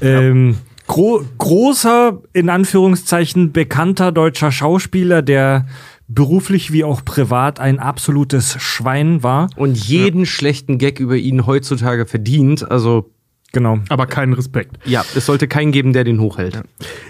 [0.00, 5.66] ähm, gro großer, in Anführungszeichen, bekannter deutscher Schauspieler, der
[6.08, 9.48] beruflich wie auch privat ein absolutes Schwein war.
[9.56, 12.70] Und jeden schlechten Gag über ihn heutzutage verdient.
[12.70, 13.10] Also,
[13.52, 13.78] Genau.
[13.88, 14.78] Aber keinen Respekt.
[14.84, 16.62] ja, es sollte keinen geben, der den hochhält.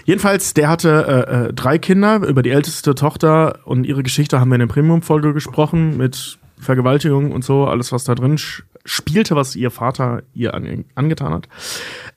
[0.05, 2.17] Jedenfalls, der hatte äh, äh, drei Kinder.
[2.25, 7.31] Über die älteste Tochter und ihre Geschichte haben wir in der Premium-Folge gesprochen mit Vergewaltigung
[7.31, 8.37] und so, alles, was da drin
[8.85, 11.49] spielte, was ihr Vater ihr an, angetan hat.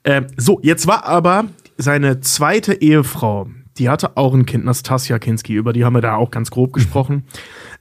[0.03, 1.45] Ähm, so, jetzt war aber
[1.77, 3.47] seine zweite Ehefrau,
[3.77, 6.73] die hatte auch ein Kind, Nastasia Kinski, über die haben wir da auch ganz grob
[6.73, 7.23] gesprochen.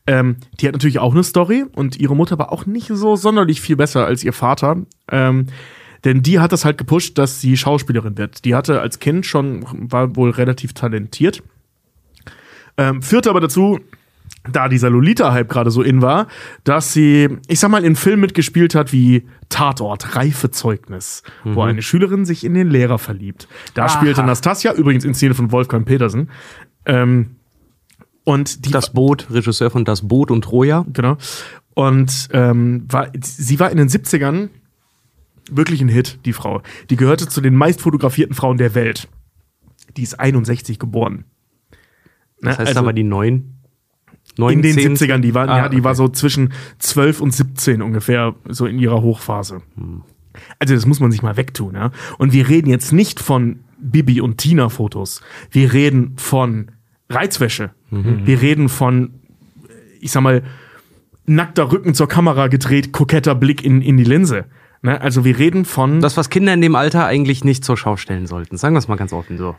[0.06, 3.60] Ähm, die hat natürlich auch eine Story und ihre Mutter war auch nicht so sonderlich
[3.60, 4.78] viel besser als ihr Vater.
[5.10, 5.46] Ähm,
[6.04, 8.44] denn die hat das halt gepusht, dass sie Schauspielerin wird.
[8.44, 11.42] Die hatte als Kind schon, war wohl relativ talentiert.
[12.76, 13.80] Ähm, führte aber dazu,
[14.50, 16.26] da dieser Lolita-Hype gerade so in war,
[16.64, 22.24] dass sie, ich sag mal, in Filmen mitgespielt hat wie Tatort, Reifezeugnis, wo eine Schülerin
[22.24, 23.46] sich in den Lehrer verliebt.
[23.74, 26.30] Da spielte Nastasia, übrigens in Szene von Wolfgang Petersen.
[26.86, 27.36] Ähm,
[28.24, 30.84] und die Das Boot, Regisseur von Das Boot und Troja.
[30.92, 31.16] Genau.
[31.74, 34.48] Und ähm, war, sie war in den 70ern
[35.50, 36.62] wirklich ein Hit, die Frau.
[36.90, 39.08] Die gehörte zu den meist fotografierten Frauen der Welt.
[39.96, 41.24] Die ist 61 geboren.
[42.40, 43.54] Ne, Das heißt also aber die neun.
[44.38, 45.96] neun in den zehn- 70ern, die war, Ah, ja, die war okay.
[45.98, 49.62] so zwischen 12 und 17 ungefähr, so in ihrer Hochphase.
[49.76, 50.02] Hm.
[50.58, 51.90] Also das muss man sich mal wegtun, ja.
[52.18, 55.20] Und wir reden jetzt nicht von Bibi und Tina Fotos.
[55.50, 56.70] Wir reden von
[57.10, 57.72] Reizwäsche.
[57.90, 58.22] Mhm.
[58.26, 59.10] Wir reden von,
[60.00, 60.42] ich sag mal,
[61.26, 64.46] nackter Rücken zur Kamera gedreht, koketter Blick in, in die Linse.
[64.82, 65.00] Ne?
[65.00, 66.00] Also wir reden von.
[66.00, 68.56] Das, was Kinder in dem Alter eigentlich nicht zur Schau stellen sollten.
[68.56, 69.56] Sagen wir es mal ganz offen so.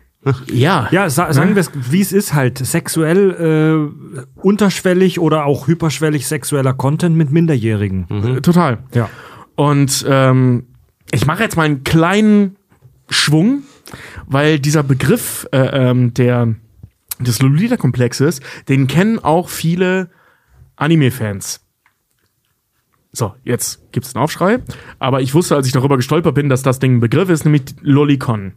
[0.51, 0.87] ja.
[0.91, 2.57] Ja, sa sagen wir es, wie es ist halt.
[2.57, 3.91] Sexuell,
[4.35, 8.37] äh, unterschwellig oder auch hyperschwellig sexueller Content mit Minderjährigen.
[8.37, 8.79] Äh, Total.
[8.93, 9.09] Ja.
[9.55, 10.67] Und ähm,
[11.11, 12.57] ich mache jetzt mal einen kleinen
[13.09, 13.63] Schwung,
[14.25, 16.55] weil dieser Begriff äh, ähm, der,
[17.19, 20.09] des Lolita-Komplexes, den kennen auch viele
[20.75, 21.61] Anime-Fans.
[23.15, 24.59] So, jetzt gibt's einen Aufschrei.
[24.97, 27.63] Aber ich wusste, als ich darüber gestolpert bin, dass das Ding ein Begriff ist, nämlich
[27.81, 28.53] Lolicon.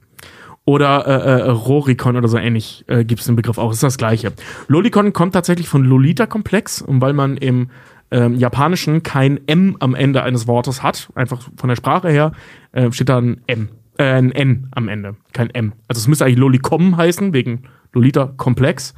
[0.65, 3.69] Oder äh, äh, Roricon oder so ähnlich äh, gibt es den Begriff auch.
[3.69, 4.33] Das ist das gleiche.
[4.67, 7.69] Lolicon kommt tatsächlich von Lolita-Komplex und weil man im
[8.11, 12.33] ähm, Japanischen kein M am Ende eines Wortes hat, einfach von der Sprache her,
[12.73, 15.75] äh, steht da ein M, äh, ein N am Ende, kein M.
[15.87, 18.95] Also es müsste eigentlich Lolicom heißen, wegen Lolita-Komplex,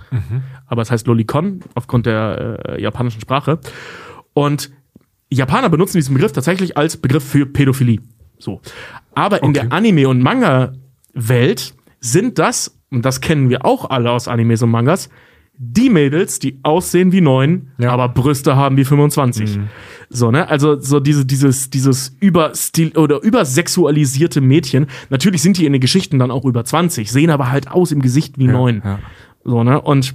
[0.67, 3.59] aber es heißt Lolicon aufgrund der äh, japanischen Sprache.
[4.35, 4.71] Und
[5.31, 8.01] Japaner benutzen diesen Begriff tatsächlich als Begriff für Pädophilie.
[8.39, 8.61] So.
[9.15, 14.29] Aber in der Anime- und Manga-Welt sind das und das kennen wir auch alle aus
[14.29, 15.09] Animes und Mangas,
[15.61, 17.91] die Mädels, die aussehen wie neun, Ja.
[17.91, 19.59] aber Brüste haben wie 25.
[20.09, 20.49] So, ne?
[20.49, 24.87] Also so diese, dieses, dieses überstil oder übersexualisierte Mädchen.
[25.11, 28.01] Natürlich sind die in den Geschichten dann auch über 20, sehen aber halt aus im
[28.01, 28.83] Gesicht wie neun.
[28.85, 29.01] ja.
[29.45, 29.81] So, ne?
[29.81, 30.15] Und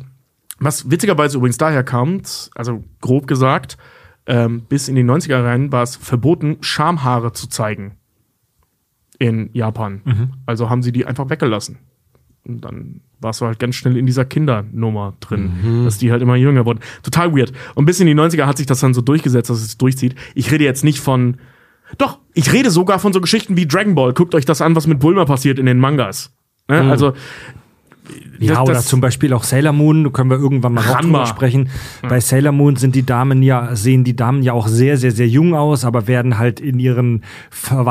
[0.59, 2.21] was witzigerweise übrigens daher kam,
[2.55, 3.77] also grob gesagt,
[4.25, 7.97] ähm, bis in die 90er rein war es verboten, Schamhaare zu zeigen
[9.19, 10.01] in Japan.
[10.45, 11.77] Also haben sie die einfach weggelassen.
[12.45, 15.51] Und dann warst du halt ganz schnell in dieser Kindernummer drin,
[15.85, 16.79] dass die halt immer jünger wurden.
[17.01, 17.53] Total weird.
[17.75, 20.15] Und bis in die 90er hat sich das dann so durchgesetzt, dass es durchzieht.
[20.35, 21.37] Ich rede jetzt nicht von.
[21.97, 24.13] Doch, ich rede sogar von so Geschichten wie Dragon Ball.
[24.13, 26.35] Guckt euch das an, was mit Bulma passiert in den Mangas.
[26.67, 26.81] Ne?
[26.81, 27.13] Also.
[28.39, 31.25] Ja, das- oder das- zum Beispiel auch Sailor Moon, da können wir irgendwann mal drüber
[31.25, 31.69] sprechen.
[32.01, 35.27] Bei Sailor Moon sind die Damen ja, sehen die Damen ja auch sehr, sehr, sehr
[35.27, 37.23] jung aus, aber werden halt in ihren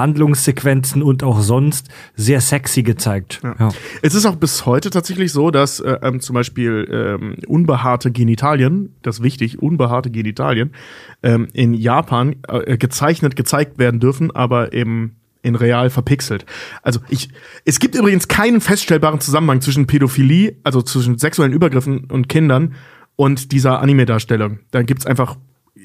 [0.02, 3.40] Verwandlungssequenzen und auch sonst sehr sexy gezeigt.
[3.42, 3.70] Ja.
[4.02, 8.94] Es ist auch bis heute tatsächlich so, dass äh, ähm, zum Beispiel ähm, unbehaarte Genitalien,
[9.02, 10.72] das ist wichtig, unbehaarte Genitalien,
[11.22, 16.46] ähm, in Japan äh, gezeichnet, gezeigt werden dürfen, aber eben in real verpixelt.
[16.82, 17.28] Also ich,
[17.64, 22.74] es gibt übrigens keinen feststellbaren Zusammenhang zwischen Pädophilie, also zwischen sexuellen Übergriffen und Kindern
[23.16, 24.60] und dieser Anime-Darstellung.
[24.70, 25.36] Da gibt's einfach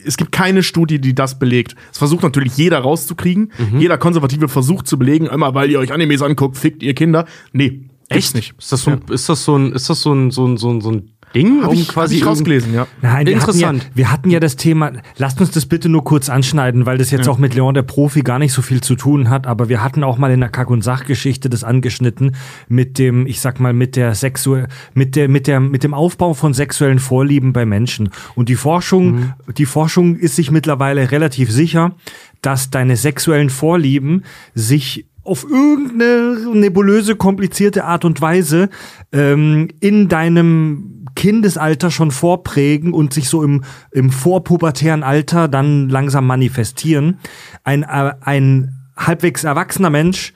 [0.06, 1.76] es gibt keine Studie, die das belegt.
[1.92, 3.52] Es versucht natürlich jeder rauszukriegen.
[3.80, 7.26] Jeder Konservative versucht zu belegen, immer weil ihr euch Animes anguckt, fickt ihr Kinder.
[7.52, 8.54] Nee, gibt's nicht.
[8.58, 10.72] Ist das so, ein, ist das so ein, ist das so ein, so ein, so
[10.72, 12.88] ein, so ein Ding, Hab ich, hab ich rausgelesen, ja.
[13.02, 13.84] Nein, wir Hatten Interessant.
[13.84, 17.12] ja, wir hatten ja das Thema, lasst uns das bitte nur kurz anschneiden, weil das
[17.12, 19.84] jetzt auch mit Leon der Profi gar nicht so viel zu tun hat, aber wir
[19.84, 22.36] hatten auch mal in der Kack- und Sachgeschichte das angeschnitten
[22.70, 24.64] mit dem, ich sag mal, mit der Sexu
[24.94, 28.10] mit der, mit der, mit dem Aufbau von sexuellen Vorlieben bei Menschen.
[28.36, 31.96] Und die Forschung, die Forschung ist sich mittlerweile relativ sicher,
[32.42, 34.24] dass deine sexuellen Vorlieben
[34.56, 38.70] sich auf irgendeine nebulöse, komplizierte Art und Weise
[39.12, 46.28] ähm, in deinem Kindesalter schon vorprägen und sich so im, im vorpubertären Alter dann langsam
[46.28, 47.18] manifestieren.
[47.64, 50.34] Ein, äh, ein halbwegs erwachsener Mensch,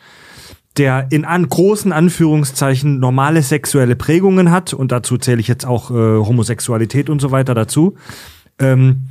[0.78, 5.92] der in an großen Anführungszeichen normale sexuelle Prägungen hat, und dazu zähle ich jetzt auch
[5.92, 7.96] äh, Homosexualität und so weiter dazu,
[8.58, 9.04] ähm,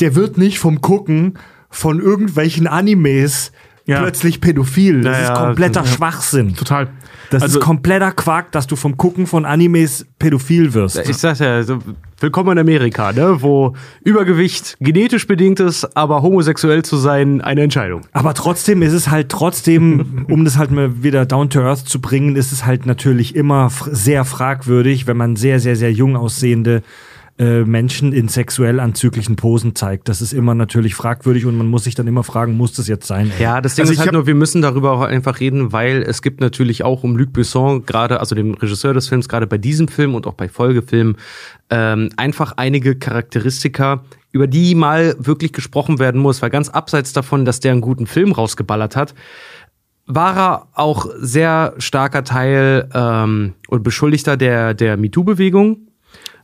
[0.00, 1.38] der wird nicht vom Gucken
[1.70, 3.52] von irgendwelchen Animes
[3.86, 4.00] Ja.
[4.00, 5.02] plötzlich pädophil.
[5.02, 5.86] Das Ja, ist kompletter ja.
[5.86, 6.54] Schwachsinn.
[6.54, 6.88] Total.
[7.30, 10.98] Das Also- ist kompletter Quark, dass du vom Gucken von Animes pädophil wirst.
[11.08, 11.78] Ich sag's ja, so,
[12.20, 13.74] willkommen in Amerika, ne, wo
[14.04, 18.02] Übergewicht genetisch bedingt ist, aber homosexuell zu sein eine Entscheidung.
[18.12, 22.00] Aber trotzdem ist es halt trotzdem, um das halt mal wieder down to earth zu
[22.00, 26.82] bringen, ist es halt natürlich immer sehr fragwürdig, wenn man sehr, sehr, sehr jung aussehende
[27.36, 30.08] äh, Menschen in sexuell anzüglichen Posen zeigt.
[30.08, 33.08] Das ist immer natürlich fragwürdig und man muss sich dann immer fragen, muss das jetzt
[33.08, 33.32] sein?
[33.40, 36.22] Ja, das Ding Also ist halt nur, wir müssen darüber auch einfach reden, weil es
[36.22, 39.88] gibt natürlich auch um Luc Besson, gerade, also dem Regisseur des Films, gerade bei diesem
[39.88, 41.16] Film und auch bei Folgefilmen,
[41.70, 47.44] ähm, einfach einige Charakteristika, über die mal wirklich gesprochen werden muss, weil ganz abseits davon,
[47.44, 49.14] dass der einen guten Film rausgeballert hat,
[50.06, 55.88] war er auch sehr starker Teil ähm, und Beschuldigter der, der MeToo-Bewegung.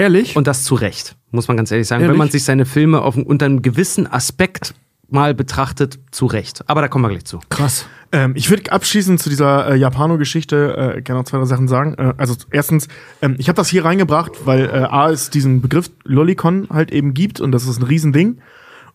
[0.01, 0.35] Ehrlich?
[0.35, 2.01] Und das zu Recht, muss man ganz ehrlich sagen.
[2.01, 2.15] Ehrlich?
[2.15, 4.75] Wenn man sich seine Filme auf, unter einem gewissen Aspekt
[5.11, 6.63] mal betrachtet, zu Recht.
[6.69, 7.41] Aber da kommen wir gleich zu.
[7.51, 7.87] krass.
[8.13, 11.95] Ähm, ich würde abschließend zu dieser äh, Japano-Geschichte äh, gerne noch zwei drei Sachen sagen.
[11.99, 12.89] Äh, also erstens,
[13.21, 17.13] ähm, ich habe das hier reingebracht, weil äh, A es diesen Begriff Lollicon halt eben
[17.13, 18.39] gibt und das ist ein Riesending.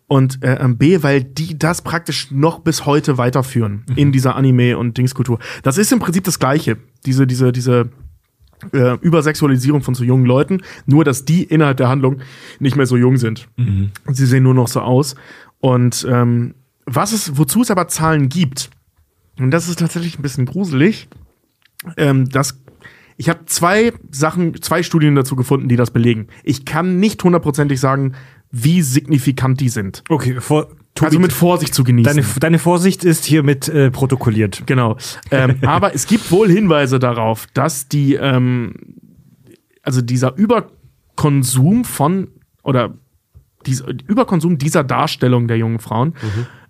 [0.07, 4.77] Und äh, ähm, B, weil die das praktisch noch bis heute weiterführen in dieser Anime-
[4.77, 5.39] und Dingskultur.
[5.63, 6.77] Das ist im Prinzip das Gleiche.
[7.05, 7.89] Diese, diese, diese
[8.73, 12.21] äh, Übersexualisierung von so jungen Leuten, nur dass die innerhalb der Handlung
[12.59, 13.47] nicht mehr so jung sind.
[14.07, 15.15] Sie sehen nur noch so aus.
[15.59, 16.55] Und ähm,
[16.85, 18.69] was es, wozu es aber Zahlen gibt,
[19.39, 21.07] und das ist tatsächlich ein bisschen gruselig,
[21.97, 22.59] ähm, das
[23.17, 26.27] ich habe zwei Sachen, zwei Studien dazu gefunden, die das belegen.
[26.43, 28.13] Ich kann nicht hundertprozentig sagen,
[28.51, 30.03] wie signifikant die sind.
[30.09, 32.15] Okay, vor, Tobi, Also mit Vorsicht zu genießen.
[32.15, 34.63] deine, deine Vorsicht ist hiermit äh, protokolliert.
[34.65, 34.95] Genau.
[35.29, 38.73] Ähm, aber es gibt wohl Hinweise darauf, dass die, ähm,
[39.83, 42.29] also dieser Überkonsum von
[42.63, 42.93] oder
[43.65, 46.13] dieser Überkonsum dieser Darstellung der jungen Frauen,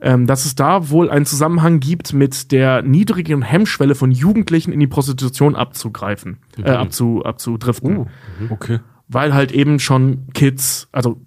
[0.02, 4.80] ähm, dass es da wohl einen Zusammenhang gibt mit der niedrigen Hemmschwelle von Jugendlichen in
[4.80, 8.08] die Prostitution abzugreifen, äh, abzu, abzudriften.
[8.50, 8.80] Okay.
[9.08, 11.22] Weil halt eben schon Kids, also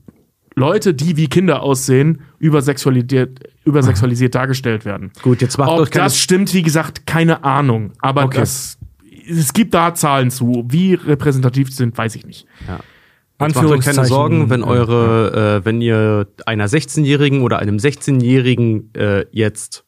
[0.58, 5.10] Leute, die wie Kinder aussehen, übersexualisiert, übersexualisiert dargestellt werden.
[5.22, 7.92] Gut, jetzt macht Ob euch keine das stimmt, wie gesagt, keine Ahnung.
[8.00, 8.40] Aber Okay.
[8.40, 8.78] das,
[9.28, 10.64] es gibt da Zahlen zu.
[10.68, 12.46] Wie repräsentativ sind, weiß ich nicht.
[12.60, 12.80] Jetzt macht
[13.56, 18.92] euch keine Anführungszeichen, Sorgen, wenn äh, eure, äh, wenn ihr einer 16-Jährigen oder einem 16-Jährigen
[18.94, 19.84] äh, jetzt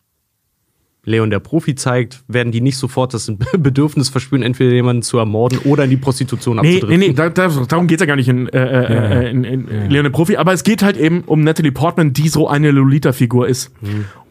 [1.05, 5.59] Leon der Profi zeigt, werden die nicht sofort das Bedürfnis verspüren, entweder jemanden zu ermorden
[5.65, 8.49] oder in die Prostitution Nee, nee, nee, da, da, darum geht's ja gar nicht in,
[8.49, 11.73] äh, äh, äh, in, in Leon der Profi, aber es geht halt eben um Natalie
[11.73, 13.73] Portman, die so eine Lolita-Figur ist.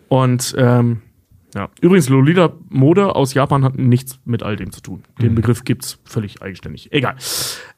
[0.08, 1.02] Und ähm,
[1.56, 5.04] ja, übrigens, Lolita-Mode aus Japan hat nichts mit all dem zu tun.
[5.20, 6.92] Den Begriff gibt's völlig eigenständig.
[6.92, 7.16] Egal.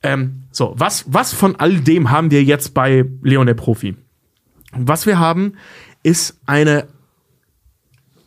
[0.04, 3.96] Ähm, so, was, was von all dem haben wir jetzt bei Leon der Profi?
[4.74, 5.54] Was wir haben,
[6.04, 6.88] ist eine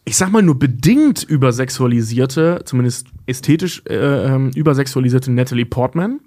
[0.04, 6.20] ich sag mal nur bedingt übersexualisierte, zumindest ästhetisch äh, ähm, übersexualisierte Natalie Portman.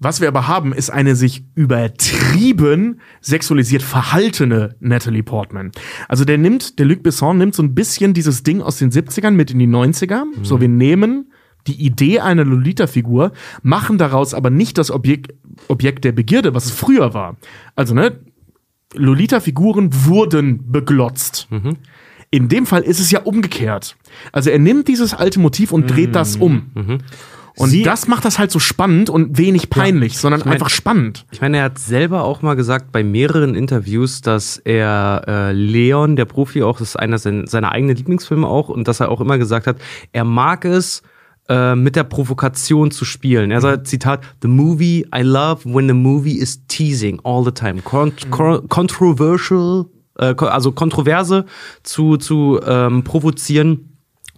[0.00, 5.70] Was wir aber haben, ist eine sich übertrieben sexualisiert verhaltene Natalie Portman.
[6.08, 9.30] Also der nimmt, der Luc Besson nimmt so ein bisschen dieses Ding aus den 70ern
[9.30, 10.24] mit in die 90er.
[10.42, 11.30] So, wir nehmen
[11.68, 13.30] die Idee einer Lolita-Figur,
[13.62, 15.34] machen daraus aber nicht das Objekt,
[15.68, 17.36] Objekt der Begierde, was es früher war.
[17.76, 18.18] Also, ne,
[18.94, 21.46] Lolita-Figuren wurden beglotzt.
[22.32, 23.94] In dem Fall ist es ja umgekehrt.
[24.32, 26.70] Also er nimmt dieses alte Motiv und dreht das um.
[27.58, 31.26] Und Sie- das macht das halt so spannend und wenig peinlich, sondern mein- einfach spannend.
[31.30, 36.16] Ich meine, er hat selber auch mal gesagt bei mehreren Interviews, dass er äh, Leon,
[36.16, 39.20] der Profi, auch das ist einer sein, seiner eigenen Lieblingsfilme auch, und dass er auch
[39.20, 39.76] immer gesagt hat,
[40.12, 41.02] er mag es,
[41.50, 43.50] äh, mit der Provokation zu spielen.
[43.50, 47.82] Er sagt, Zitat, The movie I love when the movie is teasing all the time.
[47.82, 49.86] Con con controversial,
[50.30, 51.46] äh, also Kontroverse
[51.82, 53.88] zu, zu ähm, provozieren.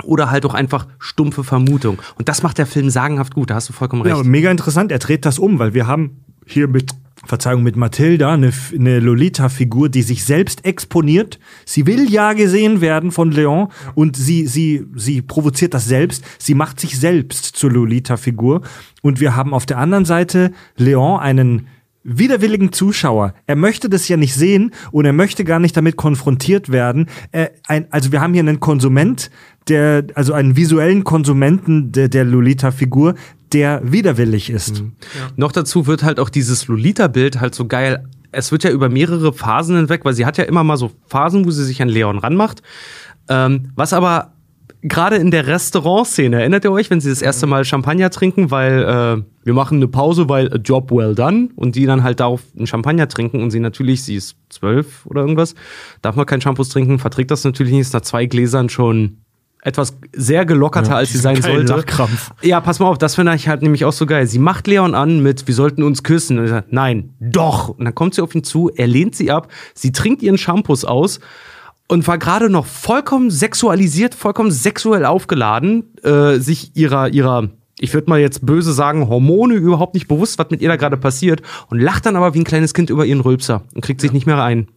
[0.02, 2.02] Oder halt auch einfach stumpfe Vermutung.
[2.18, 4.16] Und das macht der Film sagenhaft gut, da hast du vollkommen recht.
[4.16, 4.90] Ja, mega interessant.
[4.90, 6.90] Er dreht das um, weil wir haben hier mit,
[7.26, 11.38] Verzeihung, mit Mathilda eine, eine Lolita-Figur, die sich selbst exponiert.
[11.64, 16.24] Sie will ja gesehen werden von Leon und sie, sie, sie provoziert das selbst.
[16.38, 18.62] Sie macht sich selbst zur Lolita-Figur.
[19.02, 21.68] Und wir haben auf der anderen Seite Leon einen
[22.04, 23.34] widerwilligen Zuschauer.
[23.46, 27.06] Er möchte das ja nicht sehen und er möchte gar nicht damit konfrontiert werden.
[27.32, 29.30] Äh, ein, also wir haben hier einen Konsument,
[29.68, 33.14] der, also einen visuellen Konsumenten der, der Lolita-Figur,
[33.52, 34.84] der widerwillig ist.
[35.36, 38.04] Noch dazu wird halt auch dieses Lolita-Bild halt so geil.
[38.32, 41.46] Es wird ja über mehrere Phasen hinweg, weil sie hat ja immer mal so Phasen,
[41.46, 42.62] wo sie sich an Leon ranmacht.
[43.28, 44.33] Ähm, was aber
[44.84, 48.82] gerade in der Restaurantszene, erinnert ihr euch, wenn sie das erste Mal Champagner trinken, weil
[48.82, 52.42] äh, wir machen eine Pause, weil a job well done und die dann halt darauf
[52.56, 55.54] einen Champagner trinken und sie natürlich, sie ist zwölf oder irgendwas,
[56.02, 59.18] darf man kein Shampoos trinken, verträgt das natürlich nicht, ist nach zwei Gläsern schon
[59.62, 61.72] etwas sehr gelockerter, als sie sein sollte.
[61.72, 62.32] Lachkrampf.
[62.42, 64.26] Ja, pass mal auf, das finde ich halt nämlich auch so geil.
[64.26, 66.36] Sie macht Leon an mit, wir sollten uns küssen.
[66.36, 67.70] Und er sagt, nein, doch.
[67.70, 70.84] Und dann kommt sie auf ihn zu, er lehnt sie ab, sie trinkt ihren Shampoos
[70.84, 71.18] aus
[71.88, 78.08] und war gerade noch vollkommen sexualisiert, vollkommen sexuell aufgeladen, äh, sich ihrer, ihrer, ich würde
[78.08, 81.80] mal jetzt böse sagen, Hormone überhaupt nicht bewusst, was mit ihr da gerade passiert und
[81.80, 84.42] lacht dann aber wie ein kleines Kind über ihren Rülpser und kriegt sich nicht mehr
[84.42, 84.68] ein.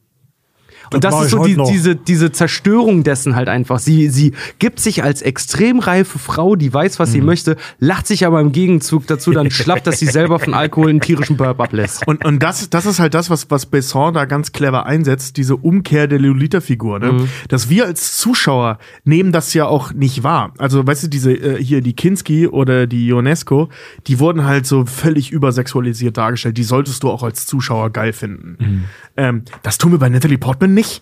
[0.93, 3.79] Und das, mach ist so die, diese, diese Zerstörung dessen halt einfach.
[3.79, 8.25] Sie, sie gibt sich als extrem reife Frau, die weiß, was sie möchte, lacht sich
[8.25, 12.07] aber im Gegenzug dazu dann schlapp, dass sie selber von Alkohol einen tierischen Burp ablässt.
[12.07, 15.55] Und, und das, das ist halt das, was, was Besson da ganz clever einsetzt, diese
[15.55, 16.99] Umkehr der Lolita-Figur.
[16.99, 17.27] Ne?
[17.47, 20.53] Dass wir als Zuschauer nehmen das ja auch nicht wahr.
[20.57, 23.69] Also, weißt du, diese äh, hier, die Kinski oder die Ionesco,
[24.07, 26.57] die wurden halt so völlig übersexualisiert dargestellt.
[26.57, 28.85] Die solltest du auch als Zuschauer geil finden.
[29.15, 31.01] Ähm, das tun wir bei Natalie Portman nicht.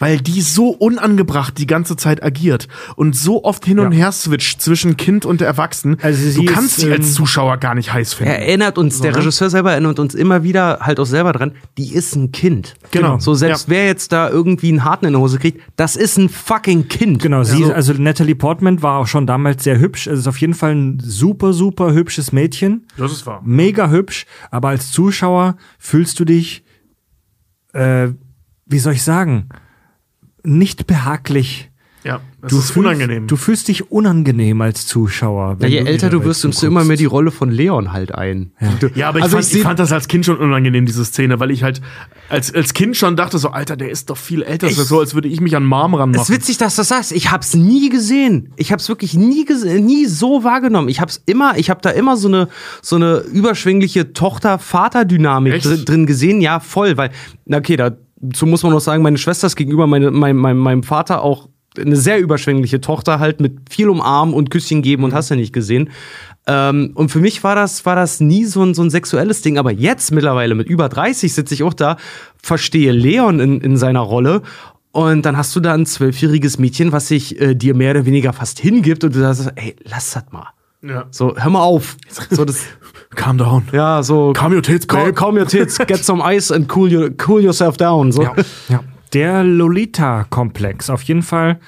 [0.00, 3.98] Weil die so unangebracht die ganze Zeit agiert und so oft hin und Ja.
[3.98, 5.96] her switcht zwischen Kind und Erwachsenen.
[6.02, 8.30] Also sie du kannst ist, sie als ähm, Zuschauer gar nicht heiß finden.
[8.32, 9.18] Er erinnert uns, der ne?
[9.18, 12.74] Regisseur selber erinnert uns immer wieder halt auch selber dran, die ist ein Kind.
[12.90, 13.18] Genau.
[13.18, 13.74] So selbst Ja.
[13.74, 17.22] wer jetzt da irgendwie einen Harten in der Hose kriegt, das ist ein fucking Kind.
[17.22, 17.72] Genau, sie, So.
[17.72, 20.06] also Natalie Portman war auch schon damals sehr hübsch.
[20.06, 22.86] Es ist auf jeden Fall ein super, super hübsches Mädchen.
[22.98, 23.40] das ist wahr.
[23.44, 26.62] Mega hübsch, aber als Zuschauer fühlst du dich,
[27.72, 28.08] äh,
[28.68, 29.48] wie soll ich sagen,
[30.44, 31.70] nicht behaglich.
[32.04, 33.26] Ja, das Du ist fühlst, unangenehm.
[33.26, 35.56] Du fühlst dich unangenehm als Zuschauer.
[35.60, 36.62] Ja, je du älter du wirst, umso zuguckst.
[36.62, 38.52] immer mehr die Rolle von Leon halt ein.
[38.78, 41.04] Du- ja, aber ich, also fand, ich ich, fand das als Kind schon unangenehm, diese
[41.04, 41.80] Szene, weil ich halt
[42.28, 44.68] als, als Kind schon dachte so, Alter, der ist doch viel älter.
[44.68, 46.34] Das ist so, als würde ich mich an Marm Es ist ranmachen.
[46.36, 47.12] witzig, dass du das sagst.
[47.12, 48.52] Ich hab's nie gesehen.
[48.56, 49.44] Ich hab's wirklich nie
[49.80, 50.88] nie so wahrgenommen.
[50.88, 52.48] Ich hab's immer, ich hab da immer so eine
[52.80, 56.40] so eine überschwingliche Tochter-Vater-Dynamik drin, drin gesehen.
[56.40, 57.10] Ja, voll, weil
[57.44, 57.76] na okay,
[58.20, 61.48] dazu muss man noch sagen, meine Schwester ist gegenüber meine, mein, mein, meinem Vater auch
[61.78, 65.52] eine sehr überschwängliche Tochter halt mit viel umarmen und Küsschen geben und hast ja nicht
[65.52, 65.90] gesehen.
[66.46, 69.58] Ähm, und für mich war das, war das nie so ein, so ein sexuelles Ding.
[69.58, 71.96] Aber jetzt mittlerweile mit über 30 sitze ich auch da,
[72.42, 74.42] verstehe Leon in, in seiner Rolle.
[74.90, 78.32] Und dann hast du da ein zwölfjähriges Mädchen, was sich äh, dir mehr oder weniger
[78.32, 80.48] fast hingibt und du sagst, ey, lass das mal.
[80.82, 81.06] Ja.
[81.10, 81.96] So, hör mal auf.
[82.30, 82.62] So, das,
[83.14, 83.64] Calm down.
[83.72, 84.32] ja, so.
[84.32, 85.14] Calm your tits, Calm, babe.
[85.14, 88.12] calm your tits, get some ice and cool, your, cool yourself down.
[88.12, 88.22] So.
[88.22, 88.34] Ja.
[89.12, 91.58] Der Lolita-Komplex, auf jeden Fall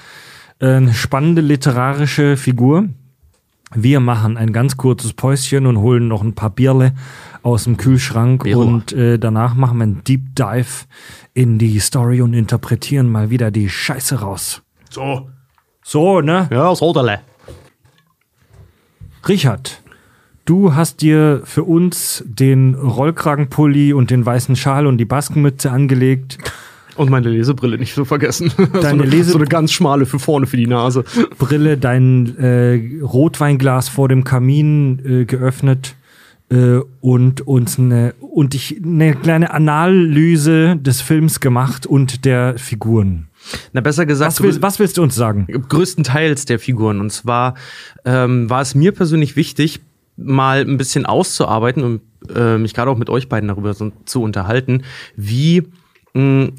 [0.59, 2.87] Eine spannende literarische Figur.
[3.73, 6.93] Wir machen ein ganz kurzes Päuschen und holen noch ein paar Bierle
[7.41, 8.59] aus dem Kühlschrank Bierle.
[8.63, 10.85] und äh, danach machen wir einen Deep Dive
[11.33, 14.61] in die Story und interpretieren mal wieder die Scheiße raus.
[14.89, 15.29] So.
[15.83, 16.47] So, ne?
[16.51, 17.21] Ja, aus Holderle.
[19.27, 19.81] Richard,
[20.45, 26.37] du hast dir für uns den Rollkragenpulli und den weißen Schal und die Baskenmütze angelegt.
[26.97, 28.51] Und meine Lesebrille nicht zu vergessen.
[28.57, 31.05] so, Deine eine, Lese- so eine ganz schmale für vorne für die Nase.
[31.37, 35.95] Brille, dein äh, Rotweinglas vor dem Kamin äh, geöffnet
[36.49, 43.27] äh, und uns eine und ich eine kleine Analyse des Films gemacht und der Figuren.
[43.73, 45.47] Na, besser gesagt, Was, willst, was willst du uns sagen?
[45.69, 46.99] größtenteils der Figuren.
[46.99, 47.55] Und zwar
[48.05, 49.79] ähm, war es mir persönlich wichtig,
[50.17, 52.01] mal ein bisschen auszuarbeiten und
[52.35, 54.83] äh, mich gerade auch mit euch beiden darüber so, zu unterhalten,
[55.15, 55.63] wie
[56.13, 56.49] mh,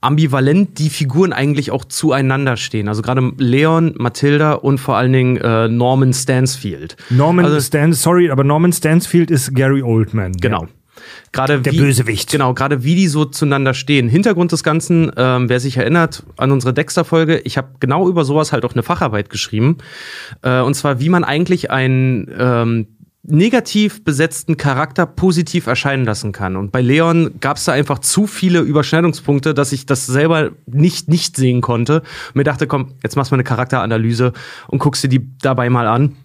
[0.00, 2.88] ambivalent die Figuren eigentlich auch zueinander stehen.
[2.88, 6.96] Also gerade Leon, Matilda und vor allen Dingen äh, Norman Stansfield.
[7.10, 10.32] Norman Also- Stan, sorry, aber Norman Stansfield ist Gary Oldman.
[10.32, 10.66] Genau.
[11.32, 12.30] Gerade Der wie, Bösewicht.
[12.30, 14.08] Genau, gerade wie die so zueinander stehen.
[14.08, 18.52] Hintergrund des Ganzen, ähm, wer sich erinnert an unsere Dexter-Folge, ich habe genau über sowas
[18.52, 19.78] halt auch eine Facharbeit geschrieben.
[20.42, 22.86] Äh, und zwar, wie man eigentlich einen ähm,
[23.26, 26.56] negativ besetzten Charakter positiv erscheinen lassen kann.
[26.56, 31.08] Und bei Leon gab es da einfach zu viele Überschneidungspunkte, dass ich das selber nicht
[31.08, 32.00] nicht sehen konnte.
[32.00, 34.32] Und mir dachte, komm, jetzt machst du mal eine Charakteranalyse
[34.68, 36.16] und guckst dir die dabei mal an.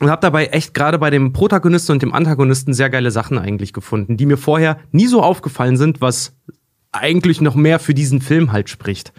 [0.00, 3.72] Und habe dabei echt gerade bei dem Protagonisten und dem Antagonisten sehr geile Sachen eigentlich
[3.72, 6.34] gefunden, die mir vorher nie so aufgefallen sind, was
[6.92, 9.12] eigentlich noch mehr für diesen Film halt spricht.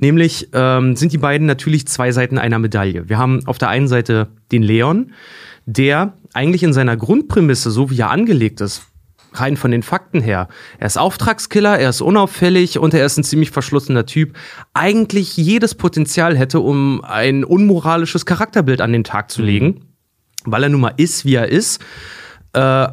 [0.00, 3.08] Nämlich ähm, sind die beiden natürlich zwei Seiten einer Medaille.
[3.08, 5.12] Wir haben auf der einen Seite den Leon,
[5.64, 8.82] der eigentlich in seiner Grundprämisse, so wie er angelegt ist,
[9.34, 13.24] rein von den Fakten her, er ist Auftragskiller, er ist unauffällig und er ist ein
[13.24, 14.36] ziemlich verschlossener Typ,
[14.74, 19.91] eigentlich jedes Potenzial hätte, um ein unmoralisches Charakterbild an den Tag zu legen,
[20.44, 21.82] weil er nun mal ist, wie er ist.
[22.52, 22.88] Äh,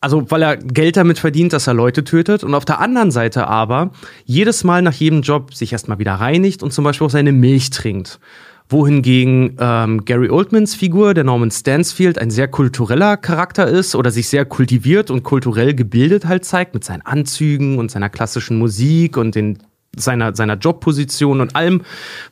[0.00, 3.48] also weil er Geld damit verdient, dass er Leute tötet und auf der anderen Seite
[3.48, 3.90] aber
[4.24, 7.70] jedes Mal nach jedem Job sich erstmal wieder reinigt und zum Beispiel auch seine Milch
[7.70, 8.20] trinkt.
[8.68, 14.28] Wohingegen ähm, Gary Oldmans Figur, der Norman Stansfield, ein sehr kultureller Charakter ist oder sich
[14.28, 19.34] sehr kultiviert und kulturell gebildet halt zeigt mit seinen Anzügen und seiner klassischen Musik und
[19.34, 19.58] den
[19.96, 21.82] seiner, seiner Jobposition und allem,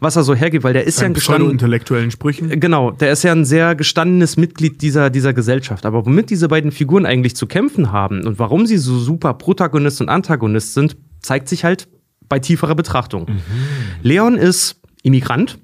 [0.01, 2.61] was er so hergibt, weil der ist ja Ein ein gestandener pseudo-intellektuellen Sprüchen.
[2.61, 5.87] Genau, der ist ja ein sehr gestandenes Mitglied dieser, dieser Gesellschaft.
[5.87, 10.01] Aber womit diese beiden Figuren eigentlich zu kämpfen haben und warum sie so super Protagonist
[10.01, 11.89] und Antagonist sind, zeigt sich halt
[12.29, 13.27] bei tieferer Betrachtung.
[14.03, 15.59] Leon ist Immigrant.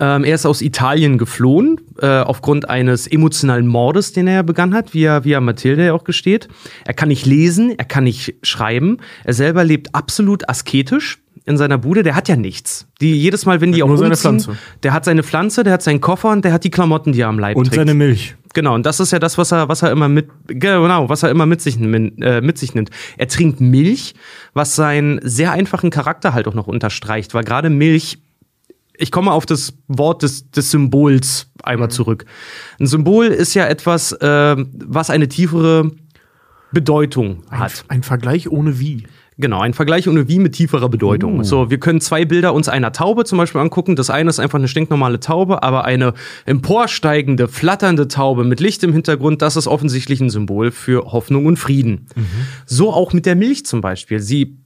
[0.00, 4.74] Ähm, er ist aus Italien geflohen, äh, aufgrund eines emotionalen Mordes, den er ja begangen
[4.74, 6.48] hat, wie er, wie er Mathilde ja auch gesteht.
[6.84, 8.98] Er kann nicht lesen, er kann nicht schreiben.
[9.24, 12.02] Er selber lebt absolut asketisch in seiner Bude.
[12.02, 12.88] Der hat ja nichts.
[13.00, 14.58] Die, jedes Mal, wenn die auch nur seine umziehen, Pflanze.
[14.82, 17.28] der hat seine Pflanze, der hat seinen Koffer und der hat die Klamotten, die er
[17.28, 17.76] am Leib Und trägt.
[17.76, 18.34] seine Milch.
[18.54, 21.30] Genau, und das ist ja das, was er, was er immer mit, genau, was er
[21.30, 22.90] immer mit sich, äh, mit sich nimmt.
[23.18, 24.14] Er trinkt Milch,
[24.54, 28.18] was seinen sehr einfachen Charakter halt auch noch unterstreicht, weil gerade Milch,
[28.96, 32.24] ich komme auf das Wort des, des Symbols einmal zurück.
[32.78, 35.90] Ein Symbol ist ja etwas, äh, was eine tiefere
[36.72, 37.84] Bedeutung Ein, hat.
[37.88, 39.04] ein Vergleich ohne wie.
[39.36, 41.42] Genau, ein Vergleich ohne wie mit tieferer Bedeutung.
[41.42, 43.96] So, wir können zwei Bilder uns einer Taube zum Beispiel angucken.
[43.96, 46.14] Das eine ist einfach eine stinknormale Taube, aber eine
[46.46, 51.56] emporsteigende, flatternde Taube mit Licht im Hintergrund, das ist offensichtlich ein Symbol für Hoffnung und
[51.58, 52.06] Frieden.
[52.64, 54.20] So auch mit der Milch zum Beispiel.
[54.20, 54.56] Sie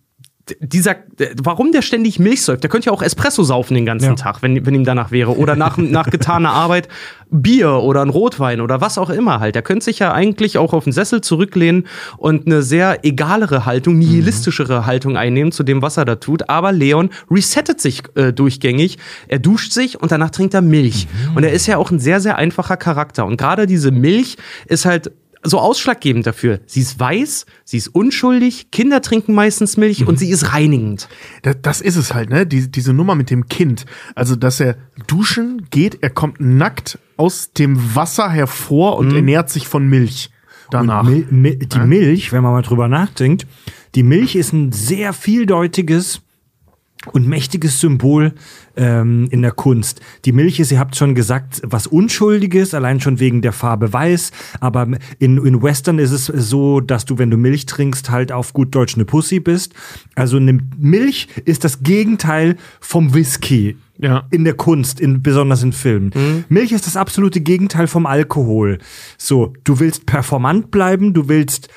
[0.60, 0.96] dieser,
[1.42, 4.14] warum der ständig Milch säuft, der könnte ja auch Espresso saufen den ganzen Ja.
[4.14, 5.36] Tag, wenn, wenn ihm danach wäre.
[5.36, 6.88] Oder nach, nach getaner Arbeit
[7.30, 9.54] Bier oder ein Rotwein oder was auch immer halt.
[9.54, 13.98] Der könnte sich ja eigentlich auch auf den Sessel zurücklehnen und eine sehr egalere Haltung,
[13.98, 16.48] nihilistischere Haltung einnehmen zu dem, was er da tut.
[16.48, 18.98] Aber Leon resettet sich äh, durchgängig.
[19.28, 21.06] Er duscht sich und danach trinkt er Milch.
[21.34, 23.26] Und er ist ja auch ein sehr, sehr einfacher Charakter.
[23.26, 25.12] Und gerade diese Milch ist halt
[25.48, 26.60] so ausschlaggebend dafür.
[26.66, 31.08] Sie ist weiß, sie ist unschuldig, Kinder trinken meistens Milch und sie ist reinigend.
[31.42, 32.46] Das, das ist es halt, ne?
[32.46, 33.86] Die, diese Nummer mit dem Kind.
[34.14, 34.76] Also, dass er
[35.06, 40.30] duschen geht, er kommt nackt aus dem Wasser hervor und ernährt sich von Milch.
[40.70, 41.04] Danach.
[41.04, 43.46] Mil Mil die Milch, wenn man mal drüber nachdenkt,
[43.94, 46.20] die Milch ist ein sehr vieldeutiges
[47.12, 48.32] und mächtiges Symbol
[48.76, 50.01] ähm, in der Kunst.
[50.24, 54.30] Die Milch ist, ihr habt schon gesagt, was Unschuldiges, allein schon wegen der Farbe weiß.
[54.60, 54.86] Aber
[55.18, 58.74] in, in Western ist es so, dass du, wenn du Milch trinkst, halt auf gut
[58.74, 59.74] Deutsch eine Pussy bist.
[60.14, 63.76] Also eine Milch ist das Gegenteil vom Whisky.
[64.01, 64.28] Ja.
[64.30, 66.44] In der Kunst, in, besonders in Filmen.
[66.48, 68.78] Milch ist das absolute Gegenteil vom Alkohol.
[69.16, 71.68] So, du willst performant bleiben, du willst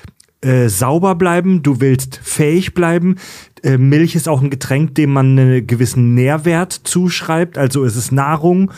[0.42, 3.16] äh, sauber bleiben, du willst fähig bleiben.
[3.64, 7.58] Äh, Milch ist auch ein Getränk, dem man einen gewissen Nährwert zuschreibt.
[7.58, 8.72] Also es ist Nahrung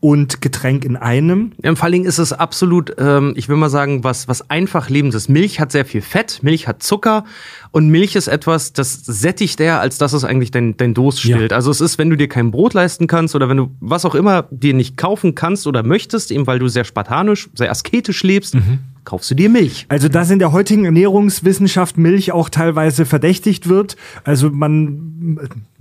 [0.00, 1.52] und Getränk in einem.
[1.62, 5.28] Vor allen Dingen ist es absolut, ähm, ich will mal sagen, was, was einfach lebendes.
[5.28, 7.24] Milch hat sehr viel Fett, Milch hat Zucker
[7.70, 11.50] und Milch ist etwas, das sättigt eher, als dass es eigentlich dein, dein Durst stillt.
[11.50, 11.56] Ja.
[11.56, 14.14] Also es ist, wenn du dir kein Brot leisten kannst oder wenn du was auch
[14.14, 18.56] immer dir nicht kaufen kannst oder möchtest, eben weil du sehr spartanisch, sehr asketisch lebst,
[19.04, 19.86] kaufst du dir Milch.
[19.88, 23.96] Also dass in der heutigen Ernährungswissenschaft Milch auch teilweise verdächtigt wird.
[24.24, 25.38] Also man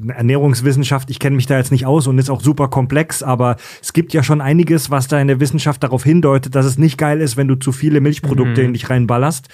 [0.07, 3.93] Ernährungswissenschaft, ich kenne mich da jetzt nicht aus und ist auch super komplex, aber es
[3.93, 7.19] gibt ja schon einiges, was da in der Wissenschaft darauf hindeutet, dass es nicht geil
[7.21, 9.49] ist, wenn du zu viele Milchprodukte in dich reinballerst.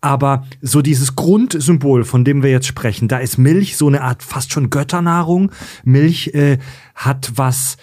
[0.00, 4.22] Aber so dieses Grundsymbol, von dem wir jetzt sprechen, da ist Milch so eine Art
[4.22, 5.52] fast schon Götternahrung.
[5.84, 6.58] Milch äh,
[6.94, 7.76] hat was,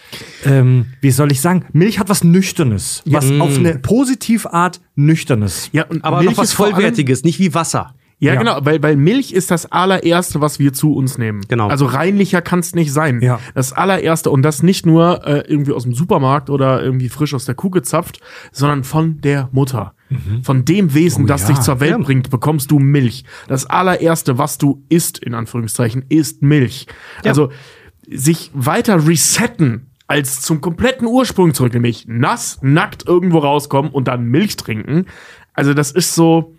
[0.46, 5.70] ähm, wie soll ich sagen, Milch hat was Nüchternes, was auf eine positive Art Nüchternes.
[5.72, 7.96] Ja, und Aber Milch noch was Vollwertiges, nicht wie Wasser.
[8.20, 8.40] Ja, Ja.
[8.40, 11.42] genau, weil, weil Milch ist das allererste, was wir zu uns nehmen.
[11.50, 11.68] Genau.
[11.68, 13.22] Also reinlicher kann es nicht sein.
[13.22, 13.40] Ja.
[13.54, 17.44] Das allererste und das nicht nur äh, irgendwie aus dem Supermarkt oder irgendwie frisch aus
[17.46, 18.22] der Kuh gezapft,
[18.54, 19.94] sondern von der Mutter.
[20.44, 21.48] Von dem Wesen, Oh das ja.
[21.50, 21.98] dich zur Welt Ja.
[21.98, 23.26] bringt, bekommst du Milch.
[23.48, 26.86] Das allererste, was du isst, in Anführungszeichen, ist Milch.
[27.24, 27.50] Also
[28.08, 34.26] sich weiter resetten als zum kompletten Ursprung zurück, nämlich nass, nackt irgendwo rauskommen und dann
[34.26, 35.08] Milch trinken.
[35.54, 36.54] Also das ist so,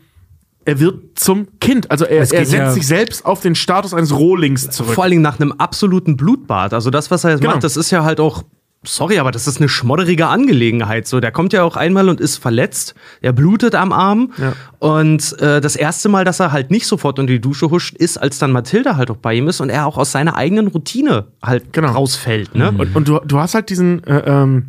[0.67, 1.91] er wird zum Kind.
[1.91, 4.95] Also er, er setzt ja- sich selbst auf den Status eines Rohlings zurück.
[4.95, 6.75] Vor allen Dingen nach einem absoluten Blutbad.
[6.75, 7.53] Also das, was er jetzt Genau.
[7.55, 8.43] macht, das ist ja halt auch,
[8.85, 11.07] sorry, aber das ist eine schmodderige Angelegenheit.
[11.09, 12.95] So, der kommt ja auch einmal und ist verletzt.
[13.21, 14.33] Er blutet am Arm.
[14.39, 14.53] Ja.
[14.79, 18.19] Und äh, das erste Mal, dass er halt nicht sofort unter die Dusche huscht, ist,
[18.19, 21.29] als dann Mathilda halt auch bei ihm ist und er auch aus seiner eigenen Routine
[21.43, 21.93] halt Genau.
[21.93, 22.55] rausfällt.
[22.55, 22.71] Ne?
[22.77, 24.67] Und, und du, du hast halt diesen, äh, ähm,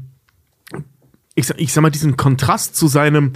[1.36, 3.34] ich, sag- ich sag mal, diesen Kontrast zu seinem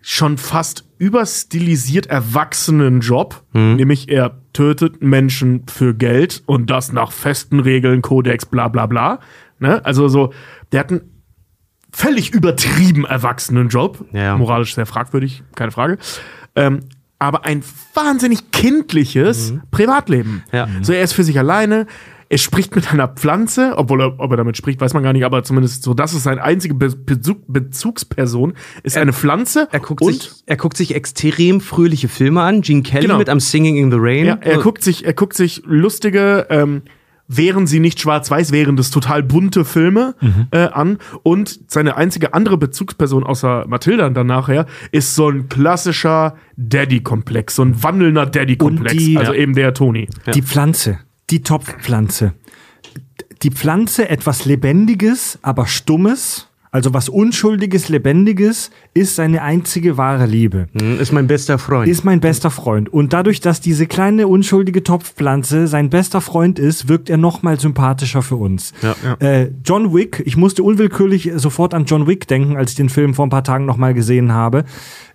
[0.00, 7.60] schon fast überstilisiert erwachsenen Job, nämlich er tötet Menschen für Geld und das nach festen
[7.60, 9.20] Regeln, Kodex, bla bla bla.
[9.58, 9.84] Ne?
[9.84, 10.32] Also so,
[10.72, 11.02] der hat einen
[11.92, 14.36] völlig übertrieben erwachsenen Job, Ja.
[14.36, 15.98] moralisch sehr fragwürdig, keine Frage.
[16.56, 16.80] Ähm,
[17.18, 17.62] aber ein
[17.94, 20.42] wahnsinnig kindliches Privatleben.
[20.52, 20.68] Ja.
[20.80, 21.86] So, er ist für sich alleine.
[22.32, 25.24] Er spricht mit einer Pflanze, obwohl er, ob er damit spricht, weiß man gar nicht,
[25.24, 28.54] aber zumindest so, das ist seine einzige Be Bezug, Bezugsperson,
[28.84, 29.66] ist eine Pflanze.
[29.72, 32.62] Er guckt, und sich, er guckt sich extrem fröhliche Filme an.
[32.62, 33.18] Gene Kelly Genau.
[33.18, 34.26] mit am Singing in the Rain.
[34.26, 36.82] ja, er guckt sich, er guckt sich lustige, ähm,
[37.26, 40.14] wären sie nicht schwarz-weiß, wären das total bunte Filme
[40.52, 40.98] äh, an.
[41.24, 47.62] Und seine einzige andere Bezugsperson außer Mathilda dann nachher ist so ein klassischer Daddy-Komplex, so
[47.62, 48.94] ein wandelnder Daddy-Komplex.
[49.16, 49.38] Also Ja.
[49.38, 50.08] eben der Toni.
[50.34, 50.98] Die Pflanze,
[51.30, 52.32] die Topfpflanze.
[53.42, 60.68] Die Pflanze etwas Lebendiges, aber Stummes, also was Unschuldiges, Lebendiges, ist seine einzige wahre Liebe.
[60.78, 61.88] Hm, Ist mein bester Freund.
[61.88, 62.88] Ist mein bester Freund.
[62.92, 67.58] Und dadurch, dass diese kleine unschuldige Topfpflanze sein bester Freund ist, wirkt er noch mal
[67.58, 68.72] sympathischer für uns.
[68.82, 69.14] Ja.
[69.26, 73.14] Äh, John Wick, ich musste unwillkürlich sofort an John Wick denken, als ich den Film
[73.14, 74.64] vor ein paar Tagen noch mal gesehen habe.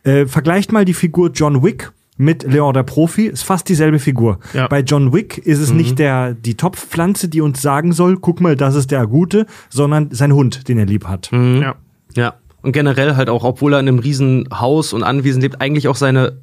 [0.04, 4.40] Äh, vergleicht mal die Figur John Wick mit Leon der Profi, ist fast dieselbe Figur.
[4.54, 4.68] Ja.
[4.68, 8.56] Bei John Wick ist es nicht der, die Topfpflanze, die uns sagen soll, guck mal,
[8.56, 11.30] das ist der Gute, sondern sein Hund, den er lieb hat.
[11.32, 11.76] Ja.
[12.16, 12.36] Ja.
[12.62, 15.96] Und generell halt auch, obwohl er in einem riesen Haus und Anwesen lebt, eigentlich auch
[15.96, 16.38] seine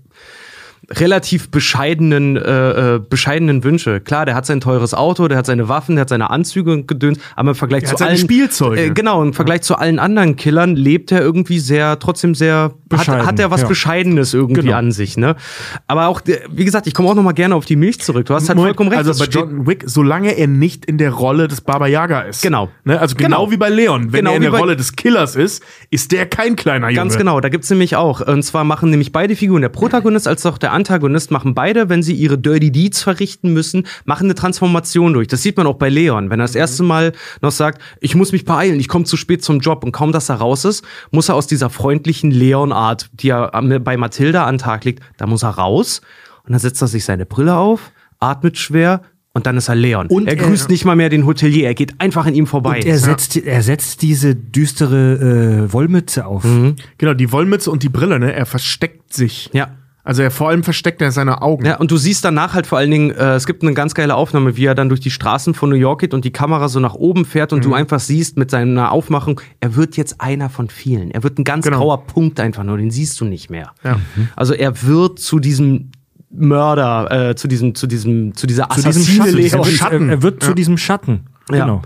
[0.98, 4.01] relativ bescheidenen, äh, äh, bescheidenen Wünsche.
[4.01, 6.89] Klar, der hat sein teures Auto, der hat seine Waffen, der hat seine Anzüge und
[6.89, 8.81] Gedöns, aber im Vergleich Er zu hat allen Spielzeuge.
[8.86, 12.89] Äh, genau, im Vergleich zu allen anderen Killern lebt er irgendwie sehr, trotzdem sehr, hat,
[12.89, 13.69] Bescheiden, hat er was ja.
[13.69, 14.77] Bescheidenes irgendwie Genau.
[14.77, 15.36] an sich, ne?
[15.86, 18.27] Aber auch, der- wie gesagt, ich komme auch noch mal gerne auf die Milch zurück.
[18.27, 19.06] Du hast halt Moment, vollkommen recht.
[19.09, 22.43] Also bei John Wick, solange er nicht in der Rolle des Baba Yaga ist.
[22.43, 22.69] Genau.
[22.85, 22.98] Ne?
[23.01, 23.51] Also genau, Genau.
[23.51, 24.12] wie bei Leon.
[24.12, 26.97] Wenn Genau er in der Rolle des Killers ist, ist der kein kleiner Junge.
[26.97, 28.20] Ganz genau, da gibt's nämlich auch.
[28.20, 30.81] Und zwar machen nämlich beide Figuren, der Protagonist als auch der Antagonist,
[31.30, 35.28] machen beide, wenn sie ihre Dirty Deeds verrichten müssen, machen eine Transformation durch.
[35.28, 36.30] Das sieht man auch bei Leon.
[36.30, 39.42] Wenn er das erste Mal noch sagt, ich muss mich beeilen, ich komme zu spät
[39.44, 43.30] zum Job und kaum, dass er raus ist, muss er aus dieser freundlichen Leon-Art, die
[43.30, 43.50] er
[43.80, 46.00] bei Mathilda an den Tag legt, da muss er raus
[46.44, 49.02] und dann setzt er sich seine Brille auf, atmet schwer
[49.34, 50.09] und dann ist er Leon.
[50.09, 52.76] Und er er- grüßt nicht mal mehr den Hotelier, er geht einfach an ihm vorbei.
[52.80, 56.44] Und er setzt, er setzt diese düstere äh, Wollmütze auf.
[56.98, 58.32] Genau, die Wollmütze und die Brille, ne?
[58.34, 59.48] Er versteckt sich.
[59.52, 59.68] ja.
[60.05, 61.65] Also er vor allem versteckt er seine Augen.
[61.65, 64.16] Ja, und du siehst danach halt vor allen Dingen, äh, es gibt eine ganz geile
[64.16, 66.81] Aufnahme, wie er dann durch die Straßen von New York geht und die Kamera so
[66.81, 67.62] nach oben fährt und Mhm.
[67.70, 71.12] du einfach siehst mit seiner Aufmachung, er wird jetzt einer von vielen.
[71.12, 71.79] Er wird ein ganz Genau.
[71.79, 73.70] grauer Punkt einfach nur, den siehst du nicht mehr.
[73.85, 74.01] Ja.
[74.35, 75.93] Also er wird zu diesem
[76.31, 79.39] Mörder, äh, zu diesem, zu diesem, zu dieser Zu diesem Assassine Schatten.
[79.39, 80.09] Er wird, Schatten.
[80.09, 80.55] Er, wird zu Ja.
[80.55, 81.20] diesem Schatten.
[81.51, 81.64] Ja.
[81.64, 81.82] Genau.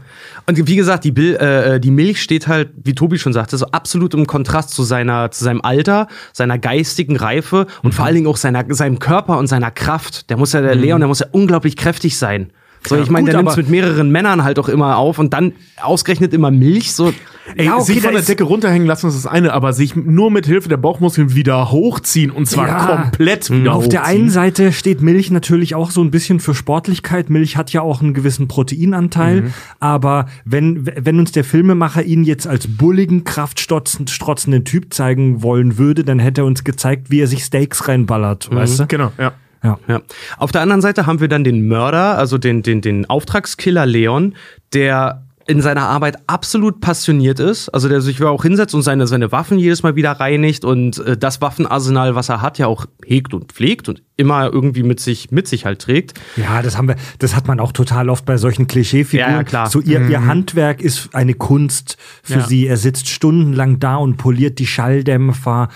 [0.47, 3.67] Und wie gesagt, die, Bil äh, die Milch steht halt, wie Tobi schon sagte, so
[3.67, 8.27] absolut im Kontrast zu seiner, zu seinem Alter, seiner geistigen Reife und vor allen Dingen
[8.27, 10.31] auch seiner, seinem Körper und seiner Kraft.
[10.31, 12.53] Der muss ja, der Leon, der muss ja unglaublich kräftig sein.
[12.89, 15.53] So, ich meine, der nimmt mit mehreren Männern halt auch immer auf und dann
[15.83, 16.93] ausgerechnet immer Milch.
[16.95, 17.13] So,
[17.55, 19.95] Ey, Ja, okay, sich von der ist- Decke runterhängen lassen, ist das eine, aber sich
[19.95, 22.87] nur mit Hilfe der Bauchmuskeln wieder hochziehen und zwar Ja.
[22.87, 24.21] komplett wieder Auf der hochziehen.
[24.23, 27.31] einen Seite steht Milch natürlich auch so ein bisschen für Sportlichkeit.
[27.31, 29.53] Milch hat ja auch einen gewissen Proteinanteil.
[29.79, 36.03] Aber wenn, wenn uns der Filmemacher ihn jetzt als bulligen, kraftstrotzenden Typ zeigen wollen würde,
[36.05, 38.87] dann hätte er uns gezeigt, wie er sich Steaks reinballert, weißt du?
[38.89, 39.33] Genau, ja.
[39.63, 39.79] Ja.
[39.89, 40.01] Ja.
[40.39, 44.35] Auf der anderen Seite haben wir dann den Mörder, also den, den, den Auftragskiller Leon,
[44.73, 49.31] der in seiner Arbeit absolut passioniert ist, also der sich auch hinsetzt und seine, seine
[49.31, 53.33] Waffen jedes Mal wieder reinigt und äh, das Waffenarsenal, was er hat, ja auch hegt
[53.33, 56.15] und pflegt und immer irgendwie mit sich, mit sich halt trägt.
[56.37, 59.31] Ja, das haben wir, das hat man auch total oft bei solchen Klischeefiguren.
[59.31, 59.71] Ja, ja, klar.
[59.71, 62.47] So ihr, ihr Handwerk ist eine Kunst für Ja.
[62.47, 62.67] sie.
[62.67, 65.69] Er sitzt stundenlang da und poliert die Schalldämpfer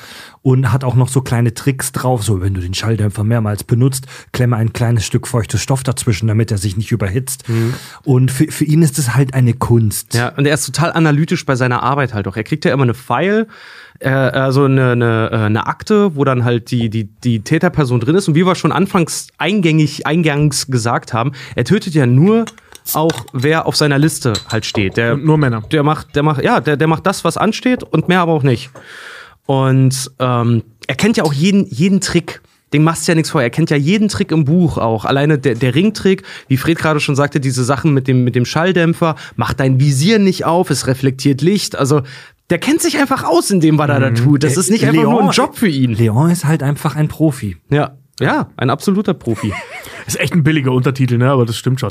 [0.43, 2.23] und hat auch noch so kleine Tricks drauf.
[2.23, 6.51] So, wenn du den Schalldämpfer mehrmals benutzt, klemme ein kleines Stück feuchtes Stoff dazwischen, damit
[6.51, 7.45] er sich nicht überhitzt.
[8.05, 10.15] Und für, für ihn ist es halt eine Kunst.
[10.15, 12.37] Ja, und er ist total analytisch bei seiner Arbeit halt auch.
[12.37, 13.49] Er kriegt ja immer eine File,
[13.99, 18.15] äh, also eine, eine, äh, eine Akte, wo dann halt die, die, die Täterperson drin
[18.15, 18.29] ist.
[18.29, 22.47] Und wie wir schon anfangs eingängig, eingangs gesagt haben, er tötet ja nur
[22.95, 24.97] auch, wer auf seiner Liste halt steht.
[24.97, 25.63] Der, Und nur Männer.
[25.71, 28.43] der macht, der macht, ja, der, der macht das, was ansteht und mehr aber auch
[28.43, 28.71] nicht.
[29.51, 32.41] Und ähm, er kennt ja auch jeden, jeden Trick.
[32.73, 33.43] Dem machst du ja nichts vor.
[33.43, 35.05] Er kennt ja jeden Trick im Buch auch.
[35.05, 38.45] Alleine der, der Ringtrick, wie Fred gerade schon sagte, diese Sachen mit dem, mit dem
[38.45, 41.75] Schalldämpfer, macht dein Visier nicht auf, es reflektiert Licht.
[41.75, 42.03] Also,
[42.49, 44.45] der kennt sich einfach aus in dem, was er da tut.
[44.45, 45.95] Das ist nicht einfach nur ein Job für ihn.
[45.95, 47.57] Leon ist halt einfach ein Profi.
[47.71, 49.53] Ja, ja, ein absoluter Profi.
[50.07, 51.31] Ist echt ein billiger Untertitel, ne?
[51.31, 51.91] Aber das stimmt schon.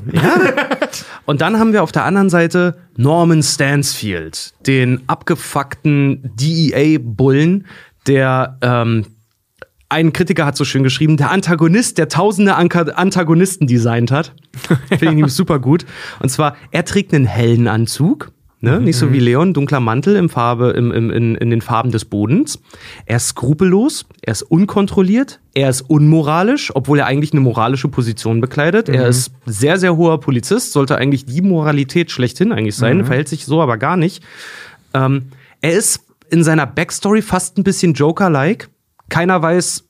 [1.26, 7.68] Und dann haben wir auf der anderen Seite Norman Stansfield, den abgefuckten DEA-Bullen,
[8.08, 9.06] der ähm,
[9.90, 14.34] ein Kritiker hat so schön geschrieben, der Antagonist, der tausende Antagonisten designt hat.
[14.88, 15.86] Finde ich nämlich super gut.
[16.20, 18.32] Und zwar, er trägt einen hellen Anzug.
[18.62, 18.82] Ne?
[18.82, 22.04] Nicht so wie Leon, dunkler Mantel im Farbe, im, im, in, in den Farben des
[22.04, 22.60] Bodens.
[23.06, 28.42] Er ist skrupellos, er ist unkontrolliert, er ist unmoralisch, obwohl er eigentlich eine moralische Position
[28.42, 28.90] bekleidet.
[28.90, 33.46] Er ist sehr, sehr hoher Polizist, sollte eigentlich die Moralität schlechthin eigentlich sein, verhält sich
[33.46, 34.24] so aber gar nicht.
[34.94, 35.28] Ähm,
[35.62, 38.70] er ist in seiner Backstory fast ein bisschen Joker-like.
[39.08, 39.86] Keiner weiß,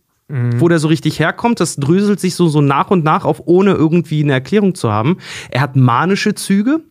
[0.60, 1.60] wo der so richtig herkommt.
[1.60, 5.18] Das dröselt sich so, so nach und nach auf, ohne irgendwie eine Erklärung zu haben.
[5.50, 6.82] Er hat manische Züge.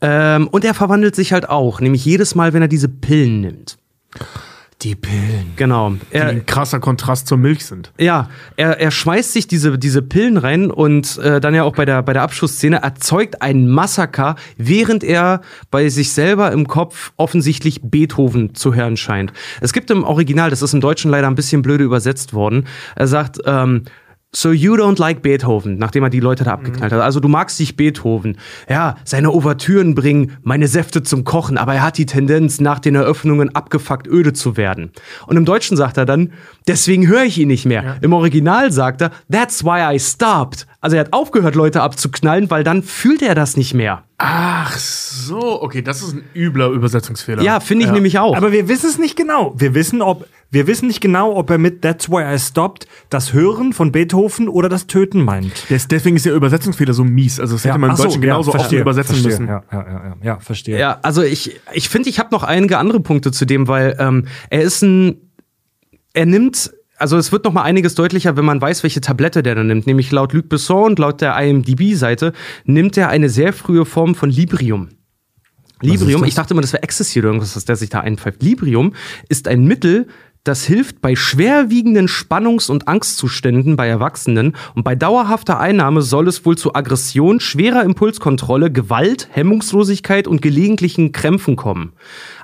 [0.00, 3.78] Ähm, und er verwandelt sich halt auch, nämlich jedes Mal, wenn er diese Pillen nimmt.
[4.82, 5.52] Die Pillen.
[5.56, 5.90] Genau.
[5.92, 7.92] Die Er, ein krasser Kontrast zur Milch sind.
[7.98, 11.84] ja, er, er schmeißt sich diese, diese Pillen rein und äh, dann ja auch bei
[11.86, 17.80] der, bei der Abschussszene erzeugt einen Massaker, während er bei sich selber im Kopf offensichtlich
[17.82, 19.32] Beethoven zu hören scheint.
[19.60, 22.66] Es gibt im Original, das ist im Deutschen leider ein bisschen blöde übersetzt worden,
[22.96, 23.84] er sagt, ähm,
[24.34, 27.00] So you don't like Beethoven, nachdem er die Leute da abgeknallt hat.
[27.00, 28.36] Also du magst nicht Beethoven.
[28.68, 32.96] Ja, seine Ouvertüren bringen meine Säfte zum Kochen, aber er hat die Tendenz, nach den
[32.96, 34.90] Eröffnungen abgefuckt öde zu werden.
[35.26, 36.32] Und im Deutschen sagt er dann,
[36.66, 37.96] deswegen höre ich ihn nicht mehr.
[38.00, 40.66] Im Original sagt er, that's why I stopped.
[40.80, 44.02] Also er hat aufgehört, Leute abzuknallen, weil dann fühlt er das nicht mehr.
[44.16, 47.42] Ach so, okay, das ist ein übler Übersetzungsfehler.
[47.42, 48.36] Ja, finde ich nämlich auch.
[48.36, 49.54] Aber wir wissen es nicht genau.
[49.56, 53.32] Wir wissen, ob, wir wissen nicht genau, ob er mit That's Why I Stopped das
[53.32, 55.68] Hören von Beethoven oder das Töten meint.
[55.68, 57.40] Des- Deswegen ist der Übersetzungsfehler so mies.
[57.40, 59.30] Also das hätte man im ach so, Deutschen ja, genauso verstehe, offen übersetzen verstehe.
[59.40, 59.46] müssen.
[59.48, 60.78] Ja, ja, ja, ja, ja, verstehe.
[60.78, 64.28] Ja, also ich ich finde, ich habe noch einige andere Punkte zu dem, weil ähm,
[64.48, 65.16] er ist ein,
[66.12, 69.54] er nimmt, also es wird noch mal einiges deutlicher, wenn man weiß, welche Tablette der
[69.54, 69.86] da nimmt.
[69.86, 72.32] Nämlich laut Luc Besson und laut der IMDb-Seite
[72.64, 74.90] nimmt er eine sehr frühe Form von Librium.
[75.80, 78.42] Librium, ich dachte immer, das wäre Ecstasy oder irgendwas, was der sich da einpfeift.
[78.42, 78.94] Librium
[79.28, 80.06] ist ein Mittel,
[80.44, 86.44] das hilft bei schwerwiegenden Spannungs- und Angstzuständen bei Erwachsenen und bei dauerhafter Einnahme soll es
[86.44, 91.94] wohl zu Aggression, schwerer Impulskontrolle, Gewalt, Hemmungslosigkeit und gelegentlichen Krämpfen kommen.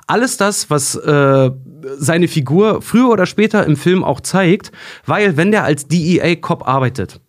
[0.07, 1.51] Alles das, was äh,
[1.97, 4.71] seine Figur früher oder später im Film auch zeigt,
[5.05, 7.21] weil wenn der als DEA-Cop arbeitet,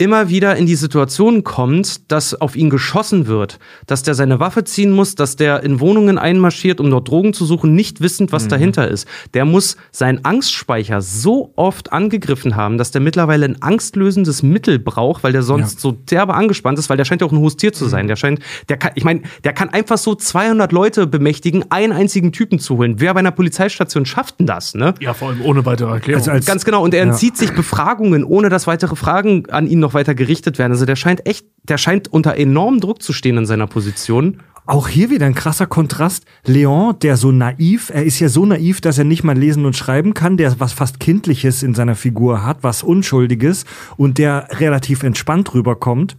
[0.00, 4.64] immer wieder in die Situation kommt, dass auf ihn geschossen wird, dass der seine Waffe
[4.64, 8.48] ziehen muss, dass der in Wohnungen einmarschiert, um dort Drogen zu suchen, nicht wissend, was
[8.48, 9.06] dahinter ist.
[9.34, 15.22] Der muss seinen Angstspeicher so oft angegriffen haben, dass der mittlerweile ein angstlösendes Mittel braucht,
[15.22, 17.74] weil der sonst so derbe angespannt ist, weil der scheint ja auch ein hohes Tier
[17.74, 18.08] zu sein.
[18.08, 18.40] Der scheint,
[18.70, 22.78] der kann, ich meine, der kann einfach so 200 Leute bemächtigen, einen einzigen Typen zu
[22.78, 22.94] holen.
[23.00, 24.94] Wer bei einer Polizeistation schafft denn das, ne?
[25.00, 26.20] Ja, vor allem ohne weitere Erklärung.
[26.20, 26.82] Also als- Ganz genau.
[26.82, 27.10] Und er Ja.
[27.10, 30.72] entzieht sich Befragungen, ohne dass weitere Fragen an ihn noch noch weiter gerichtet werden.
[30.72, 34.42] Also der scheint echt, der scheint unter enormem Druck zu stehen in seiner Position.
[34.66, 36.24] Auch hier wieder ein krasser Kontrast.
[36.44, 39.74] Leon, der so naiv, er ist ja so naiv, dass er nicht mal lesen und
[39.74, 43.64] schreiben kann, der was fast Kindliches in seiner Figur hat, was Unschuldiges
[43.96, 46.16] und der relativ entspannt rüberkommt.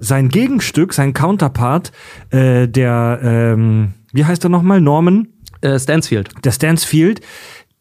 [0.00, 1.92] Sein Gegenstück, sein Counterpart,
[2.30, 4.80] äh, der, ähm, wie heißt er nochmal?
[4.80, 5.28] Norman?
[5.60, 6.28] Äh, Stansfield.
[6.44, 7.20] der Stansfield,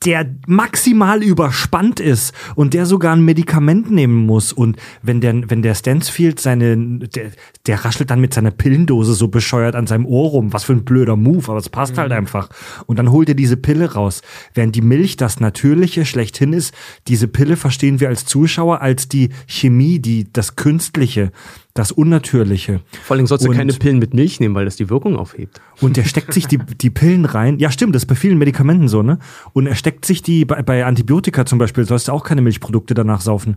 [0.06, 4.52] der maximal überspannt ist und der sogar ein Medikament nehmen muss.
[4.52, 7.32] Und wenn der, wenn der Stansfield seine, der,
[7.68, 10.54] der raschelt dann mit seiner Pillendose so bescheuert an seinem Ohr rum.
[10.54, 12.50] Was für ein blöder Move, aber es passt halt einfach.
[12.88, 14.22] Und dann holt er diese Pille raus.
[14.54, 16.74] Während die Milch das Natürliche schlechthin ist,
[17.08, 21.32] diese Pille verstehen wir als Zuschauer als die Chemie, die, das Künstliche,
[21.74, 22.82] das Unnatürliche.
[23.04, 25.62] Vor allem sollst du Und- keine Pillen mit Milch nehmen, weil das die Wirkung aufhebt.
[25.80, 27.60] Und der steckt sich die, die Pillen rein.
[27.60, 29.20] Ja, stimmt, das ist bei vielen Medikamenten so, ne?
[29.54, 32.94] Und er steckt sich die, bei, bei Antibiotika zum Beispiel, sollst du auch keine Milchprodukte
[32.94, 33.56] danach saufen.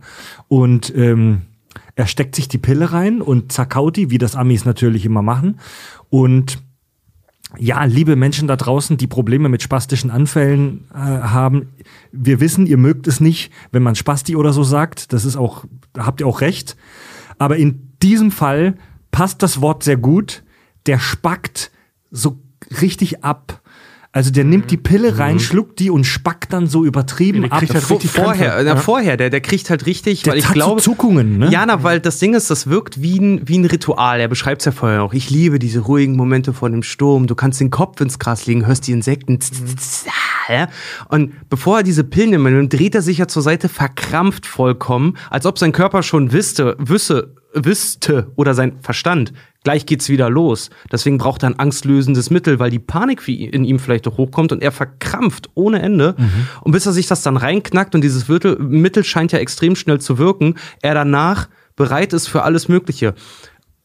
[0.49, 1.43] Und ähm,
[1.97, 5.59] er steckt sich die Pille rein und zerkaut die, wie das Amis natürlich immer machen.
[6.09, 6.59] Und
[7.59, 11.69] ja, liebe Menschen da draußen, die Probleme mit spastischen Anfällen äh, haben,
[12.11, 15.13] wir wissen, ihr mögt es nicht, wenn man Spasti oder so sagt.
[15.13, 16.77] Das ist auch, da habt ihr auch recht.
[17.39, 18.75] Aber in diesem Fall
[19.11, 20.43] passt das Wort sehr gut.
[20.87, 21.71] Der spackt
[22.11, 22.39] so
[22.81, 23.61] richtig ab.
[24.13, 27.53] Also der nimmt die Pille rein, schluckt die und spackt dann so übertrieben Ja, der
[27.55, 27.59] ab.
[27.59, 28.77] kriegt halt Vor, richtig vorher, na, ja.
[28.77, 30.83] vorher, der, der kriegt halt richtig, Der weil ich hat so glaube.
[30.83, 31.51] Zuckungen, ne?
[31.51, 34.21] Ja, na, weil das Ding ist, das wirkt wie ein, wie ein Ritual.
[34.21, 35.15] Er beschreibt es ja vorher auch.
[35.15, 37.27] Ich liebe diese ruhigen Momente vor dem Sturm.
[37.27, 39.41] Du kannst den Kopf ins Gras legen, hörst die Insekten.
[39.41, 40.05] tz,
[40.53, 40.69] ja.
[41.09, 45.47] Und bevor er diese Pillen nimmt, dreht er sich ja zur Seite verkrampft vollkommen, als
[45.47, 49.33] ob sein Körper schon wüsste, wüsste, wüsste oder sein Verstand.
[49.63, 50.71] Gleich geht's wieder los.
[50.93, 54.63] Deswegen braucht er ein angstlösendes Mittel, weil die Panik in ihm vielleicht auch hochkommt und
[54.63, 56.15] er verkrampft ohne Ende.
[56.63, 60.19] Und bis er sich das dann reinknackt und dieses Mittel scheint ja extrem schnell zu
[60.19, 63.15] wirken, er danach bereit ist für alles Mögliche.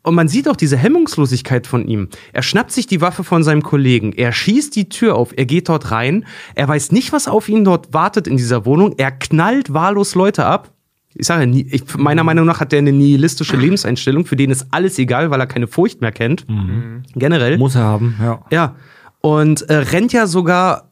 [0.01, 2.07] Und man sieht auch diese Hemmungslosigkeit von ihm.
[2.31, 5.67] Er schnappt sich die Waffe von seinem Kollegen, er schießt die Tür auf, er geht
[5.67, 9.73] dort rein, er weiß nicht, was auf ihn dort wartet in dieser Wohnung, er knallt
[9.73, 10.71] wahllos Leute ab.
[11.15, 14.67] Ich sage, nie- ich, meiner Meinung nach hat er eine nihilistische Lebenseinstellung, für den ist
[14.71, 16.45] alles egal, weil er keine Furcht mehr kennt.
[17.15, 17.57] Generell.
[17.57, 18.39] Muss er haben, ja.
[18.51, 18.75] Ja.
[19.21, 20.88] Und äh, rennt ja sogar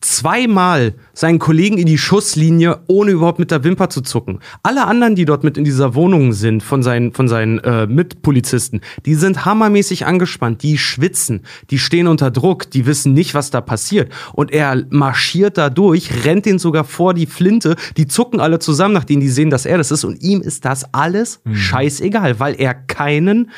[0.00, 4.40] zweimal seinen Kollegen in die Schusslinie, ohne überhaupt mit der Wimper zu zucken.
[4.62, 8.80] Alle anderen, die dort mit in dieser Wohnung sind, von seinen, von seinen äh, Mitpolizisten,
[9.06, 13.60] die sind hammermäßig angespannt, die schwitzen, die stehen unter Druck, die wissen nicht, was da
[13.60, 14.12] passiert.
[14.32, 18.94] Und er marschiert da durch, rennt den sogar vor die Flinte, die zucken alle zusammen,
[18.94, 20.04] nachdem die sehen, dass er das ist.
[20.04, 23.50] Und ihm ist das alles scheißegal, weil er keinen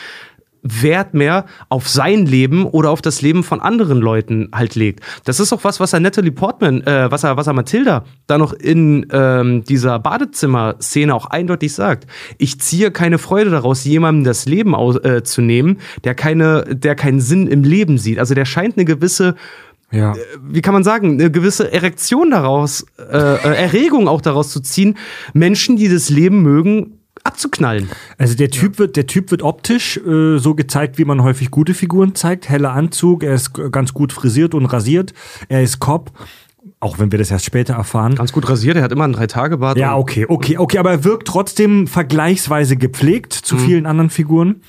[0.63, 5.01] Wert mehr auf sein Leben oder auf das Leben von anderen Leuten halt legt.
[5.25, 8.39] Das ist auch was, was er Natalie Portman, äh, was er, was er Mathilda da
[8.39, 12.07] noch in ähm, dieser Badezimmer-Szene auch eindeutig sagt.
[12.39, 16.95] Ich ziehe keine Freude daraus, jemandem das Leben aus, äh, zu nehmen, der keine, der
[16.95, 18.19] keinen Sinn im Leben sieht.
[18.19, 19.35] Also der scheint eine gewisse
[19.93, 20.15] Ja.
[20.41, 24.97] wie kann man sagen, eine gewisse Erektion daraus, äh, äh, Erregung auch daraus zu ziehen,
[25.33, 27.89] Menschen, die das Leben mögen, abzuknallen.
[28.19, 31.75] Also der Typ wird, der Typ wird optisch äh, so gezeigt, wie man häufig gute
[31.75, 32.49] Figuren zeigt.
[32.49, 35.13] Heller Anzug, er ist ganz gut frisiert und rasiert.
[35.49, 36.13] Er ist Cop,
[36.81, 38.15] auch wenn wir das erst später erfahren.
[38.15, 39.79] Ganz gut rasiert, er hat immer einen Drei-Tage-Bart.
[39.79, 44.63] Ja, okay, okay, okay, aber er wirkt trotzdem vergleichsweise gepflegt zu vielen anderen Figuren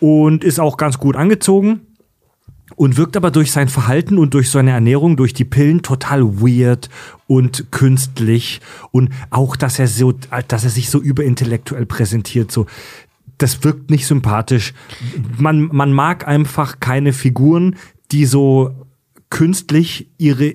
[0.00, 1.91] und ist auch ganz gut angezogen
[2.76, 6.88] und wirkt aber durch sein Verhalten und durch seine Ernährung, durch die Pillen total weird
[7.26, 12.66] und künstlich und auch, dass er so, dass er sich so überintellektuell präsentiert, so.
[13.38, 14.72] Das wirkt nicht sympathisch.
[15.36, 17.74] Man, man mag einfach keine Figuren,
[18.12, 18.72] die so
[19.30, 20.54] künstlich ihre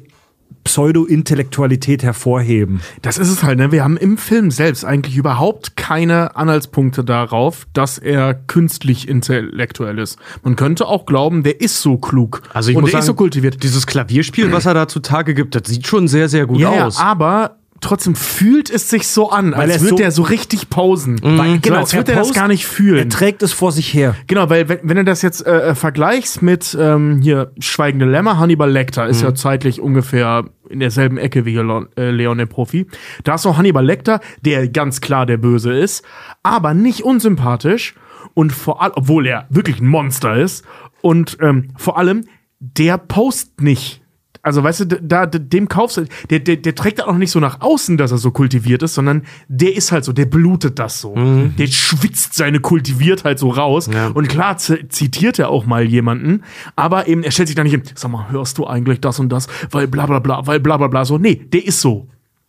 [0.67, 2.81] Pseudo-Intellektualität hervorheben.
[3.01, 3.71] Das ist es halt, ne?
[3.71, 10.17] Wir haben im Film selbst eigentlich überhaupt keine Anhaltspunkte darauf, dass er künstlich intellektuell ist.
[10.43, 12.41] Man könnte auch glauben, der ist so klug.
[12.53, 13.63] Also ich und muss der sagen, ist so kultiviert.
[13.63, 16.85] Dieses Klavierspiel, was er da zutage gibt, das sieht schon sehr, sehr gut Ja, ja,
[16.85, 16.99] aus.
[16.99, 20.69] aber trotzdem fühlt es sich so an, Weil er als würde so- er so richtig
[20.69, 21.19] pausen.
[21.21, 23.09] Weil- So, genau, als würde er er das gar nicht Er fühlen.
[23.09, 24.15] trägt es vor sich her.
[24.27, 28.37] Genau, weil wenn, wenn du das jetzt äh, äh, vergleichst mit ähm, hier Schweigende Lämmer,
[28.39, 32.87] Hannibal Lecter ist ja zeitlich ungefähr in derselben Ecke wie Leon, äh, Leon der Profi.
[33.23, 36.03] Da ist noch Hannibal Lecter, der ganz klar der Böse ist,
[36.43, 37.95] aber nicht unsympathisch
[38.33, 40.65] und vor allem, obwohl er wirklich ein Monster ist
[41.01, 42.25] und ähm, vor allem,
[42.59, 44.01] der post nicht.
[44.41, 47.61] Also, weißt du, da, dem kaufst du, der, der, der trägt auch nicht so nach
[47.61, 51.15] außen, dass er so kultiviert ist, sondern der ist halt so, der blutet das so.
[51.57, 53.89] Der schwitzt seine Kultiviertheit so raus.
[53.93, 54.07] Ja.
[54.07, 56.43] Und klar zitiert er auch mal jemanden,
[56.75, 59.29] aber eben, er stellt sich da nicht hin, sag mal, hörst du eigentlich das und
[59.29, 61.17] das, weil bla bla bla, weil bla bla bla so.
[61.17, 62.07] Nee, der ist so.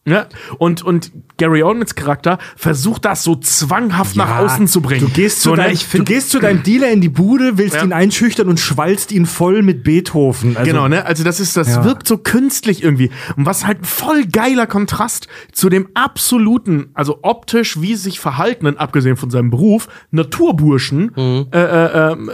[0.09, 0.26] Ja,
[0.59, 5.01] und, und Gary Oldmans Charakter versucht das so zwanghaft nach Ja, außen zu bringen.
[5.01, 5.62] Du gehst, so, zu, ne?
[5.64, 7.85] dein, ich du find, gehst zu deinem Dealer in die Bude, willst Ja.
[7.85, 10.56] ihn einschüchtern und schwalzt ihn voll mit Beethoven.
[10.56, 11.05] Also, Genau, ne?
[11.06, 11.85] Also das ist, das Ja.
[11.85, 13.10] wirkt so künstlich irgendwie.
[13.36, 18.76] Und was halt ein voll geiler Kontrast zu dem absoluten, also optisch, wie sich verhaltenen,
[18.78, 21.47] abgesehen von seinem Beruf, Naturburschen, Mhm.
[21.52, 22.32] äh, äh, ähm, äh,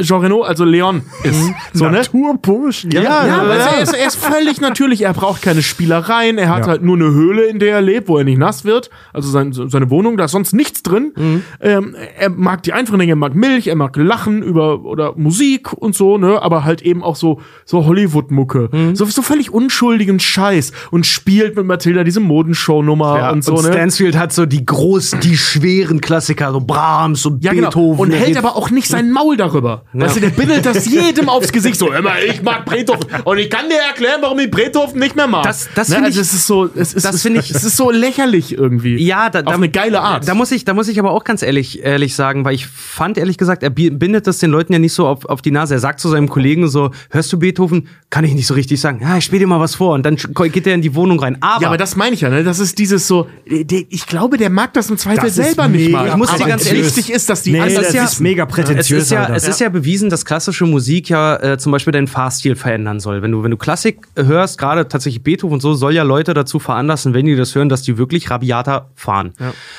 [0.00, 1.40] Jean Reno, also Leon ist.
[1.72, 1.92] So, ne?
[1.92, 2.90] Naturburschen.
[2.90, 5.02] Ja, ja, ja, also Er, ist, er ist völlig natürlich.
[5.02, 6.38] Er braucht keine Spielereien.
[6.38, 6.66] Er hat Ja.
[6.68, 8.90] halt nur eine Höhle, in der er lebt, wo er nicht nass wird.
[9.12, 11.12] Also sein, seine Wohnung, da ist sonst nichts drin.
[11.16, 11.42] Mhm.
[11.60, 15.72] Ähm, er mag die einfachen Dinge, er mag Milch, er mag Lachen über oder Musik
[15.72, 16.40] und so, ne?
[16.42, 18.96] Aber halt eben auch so so Hollywood-Mucke, Mhm.
[18.96, 23.62] so so völlig unschuldigen Scheiß und spielt mit Matilda diese Modenshow-Nummer Ja, und so, ne?
[23.72, 27.68] Stansfield hat so die großen, die schweren Klassiker, so Brahms und Ja, genau.
[27.68, 28.00] Beethoven.
[28.00, 29.82] Und Der hält aber auch nicht sein Maul darüber.
[29.92, 31.78] Weißt du, der bindet das jedem aufs Gesicht.
[31.78, 33.06] So, immer, ich mag Beethoven.
[33.24, 35.44] Und ich kann dir erklären, warum ich Beethoven nicht mehr mag.
[35.44, 35.94] Das- das ne?
[35.96, 37.90] find also ich- es ist so, es ist, das es, find ich- es ist so
[37.90, 38.96] lächerlich irgendwie.
[39.02, 40.28] Ja, da, Auf da, eine geile Art.
[40.28, 43.16] Da muss ich, da muss ich aber auch ganz ehrlich, ehrlich sagen, weil ich fand
[43.16, 45.74] ehrlich gesagt, er bi- bindet das den Leuten ja nicht so auf, auf die Nase.
[45.74, 47.88] Er sagt zu seinem Kollegen so, hörst du Beethoven?
[48.10, 49.00] Kann ich nicht so richtig sagen.
[49.00, 49.94] Ja, ich spiel dir mal was vor.
[49.94, 51.38] Und dann geht er in die Wohnung rein.
[51.40, 52.44] Aber, ja, aber das meine ich ja, ne?
[52.44, 55.86] Das ist dieses so, der, ich glaube, der mag das im Zweifel Das selber nicht
[55.86, 56.08] mega mal.
[56.08, 58.44] Ich muss dir aber ganz ehrlich- wichtig ist, dass die Nee, das ja- ist mega
[58.44, 59.04] es prätentiös.
[59.04, 62.56] ist ja, es ist ja bewiesen, dass klassische Musik ja äh, zum Beispiel deinen Fahrstil
[62.56, 63.22] verändern soll.
[63.22, 66.58] Wenn du, wenn du Klassik hörst, gerade tatsächlich Beethoven und so, soll ja Leute dazu
[66.58, 69.32] veranlassen, wenn die das hören, dass die wirklich rabiater fahren.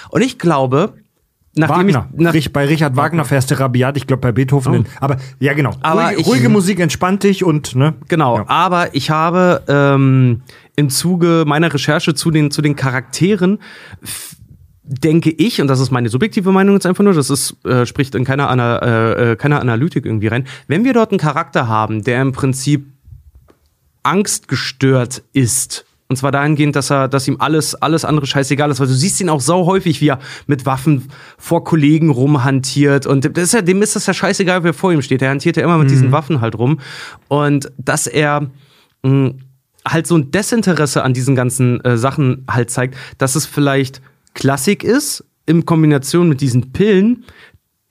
[0.09, 0.93] Und ich glaube,
[1.55, 2.33] nachdem Wagner.
[2.33, 4.73] ich, nach, bei Richard Wagner fährst du rabiat, ich glaube bei Beethoven.
[4.73, 5.71] in- Aber ja, genau.
[5.81, 7.95] Aber ruhige, ich- ruhige Musik entspannt dich und ne.
[8.07, 8.45] Genau, Ja.
[8.47, 10.41] aber ich habe ähm,
[10.75, 13.57] im Zuge meiner Recherche zu den, zu den Charakteren
[14.87, 18.15] denke ich, und das ist meine subjektive Meinung jetzt einfach nur, das ist, äh, spricht
[18.15, 22.03] in keiner, Ana, äh, äh, keiner Analytik irgendwie rein, wenn wir dort einen Charakter haben,
[22.03, 22.85] der im Prinzip
[24.03, 28.87] angstgestört ist, und zwar dahingehend, dass er, dass ihm alles, alles andere scheißegal ist, weil
[28.87, 33.43] du siehst ihn auch sau häufig, wie er mit Waffen vor Kollegen rumhantiert und das
[33.43, 35.21] ist ja, dem ist das ja scheißegal, wer vor ihm steht.
[35.21, 36.79] Er hantiert ja immer mit diesen Waffen halt rum.
[37.27, 38.49] Und dass er
[39.03, 39.33] mh,
[39.85, 44.01] halt so ein Desinteresse an diesen ganzen äh, Sachen halt zeigt, dass es vielleicht
[44.37, 47.25] Klassik ist in Kombination mit diesen Pillen,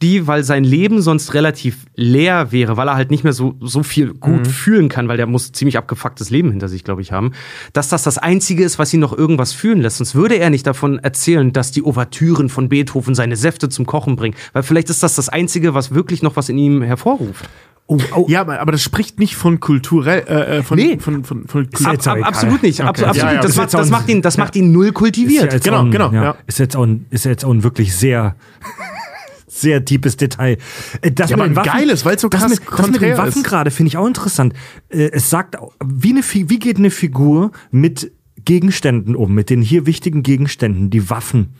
[0.01, 3.82] die, weil sein Leben sonst relativ leer wäre, weil er halt nicht mehr so, so
[3.82, 7.32] viel gut fühlen kann, weil der muss ziemlich abgefucktes Leben hinter sich, glaube ich, haben,
[7.73, 9.97] dass das das Einzige ist, was ihn noch irgendwas fühlen lässt.
[9.97, 14.14] Sonst würde er nicht davon erzählen, dass die Ouvertüren von Beethoven seine Säfte zum Kochen
[14.14, 17.48] bringen, weil vielleicht ist das das Einzige, was wirklich noch was in ihm hervorruft.
[17.89, 20.99] Oh, oh, Ja, aber, aber das spricht nicht von kulturell, äh, äh, von, Nee.
[20.99, 22.25] von, von, von, auch Ab, egal.
[22.25, 23.05] absolut nicht, ab, Okay.
[23.05, 23.45] absolut Ja, ja, nicht.
[23.45, 25.45] Das, macht, das macht ihn, das macht ihn null ist kultiviert.
[25.47, 26.37] ja jetzt Genau, auch ein, genau, Ja, ja.
[26.49, 28.35] Ist jetzt auch ein, ist jetzt auch ein wirklich sehr,
[29.47, 30.59] sehr tiefes Detail.
[31.01, 33.17] Äh, Das Ja, mit aber Waffen- geiles, weil's so das krass mit, das mit den
[33.19, 34.53] Waffen gerade finde ich auch interessant.
[34.89, 38.11] Äh, Es sagt, wie, eine, wie geht eine Figur mit
[38.45, 41.55] Gegenständen um, mit den hier wichtigen Gegenständen, die Waffen.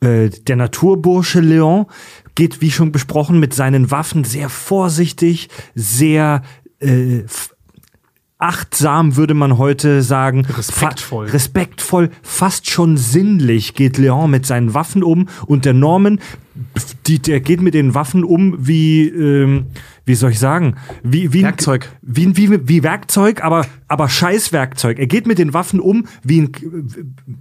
[0.00, 1.86] Äh, Der Naturbursche Leon
[2.34, 6.42] geht, wie schon besprochen, mit seinen Waffen sehr vorsichtig, sehr
[6.78, 7.22] äh,
[8.42, 10.44] achtsam, würde man heute sagen.
[10.44, 11.28] Respektvoll.
[11.28, 16.18] Fa respektvoll, fast schon sinnlich geht Leon mit seinen Waffen um und der Norman,
[17.06, 19.66] die, der geht mit den Waffen um wie, ähm,
[20.04, 21.88] wie soll ich sagen, wie, wie Werkzeug.
[22.02, 24.98] Ein, wie, wie, wie Werkzeug, aber, aber Scheißwerkzeug.
[24.98, 26.52] Er geht mit den Waffen um wie ein,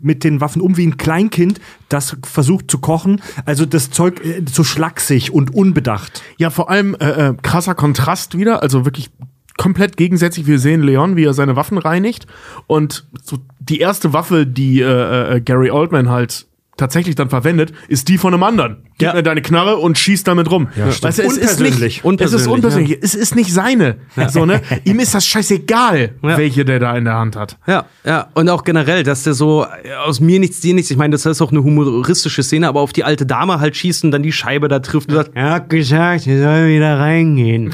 [0.02, 1.60] mit den Waffen um wie ein Kleinkind,
[1.90, 3.22] das versucht zu kochen.
[3.46, 6.22] Also das Zeug äh, so schlaksig und unbedacht.
[6.38, 9.10] Ja, vor allem äh, äh, krasser Kontrast wieder, also wirklich
[9.58, 10.48] komplett gegensätzlich.
[10.48, 12.28] Wir sehen Leon, wie er seine Waffen reinigt
[12.68, 16.48] und so die erste Waffe, die äh, äh, Gary Oldman halt
[16.78, 18.78] tatsächlich dann verwendet, ist die von einem anderen.
[19.02, 19.14] Gib Ja.
[19.16, 20.68] mir deine Knarre und schieß damit rum.
[20.74, 21.04] stimmt.
[21.04, 21.80] weißt du, es ist Unpersönlich.
[21.80, 22.98] nicht, Unpersönlich, es ist unpersönlich.
[23.02, 23.96] Es ist nicht seine.
[24.30, 24.62] So, ne?
[24.84, 26.38] Ihm ist das scheißegal, Ja.
[26.38, 27.58] welche der da in der Hand hat.
[27.68, 28.28] Ja, ja.
[28.36, 30.92] Und auch generell, dass der so äh, aus mir nichts, dir nichts.
[30.92, 34.04] Ich meine, das ist auch eine humoristische Szene, aber auf die alte Dame halt schießt
[34.04, 37.74] und dann die Scheibe da trifft und sagt, er hat gesagt, sie soll wieder reingehen.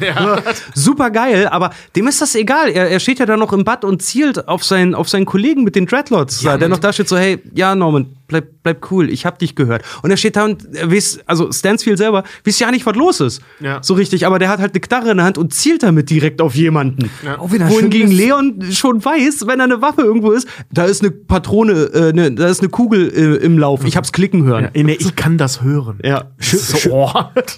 [0.74, 2.70] Super geil, aber dem ist das egal.
[2.70, 5.64] Er, er steht ja da noch im Bad und zielt auf seinen, auf seinen Kollegen
[5.64, 9.26] mit den Dreadlocks, der noch da steht so, hey, ja, Norman, bleib, bleib cool, ich
[9.26, 9.84] hab dich gehört.
[10.02, 13.19] Und er steht da und er weiß, also Stansfield selber, weiß ja nicht, was los
[13.19, 13.41] ist.
[13.60, 13.81] Ja.
[13.81, 16.41] So richtig, aber der hat halt eine Knarre in der Hand und zielt damit direkt
[16.41, 17.10] auf jemanden.
[17.38, 21.11] Auch wieder Wohingegen Leon schon weiß, wenn da eine Waffe irgendwo ist, da ist eine
[21.11, 23.84] Patrone, äh, ne, da ist eine Kugel äh, im Lauf.
[23.85, 24.69] Ich hab's klicken hören.
[24.73, 25.99] Nee, ich kann das hören.
[26.03, 26.31] Ja.
[26.39, 27.11] So, oh.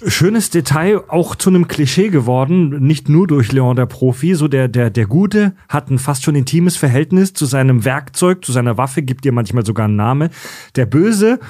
[0.06, 4.68] Schönes Detail, auch zu einem Klischee geworden, nicht nur durch Leon der Profi, so der,
[4.68, 9.02] der, der Gute hat ein fast schon intimes Verhältnis zu seinem Werkzeug, zu seiner Waffe,
[9.02, 10.30] gibt ihr manchmal sogar einen Namen.
[10.76, 11.40] Der Böse,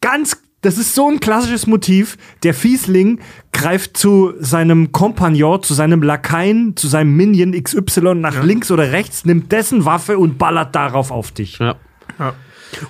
[0.00, 3.20] ganz, das ist so ein klassisches Motiv, der Fiesling
[3.52, 9.24] greift zu seinem Kompagnon, zu seinem Lakaien, zu seinem Minion XY nach links oder rechts,
[9.24, 11.58] nimmt dessen Waffe und ballert darauf auf dich.
[11.58, 11.76] Ja.
[12.18, 12.34] Ja.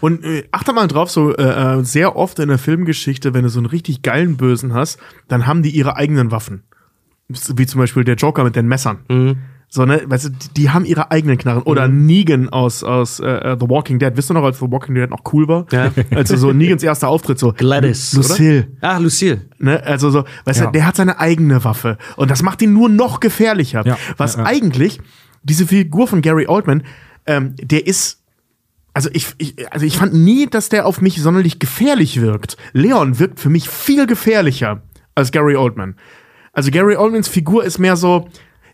[0.00, 3.48] Und äh, achte mal drauf, so äh, äh, sehr oft in der Filmgeschichte, wenn du
[3.48, 6.62] so einen richtig geilen Bösen hast, dann haben die ihre eigenen Waffen.
[7.28, 9.36] Wie zum Beispiel der Joker mit den Messern.
[9.74, 11.62] So, ne, weißt du, die, die haben ihre eigenen Knarren.
[11.62, 14.12] Oder Negan aus, aus äh, äh, The Walking Dead.
[14.14, 15.64] Wisst ihr noch, als The Walking Dead noch cool war?
[15.72, 15.90] Ja.
[16.10, 18.68] Also so Negans erster Auftritt, so Gladys, Lucille.
[18.82, 19.40] Ah, Lucille.
[19.58, 19.82] Ne?
[19.82, 20.66] Also so, weißt Ja.
[20.66, 21.96] du, der hat seine eigene Waffe.
[22.16, 23.82] Und das macht ihn nur noch gefährlicher.
[23.86, 23.96] Ja.
[24.18, 24.46] Was Ja, ja.
[24.46, 25.00] eigentlich,
[25.42, 26.82] diese Figur von Gary Oldman,
[27.24, 28.20] ähm, der ist.
[28.92, 32.58] Also ich, ich, also ich fand nie, dass der auf mich sonderlich gefährlich wirkt.
[32.74, 34.82] Leon wirkt für mich viel gefährlicher
[35.14, 35.96] als Gary Oldman.
[36.52, 38.28] Also Gary Oldmans Figur ist mehr so,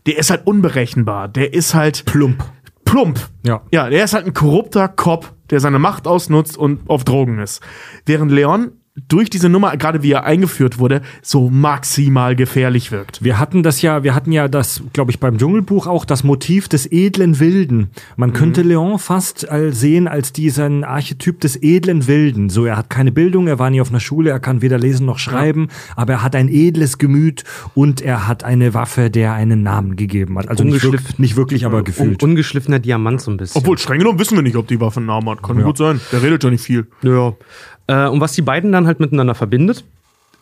[0.06, 1.28] der ist halt unberechenbar.
[1.28, 2.44] Der ist halt Plump.
[2.84, 3.28] plump.
[3.44, 3.62] Ja.
[3.70, 7.60] Ja, der ist halt ein korrupter Cop, der seine Macht ausnutzt und auf Drogen ist.
[8.06, 8.72] Während Leon
[9.08, 13.22] durch diese Nummer, gerade wie er eingeführt wurde, so maximal gefährlich wirkt.
[13.22, 16.68] Wir hatten das ja, wir hatten ja das, glaube ich, beim Dschungelbuch auch das Motiv
[16.68, 17.90] des edlen Wilden.
[18.16, 22.48] Man könnte Leon fast sehen als diesen Archetyp des edlen Wilden.
[22.50, 25.06] So, er hat keine Bildung, er war nie auf einer Schule, er kann weder lesen
[25.06, 27.44] noch schreiben, aber er hat ein edles Gemüt
[27.74, 30.48] und er hat eine Waffe, der einen Namen gegeben hat.
[30.48, 31.14] Also nicht, wirk Ungeschliffen.
[31.22, 32.22] nicht wirklich, aber Un gefühlt.
[32.22, 33.60] ungeschliffener Diamant so ein bisschen.
[33.60, 35.42] Obwohl, streng genommen wissen wir nicht, ob die Waffe einen Namen hat.
[35.42, 36.00] Kann gut sein.
[36.12, 36.86] Der redet ja nicht viel.
[37.02, 37.34] Ja.
[37.88, 39.84] Äh, und was die beiden dann halt miteinander verbindet,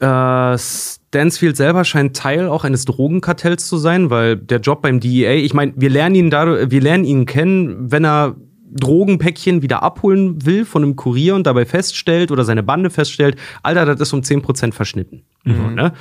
[0.00, 5.34] äh, Stansfield selber scheint Teil auch eines Drogenkartells zu sein, weil der Job beim DEA,
[5.36, 8.36] ich meine, wir lernen ihn dadurch, wir lernen ihn kennen, wenn er
[8.78, 13.86] Drogenpäckchen wieder abholen will von einem Kurier und dabei feststellt oder seine Bande feststellt, Alter,
[13.86, 15.22] das ist um 10% verschnitten.
[15.44, 15.92] So, ne?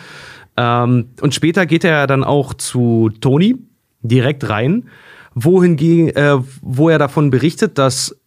[0.58, 3.56] ähm, und später geht er dann auch zu Tony
[4.02, 4.90] direkt rein,
[5.36, 8.18] wohingegen, äh, wo er davon berichtet, dass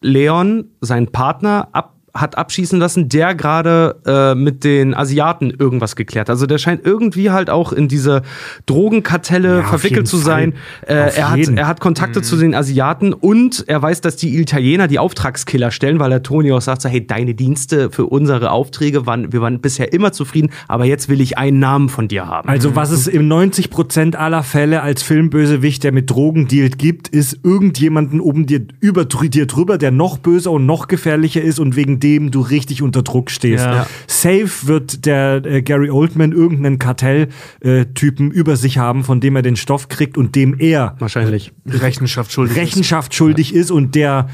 [0.00, 6.28] Leon, sein Partner, ab, hat abschießen lassen, der gerade äh, mit den Asiaten irgendwas geklärt.
[6.28, 6.30] hat.
[6.30, 8.22] Also der scheint irgendwie halt auch in diese
[8.66, 10.54] Drogenkartelle Ja, verwickelt zu sein.
[10.86, 14.88] Äh, er, hat, er hat Kontakte zu den Asiaten und er weiß, dass die Italiener
[14.88, 19.06] die Auftragskiller stellen, weil der Toni auch sagt, so, hey, deine Dienste für unsere Aufträge
[19.06, 22.48] waren, wir waren bisher immer zufrieden, aber jetzt will ich einen Namen von dir haben.
[22.48, 27.40] Also was es in 90% aller Fälle als Filmbösewicht, der mit Drogen dealt, gibt, ist
[27.42, 32.00] irgendjemanden oben dir über dir drüber, der noch böser und noch gefährlicher ist und wegen
[32.00, 33.64] dem du richtig unter Druck stehst.
[33.64, 33.86] Ja.
[34.06, 39.56] Safe wird der äh, Gary Oldman irgendeinen Kartelltypen über sich haben, von dem er den
[39.56, 41.52] Stoff kriegt und dem er Wahrscheinlich.
[41.66, 42.56] Rechenschaft schuldig.
[42.56, 42.62] ist.
[42.62, 44.28] Rechenschaft schuldig ist und der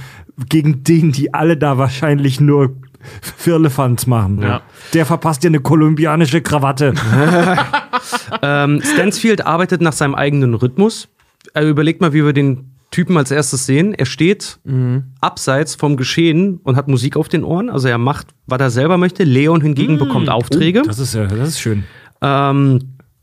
[0.48, 2.76] gegen den die alle da wahrscheinlich nur
[3.36, 4.40] Firlefanz machen.
[4.42, 4.62] Ja.
[4.94, 6.94] Der verpasst dir eine kolumbianische Krawatte.
[8.42, 11.08] Ähm, Stansfield arbeitet nach seinem eigenen Rhythmus.
[11.54, 13.92] Er überlegt mal, wie wir den Typen als erstes sehen.
[13.92, 14.60] Er steht
[15.20, 17.68] abseits vom Geschehen und hat Musik auf den Ohren.
[17.68, 19.24] Also er macht, was er selber möchte.
[19.24, 20.82] Leon hingegen bekommt Aufträge.
[20.82, 21.84] Das ist ja, das ist schön.
[22.22, 22.78] Ähm,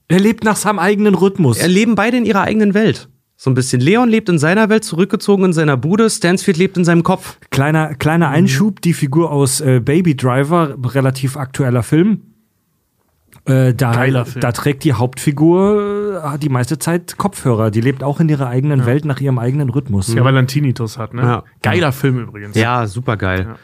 [0.10, 1.58] Er lebt nach seinem eigenen Rhythmus.
[1.58, 3.08] er leben beide in ihrer eigenen Welt.
[3.38, 3.82] So ein bisschen.
[3.82, 6.10] Leon lebt in seiner Welt, zurückgezogen in seiner Bude.
[6.10, 7.38] Stansfield lebt in seinem Kopf.
[7.50, 12.31] Kleiner, kleiner Einschub, die Figur aus äh, Baby Driver, relativ aktueller Film.
[13.46, 17.72] Äh, da, da trägt die Hauptfigur äh, die meiste Zeit Kopfhörer.
[17.72, 20.14] Die lebt auch in ihrer eigenen Welt nach ihrem eigenen Rhythmus.
[20.14, 21.22] Ja, weil er einen Tinnitus hat, ne?
[21.24, 21.44] Ja.
[21.64, 22.56] Geiler Film übrigens.
[22.56, 23.56] Ja, super geil.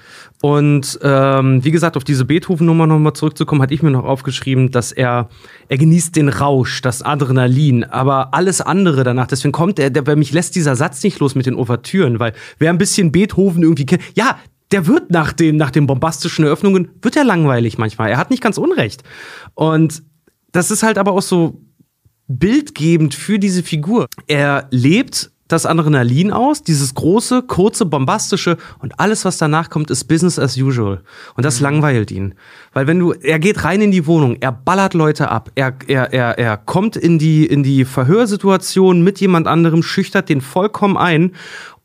[0.41, 4.91] Und ähm, wie gesagt, auf diese Beethoven-Nummer nochmal zurückzukommen, hatte ich mir noch aufgeschrieben, dass
[4.91, 5.29] er,
[5.67, 9.27] er genießt den Rausch, das Adrenalin, aber alles andere danach.
[9.27, 12.33] Deswegen kommt er, der, bei mich lässt dieser Satz nicht los mit den Ouvertüren, weil
[12.59, 14.37] wer ein bisschen Beethoven irgendwie kennt, ja,
[14.71, 18.09] der wird nach den, nach den bombastischen Eröffnungen, wird er langweilig manchmal.
[18.09, 19.03] Er hat nicht ganz Unrecht.
[19.53, 20.03] Und
[20.51, 21.61] das ist halt aber auch so
[22.27, 24.07] bildgebend für diese Figur.
[24.27, 30.05] Er lebt das Adrenalin aus, dieses große, kurze, bombastische und alles, was danach kommt, ist
[30.05, 31.03] Business as usual.
[31.35, 32.35] Und das langweilt ihn.
[32.73, 36.11] Weil wenn du, er geht rein in die Wohnung, er ballert Leute ab, er, er,
[36.11, 41.31] er, er kommt in die, in die Verhörsituation mit jemand anderem, schüchtert den vollkommen ein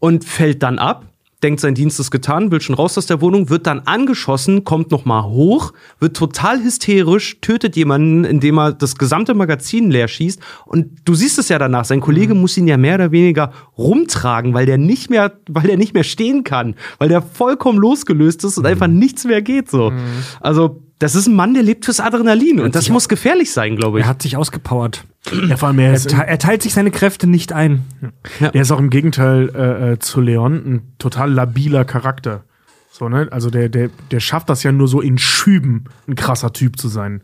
[0.01, 1.12] und fällt dann ab
[1.43, 4.91] denkt, sein Dienst ist getan, will schon raus aus der Wohnung, wird dann angeschossen, kommt
[4.91, 10.41] noch mal hoch, wird total hysterisch, tötet jemanden, indem er das gesamte Magazin leer schießt.
[10.67, 14.55] Und du siehst es ja danach, sein Kollege muss ihn ja mehr oder weniger rumtragen,
[14.55, 18.59] weil der nicht mehr, weil der nicht mehr stehen kann, weil der vollkommen losgelöst ist
[18.59, 19.93] und einfach nichts mehr geht so.
[20.41, 23.99] Also das ist ein Mann, der lebt fürs Adrenalin und das muss gefährlich sein, glaube
[23.99, 24.05] ich.
[24.05, 25.05] Er hat sich ausgepowert.
[25.49, 27.85] Ja, vor allem, er Er, ist, er teilt sich seine Kräfte nicht ein.
[28.41, 32.45] der ist auch im Gegenteil äh, äh, zu Leon ein total labiler Charakter.
[32.91, 33.29] So, ne?
[33.31, 36.89] Also der, der, der schafft das ja nur so in Schüben, ein krasser Typ zu
[36.89, 37.23] sein.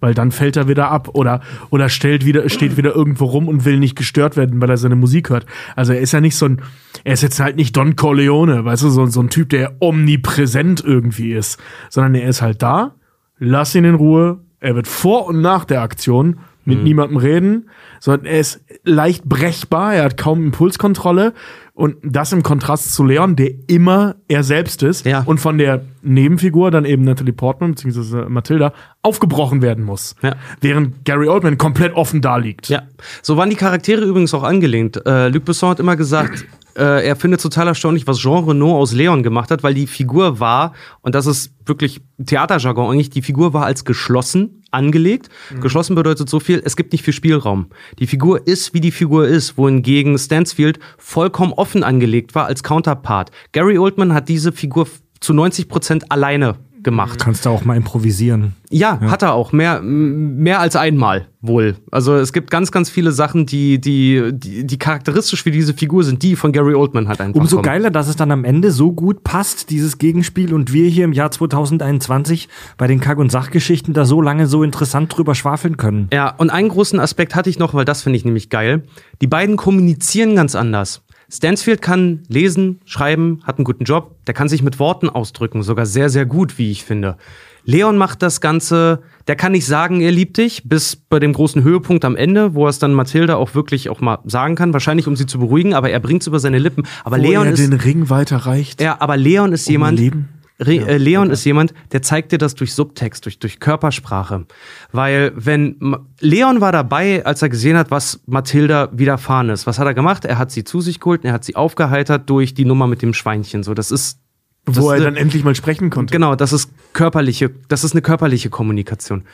[0.00, 1.40] Weil dann fällt er wieder ab oder,
[1.70, 4.96] oder stellt wieder, steht wieder irgendwo rum und will nicht gestört werden, weil er seine
[4.96, 5.44] Musik hört.
[5.76, 6.62] Also er ist ja nicht so ein,
[7.04, 10.82] er ist jetzt halt nicht Don Corleone, weißt du, so, so ein Typ, der omnipräsent
[10.84, 11.58] irgendwie ist.
[11.90, 12.94] Sondern er ist halt da,
[13.40, 17.68] lass ihn in Ruhe, er wird vor und nach der Aktion mit niemandem reden,
[17.98, 21.32] sondern er ist leicht brechbar, er hat kaum Impulskontrolle
[21.74, 25.22] und das im Kontrast zu Leon, der immer er selbst ist Ja.
[25.24, 28.28] und von der Nebenfigur dann eben Natalie Portman bzw.
[28.28, 28.72] Matilda
[29.02, 30.14] aufgebrochen werden muss.
[30.22, 30.36] Ja.
[30.60, 32.68] Während Gary Oldman komplett offen da liegt.
[32.68, 32.82] Ja,
[33.22, 35.04] so waren die Charaktere übrigens auch angelehnt.
[35.06, 36.44] Äh, Luc Besson hat immer gesagt,
[36.76, 40.40] äh, er findet total erstaunlich, was Jean Renault aus Leon gemacht hat, weil die Figur
[40.40, 40.72] war,
[41.02, 45.28] und das ist wirklich Theaterjargon eigentlich, die Figur war als geschlossen angelegt.
[45.60, 47.70] Geschlossen bedeutet so viel, es gibt nicht viel Spielraum.
[47.98, 53.30] Die Figur ist, wie die Figur ist, wohingegen Stansfield vollkommen offen angelegt war als Counterpart.
[53.52, 54.86] Gary Oldman hat diese Figur
[55.20, 57.18] zu 90 Prozent alleine gemacht.
[57.18, 58.54] Kannst du auch mal improvisieren.
[58.70, 59.52] Ja, hat er auch.
[59.52, 61.76] Mehr, mehr als einmal wohl.
[61.90, 66.04] Also es gibt ganz, ganz viele Sachen, die, die, die, die charakteristisch für diese Figur
[66.04, 67.66] sind, die von Gary Oldman halt einfach Umso kommen.
[67.66, 71.12] geiler, dass es dann am Ende so gut passt, dieses Gegenspiel, und wir hier im
[71.12, 76.08] Jahr 2021 bei den Kack- und Sachgeschichten da so lange so interessant drüber schwafeln können.
[76.12, 78.84] Ja, und einen großen Aspekt hatte ich noch, weil das finde ich nämlich geil.
[79.20, 81.02] Die beiden kommunizieren ganz anders.
[81.32, 84.16] Stansfield kann lesen, schreiben, hat einen guten Job.
[84.26, 87.16] Der kann sich mit Worten ausdrücken, sogar sehr, sehr gut, wie ich finde.
[87.64, 91.62] Leon macht das Ganze, der kann nicht sagen, er liebt dich, bis bei dem großen
[91.62, 95.06] Höhepunkt am Ende, wo er es dann Mathilda auch wirklich auch mal sagen kann, wahrscheinlich
[95.06, 96.84] um sie zu beruhigen, aber er bringt es über seine Lippen.
[97.04, 98.80] Aber Wo Leon er ist den Ring weiterreicht.
[98.80, 99.98] ja, aber Leon ist jemand.
[99.98, 100.28] Leben?
[100.60, 104.44] Re äh, Leon ist jemand, der zeigt dir das durch Subtext, durch, durch Körpersprache.
[104.92, 109.66] Weil, wenn Ma- Leon war dabei, als er gesehen hat, was Mathilda widerfahren ist.
[109.66, 110.24] Was hat er gemacht?
[110.24, 113.00] Er hat sie zu sich geholt und er hat sie aufgeheitert durch die Nummer mit
[113.02, 113.62] dem Schweinchen.
[113.62, 114.18] So, das ist.
[114.66, 116.12] Das Wo er eine- dann endlich mal sprechen konnte.
[116.12, 119.24] Genau, das ist körperliche, das ist eine körperliche Kommunikation.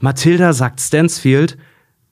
[0.00, 1.56] Mathilda sagt Stansfield,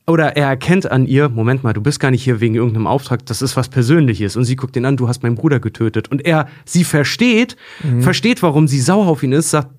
[0.06, 3.24] oder er erkennt an ihr, Moment mal, du bist gar nicht hier wegen irgendeinem Auftrag,
[3.26, 4.36] das ist was Persönliches.
[4.36, 6.08] Und sie guckt ihn an, du hast meinen Bruder getötet.
[6.08, 7.56] Und er, sie versteht,
[8.00, 9.70] versteht, warum sie sauer auf ihn ist, sagt,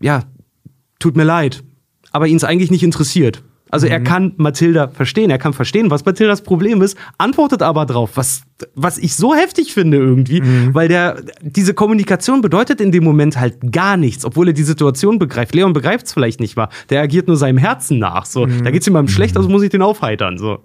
[0.00, 0.24] ja,
[0.98, 1.62] tut mir leid.
[2.10, 3.44] Aber ihn es eigentlich nicht interessiert.
[3.74, 8.12] Also er kann Mathilda verstehen, er kann verstehen, was Mathildas Problem ist, antwortet aber drauf,
[8.14, 8.42] was,
[8.76, 10.40] was ich so heftig finde irgendwie,
[10.72, 15.18] weil der, diese Kommunikation bedeutet in dem Moment halt gar nichts, obwohl er die Situation
[15.18, 15.56] begreift.
[15.56, 16.68] Leon begreift es vielleicht nicht wahr.
[16.88, 18.26] Der agiert nur seinem Herzen nach.
[18.26, 20.38] So, da geht's ihm mal schlecht, also muss ich den aufheitern.
[20.38, 20.60] So.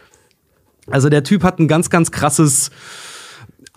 [0.90, 2.70] also der Typ hat ein ganz, ganz krasses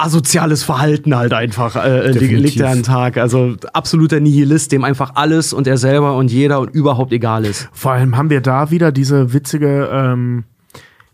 [0.01, 2.39] asoziales Verhalten halt einfach äh, Definitiv.
[2.39, 3.17] legt er an Tag.
[3.17, 7.69] Also absoluter Nihilist, dem einfach alles und er selber und jeder und überhaupt egal ist.
[7.71, 10.43] Vor allem haben wir da wieder diese witzige, ähm,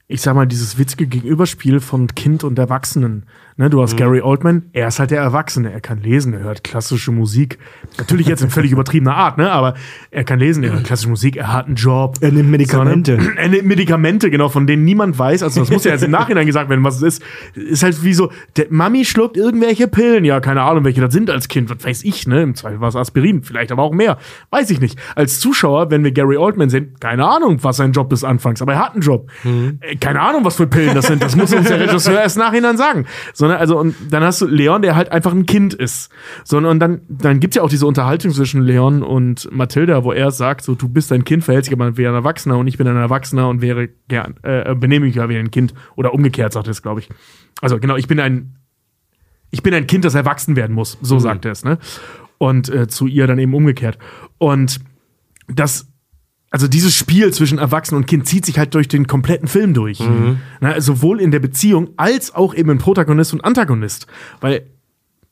[0.08, 3.26] ich sag mal, dieses witzige Gegenüberspiel von Kind und Erwachsenen.
[3.60, 3.98] Ne, du hast Mhm.
[3.98, 7.58] Gary Oldman, er ist halt der Erwachsene, er kann lesen, er hört klassische Musik.
[7.98, 9.52] Natürlich jetzt in völlig übertriebener Art, ne?
[9.52, 9.74] Aber
[10.12, 12.18] er kann lesen, er hört klassische Musik, er hat einen Job.
[12.22, 13.20] Er nimmt Medikamente.
[13.20, 13.36] So, ne?
[13.38, 15.42] Er nimmt Medikamente, genau, von denen niemand weiß.
[15.42, 17.24] Also das muss ja jetzt im Nachhinein gesagt werden, was es ist.
[17.56, 20.24] Ist halt wie so, der Mami schluckt irgendwelche Pillen.
[20.24, 21.72] Ja, keine Ahnung, welche das sind als Kind.
[21.72, 22.44] Was weiß ich, ne?
[22.44, 24.20] Im Zweifel war es Aspirin, vielleicht aber auch mehr.
[24.52, 25.00] Weiß ich nicht.
[25.16, 28.74] Als Zuschauer, wenn wir Gary Oldman sehen, keine Ahnung, was sein Job ist anfangs, aber
[28.74, 29.32] er hat einen Job.
[29.82, 31.24] Äh, Keine Ahnung, was für Pillen das sind.
[31.24, 33.06] Das muss uns der Regisseur erst nachhinein sagen.
[33.48, 36.12] Sondern, also, und dann hast du Leon, der halt einfach ein Kind ist.
[36.44, 40.32] Sondern, und dann, dann gibt's ja auch diese Unterhaltung zwischen Leon und Mathilda, wo er
[40.32, 42.90] sagt, so, du bist ein Kind, verhältst dich aber wie ein Erwachsener und ich bin
[42.90, 45.74] ein Erwachsener und wäre gern, äh, benehme mich ja wie ein Kind.
[45.96, 47.10] Oder umgekehrt, sagt er es, glaube ich.
[47.62, 48.58] Also, genau, ich bin ein,
[49.50, 50.98] ich bin ein Kind, das erwachsen werden muss.
[51.02, 51.78] So sagt er es, ne?
[52.38, 53.98] Und äh, zu ihr dann eben umgekehrt.
[54.40, 54.82] Und
[55.48, 55.88] das,
[56.50, 60.00] also dieses Spiel zwischen Erwachsenen und Kind zieht sich halt durch den kompletten Film durch.
[60.62, 64.08] Na, sowohl in der Beziehung als auch eben in Protagonist und Antagonist.
[64.40, 64.64] Weil,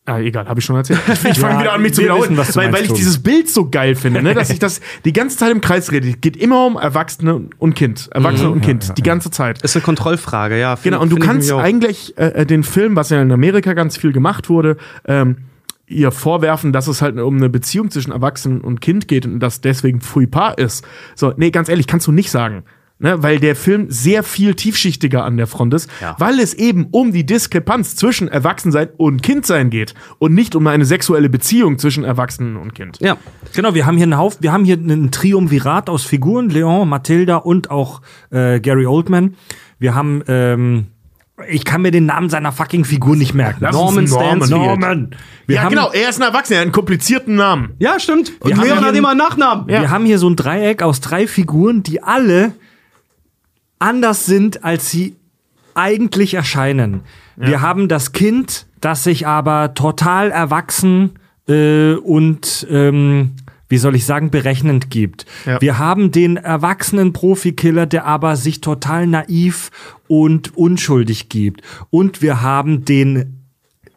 [0.05, 0.99] ah, egal, habe ich schon erzählt.
[1.07, 3.23] Ich, fange Ja, wieder an, mich zu wiederholen, wissen, was du weil, weil ich dieses
[3.23, 4.33] Bild so geil finde, ne?
[4.33, 6.09] dass ich das die ganze Zeit im Kreis rede.
[6.09, 8.09] Es geht immer um Erwachsene und Kind.
[8.11, 9.61] Erwachsene und Kind, die ganze Zeit.
[9.61, 10.75] Ist eine Kontrollfrage, ja.
[10.75, 13.95] find- Genau, und du kannst eigentlich äh, äh, den Film, was ja in Amerika ganz
[13.97, 14.75] viel gemacht wurde,
[15.07, 15.37] ähm,
[15.87, 19.61] ihr vorwerfen, dass es halt um eine Beziehung zwischen Erwachsenen und Kind geht und das
[19.61, 20.83] deswegen fouillepar ist.
[21.15, 22.63] So, nee, ganz ehrlich, kannst du nicht sagen.
[22.97, 26.15] Ne, weil der Film sehr viel tiefschichtiger an der Front ist, Ja.
[26.17, 30.85] weil es eben um die Diskrepanz zwischen Erwachsensein und Kindsein geht und nicht um eine
[30.85, 32.99] sexuelle Beziehung zwischen Erwachsenen und Kind.
[33.01, 33.17] Ja,
[33.53, 37.35] Genau, wir haben hier einen Haufen, wir haben hier einen Triumvirat aus Figuren, Leon, Mathilda
[37.35, 38.01] und auch
[38.31, 39.35] äh, Gary Oldman.
[39.77, 40.87] Wir haben, ähm,
[41.49, 43.59] ich kann mir den Namen seiner fucking Figur nicht merken.
[43.61, 44.07] Lass Norman.
[44.07, 44.49] Stansfield.
[44.51, 45.15] Norman.
[45.47, 47.73] Wir ja, haben, genau, er ist ein Erwachsener, er hat einen komplizierten Namen.
[47.79, 48.31] ja stimmt.
[48.39, 49.67] Und Wir haben Leon hat immer einen Nachnamen.
[49.67, 52.53] Wir haben hier so ein Dreieck aus drei Figuren, die alle
[53.79, 55.15] anders sind, als sie
[55.73, 57.01] eigentlich erscheinen.
[57.35, 63.35] Wir haben das Kind, das sich aber total erwachsen äh, und ähm,
[63.69, 65.25] wie soll ich sagen, berechnend gibt.
[65.45, 65.59] Ja.
[65.61, 69.71] Wir haben den erwachsenen Profikiller, der aber sich total naiv
[70.07, 71.61] und unschuldig gibt.
[71.89, 73.39] Und wir haben den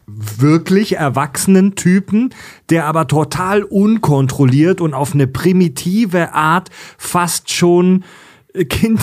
[0.06, 2.30] wirklich erwachsenen Typen,
[2.70, 8.04] der aber total unkontrolliert und auf eine primitive Art fast schon
[8.54, 9.00] äh, Kind.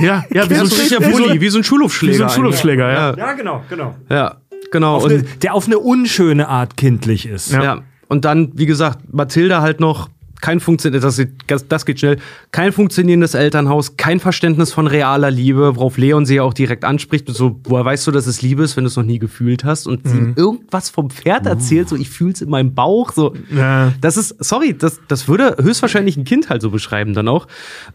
[0.00, 2.14] Ja, ja, wie Wie so ein wie so wie so ein Schulhofschläger.
[2.14, 3.16] wie so ein Schulhofschläger, ja.
[3.16, 3.96] Ja, genau, genau.
[4.08, 4.36] Ja,
[4.70, 4.94] genau.
[4.98, 7.50] Auf Und- eine, der auf eine unschöne Art kindlich ist.
[7.50, 7.82] Ja.
[8.10, 10.10] Und dann, wie gesagt, Mathilda halt noch
[10.42, 12.16] kein funktionierendes, das, geht- das geht schnell,
[12.50, 17.28] kein funktionierendes Elternhaus, kein Verständnis von realer Liebe, worauf Leon sie ja auch direkt anspricht,
[17.28, 19.64] und so, woher weißt du, dass es Liebe ist, wenn du es noch nie gefühlt
[19.64, 23.34] hast und sie ihm irgendwas vom Pferd erzählt, so ich fühl's in meinem Bauch, so.
[23.54, 23.92] Ja.
[24.00, 27.46] Das ist, sorry, das, das würde höchstwahrscheinlich ein Kind halt so beschreiben dann auch.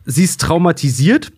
[0.06, 1.32] Sie ist traumatisiert,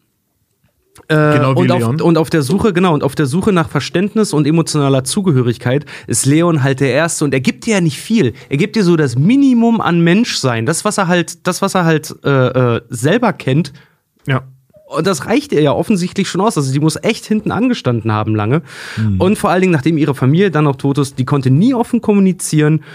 [1.08, 1.84] Genau wie und, Leon.
[1.84, 5.86] auf, und auf der Suche, genau, und auf der Suche nach Verständnis und emotionaler Zugehörigkeit
[6.08, 8.34] ist Leon halt der Erste und er gibt dir ja nicht viel.
[8.50, 11.86] Er gibt dir so das Minimum an Menschsein, das, was er halt, das, was er
[11.86, 12.30] halt äh,
[12.78, 13.74] äh, selber kennt.
[14.28, 14.44] ja.
[14.90, 16.58] Und das reicht ihr ja offensichtlich schon aus.
[16.58, 18.62] Also die muss echt hinten angestanden haben lange.
[19.20, 22.00] Und vor allen Dingen, nachdem ihre Familie dann noch tot ist, die konnte nie offen
[22.00, 22.86] kommunizieren.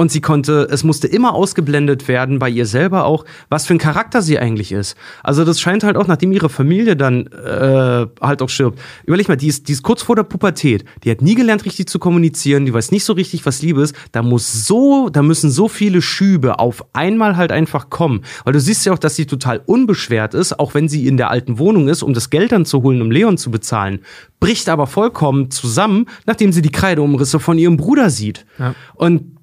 [0.00, 3.78] Und sie konnte, es musste immer ausgeblendet werden, bei ihr selber auch, was für ein
[3.78, 4.96] Charakter sie eigentlich ist.
[5.22, 8.80] Also das scheint halt auch, nachdem ihre Familie dann äh, halt auch stirbt.
[9.04, 10.86] Überleg mal, die ist, die ist kurz vor der Pubertät.
[11.04, 12.64] Die hat nie gelernt, richtig zu kommunizieren.
[12.64, 13.94] Die weiß nicht so richtig, was Liebe ist.
[14.12, 18.22] Da muss so, da müssen so viele Schübe auf einmal halt einfach kommen.
[18.44, 21.28] Weil du siehst ja auch, dass sie total unbeschwert ist, auch wenn sie in der
[21.28, 23.98] alten Wohnung ist, um das Geld dann zu holen, um Leon zu bezahlen.
[24.40, 28.46] Bricht aber vollkommen zusammen, nachdem sie die Kreideumrisse von ihrem Bruder sieht.
[28.94, 29.38] Und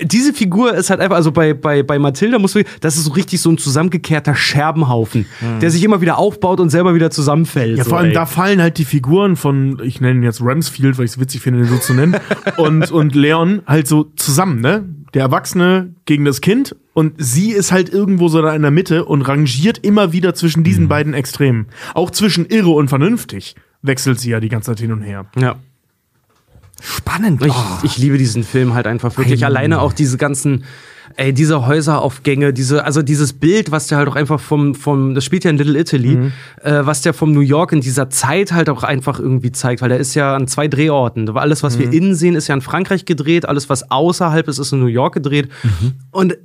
[0.00, 3.12] diese Figur ist halt einfach, also bei, bei, bei Mathilda muss man, das ist so
[3.12, 5.26] richtig so ein zusammengekehrter Scherbenhaufen,
[5.60, 7.78] der sich immer wieder aufbaut und selber wieder zusammenfällt.
[7.78, 8.14] Ja, so, vor allem ey.
[8.14, 11.40] da fallen halt die Figuren von, ich nenne ihn jetzt Ramsfield, weil ich es witzig
[11.40, 12.16] finde, den so zu nennen,
[12.56, 14.84] und, und Leon halt so zusammen, ne?
[15.14, 19.04] Der Erwachsene gegen das Kind und sie ist halt irgendwo so da in der Mitte
[19.04, 21.66] und rangiert immer wieder zwischen diesen beiden Extremen.
[21.94, 23.54] Auch zwischen irre und vernünftig
[23.84, 25.26] wechselt sie ja die ganze Zeit hin und her.
[25.38, 25.56] Ja.
[26.82, 27.44] Spannend.
[27.44, 27.78] Ich, Oh.
[27.82, 29.42] ich liebe diesen Film halt einfach wirklich.
[29.42, 29.46] Ei.
[29.46, 30.64] Alleine auch diese ganzen,
[31.16, 35.24] ey, diese Häuseraufgänge, diese, also dieses Bild, was der halt auch einfach vom, vom, das
[35.24, 36.30] spielt ja in Little Italy,
[36.62, 39.88] äh, was der vom New York in dieser Zeit halt auch einfach irgendwie zeigt, weil
[39.88, 41.28] der ist ja an zwei Drehorten.
[41.36, 44.72] Alles, was wir innen sehen, ist ja in Frankreich gedreht, alles, was außerhalb ist, ist
[44.72, 45.48] in New York gedreht.
[46.10, 46.36] Und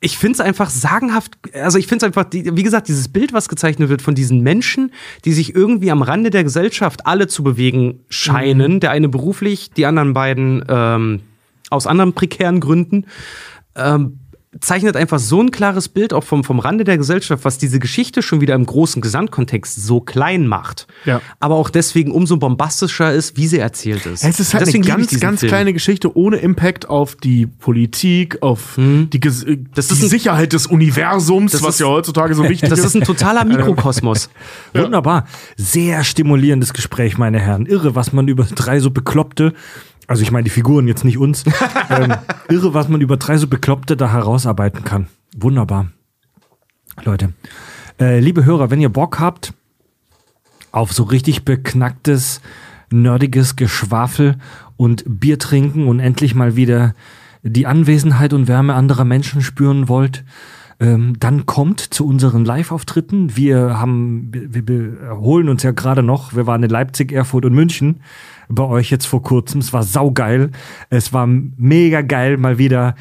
[0.00, 3.48] ich finde es einfach sagenhaft, also ich finde es einfach, wie gesagt, dieses Bild, was
[3.48, 4.92] gezeichnet wird von diesen Menschen,
[5.24, 9.86] die sich irgendwie am Rande der Gesellschaft alle zu bewegen scheinen, der eine beruflich, die
[9.86, 11.20] anderen beiden ähm,
[11.70, 13.06] aus anderen prekären Gründen,
[13.74, 14.20] ähm,
[14.60, 18.22] zeichnet einfach so ein klares Bild auch vom, vom Rande der Gesellschaft, was diese Geschichte
[18.22, 20.86] schon wieder im großen Gesamtkontext so klein macht.
[21.04, 21.20] Ja.
[21.40, 24.24] Aber auch deswegen umso bombastischer ist, wie sie erzählt ist.
[24.24, 25.50] Es ist halt Deswegen eine ganz, ganz Film.
[25.50, 30.08] kleine Geschichte ohne Impact auf die Politik, auf die, Ges äh, Das die ist ein-
[30.08, 32.84] Sicherheit des Universums, Das was ist- ja heutzutage so wichtig Das ist.
[32.86, 34.30] ist ein totaler Mikrokosmos.
[34.74, 35.26] Wunderbar.
[35.56, 37.66] Sehr stimulierendes Gespräch, meine Herren.
[37.66, 39.52] Irre, was man über drei so Bekloppte,
[40.08, 41.44] also ich meine die Figuren, jetzt nicht uns,
[41.90, 42.14] ähm,
[42.48, 45.06] irre, was man über drei so Bekloppte da herausarbeiten kann.
[45.36, 45.90] Wunderbar.
[47.04, 47.34] Leute,
[48.00, 49.52] äh, liebe Hörer, wenn ihr Bock habt
[50.72, 52.40] auf so richtig beknacktes,
[52.90, 54.38] nerdiges Geschwafel
[54.76, 56.94] und Bier trinken und endlich mal wieder
[57.42, 60.24] die Anwesenheit und Wärme anderer Menschen spüren wollt,
[60.80, 63.36] ähm, dann kommt zu unseren Live-Auftritten.
[63.36, 67.54] Wir haben, wir, wir holen uns ja gerade noch, wir waren in Leipzig, Erfurt und
[67.54, 68.00] München
[68.48, 69.60] bei euch jetzt vor kurzem.
[69.60, 70.50] Es war saugeil.
[70.90, 72.94] Es war mega geil, mal wieder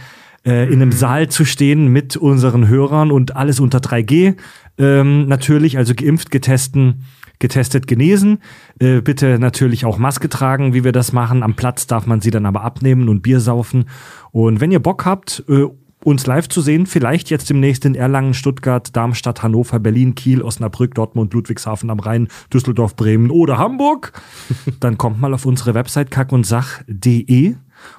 [0.46, 4.36] äh, in einem Saal zu stehen mit unseren Hörern und alles unter 3G.
[4.78, 7.06] Ähm, natürlich, also geimpft, getesten,
[7.40, 8.40] getestet, genesen.
[8.80, 11.44] Äh, bitte natürlich auch Maske tragen, wie wir das machen.
[11.44, 13.86] Am Platz darf man sie dann aber abnehmen und Bier saufen.
[14.32, 15.66] Und wenn ihr Bock habt, äh,
[16.04, 20.94] uns live zu sehen, vielleicht jetzt demnächst in Erlangen, Stuttgart, Darmstadt, Hannover, Berlin, Kiel, Osnabrück,
[20.96, 24.14] Dortmund, Ludwigshafen am Rhein, Düsseldorf, Bremen oder Hamburg,
[24.80, 27.56] dann kommt mal auf unsere Website kackundsach.de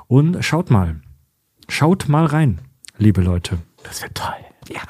[0.06, 1.00] und schaut mal.
[1.68, 2.60] Schaut mal rein,
[2.98, 3.58] liebe Leute.
[3.82, 4.32] Das wird toll.
[4.70, 4.80] Ja,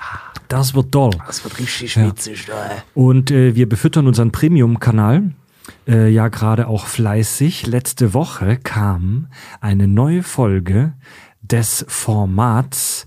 [0.49, 1.11] Das wird toll.
[1.27, 2.07] das wird richtig Ja.
[2.07, 2.47] witzig.
[2.47, 2.57] toll.
[2.95, 5.33] Und äh, wir befüttern unseren Premium-Kanal
[5.87, 7.67] äh, ja gerade auch fleißig.
[7.67, 9.27] Letzte Woche kam
[9.61, 10.95] eine neue Folge
[11.51, 13.07] des Formats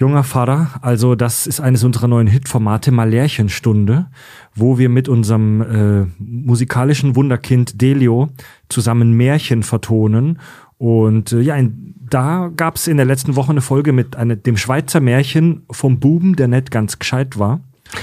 [0.00, 4.06] Junger Vater, also das ist eines unserer neuen Hitformate, Malärchenstunde,
[4.54, 8.30] wo wir mit unserem äh, musikalischen Wunderkind Delio
[8.70, 10.38] zusammen Märchen vertonen.
[10.78, 14.38] Und äh, ja, in, da gab es in der letzten Woche eine Folge mit eine,
[14.38, 17.60] dem Schweizer Märchen vom Buben, der nicht ganz gescheit war.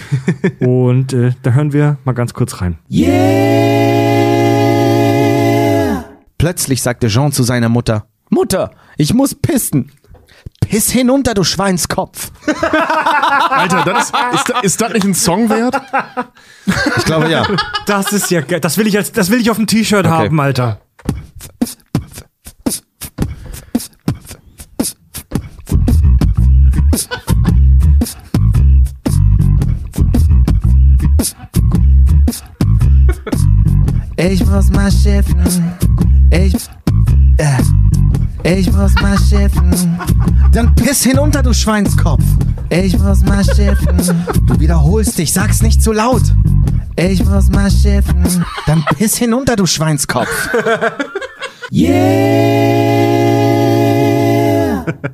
[0.59, 2.77] Und äh, da hören wir mal ganz kurz rein.
[6.37, 9.91] Plötzlich sagte Jean zu seiner Mutter: Mutter, ich muss pissen.
[10.61, 12.31] Piss hinunter, du Schweinskopf.
[13.49, 15.79] Alter, das ist, ist, ist das nicht ein Song wert?
[16.97, 17.45] Ich glaube ja.
[17.85, 18.59] Das ist ja geil.
[18.59, 20.09] Das will ich als, das will ich auf dem T-Shirt okay.
[20.09, 20.81] haben, Alter.
[34.17, 35.77] Ich muss mal schiffen.
[36.31, 36.55] Ich.
[37.37, 37.76] Äh
[38.47, 39.99] ich muss mal schiffen.
[40.53, 42.23] Dann piss hinunter, du Schweinskopf.
[42.69, 43.97] Ich muss mal schiffen.
[44.47, 46.21] Du wiederholst dich, sag's nicht zu laut.
[46.95, 48.23] Ich muss mal schiffen.
[48.65, 50.49] Dann piss hinunter, du Schweinskopf.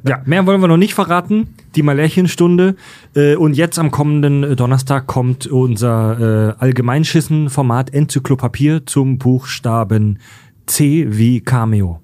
[0.07, 1.47] Ja, mehr wollen wir noch nicht verraten.
[1.75, 2.75] Die Malärchenstunde.
[3.15, 10.19] Äh, und jetzt am kommenden äh, Donnerstag kommt unser äh, Allgemeinschissen-Format Enzyklopapier zum Buchstaben
[10.67, 12.02] C wie Cameo.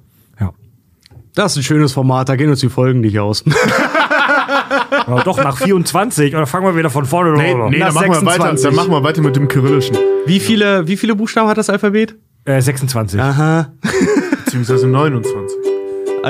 [1.39, 1.43] Ja.
[1.43, 3.45] Das ist ein schönes Format, da gehen uns die Folgen nicht aus.
[5.05, 7.69] Aber doch nach 24 oder fangen wir wieder von vorne Nee, an?
[7.69, 8.63] nee dann, machen wir weiter, 26.
[8.65, 9.97] dann machen wir weiter mit dem Kyrillischen.
[10.25, 12.15] Wie viele, wie viele Buchstaben hat das Alphabet?
[12.45, 13.19] Äh, 26.
[13.21, 13.71] Aha.
[14.45, 15.57] Beziehungsweise 29.
[16.25, 16.29] Äh,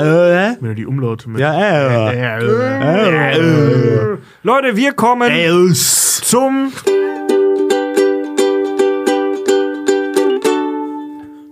[0.60, 1.40] Wenn du die Umlaute mit.
[1.40, 4.16] ja, äh.
[4.44, 5.28] Leute, wir kommen
[5.74, 6.72] zum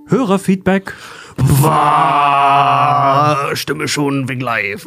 [0.08, 0.92] Hörerfeedback.
[3.54, 4.86] Stimme schon wegen live.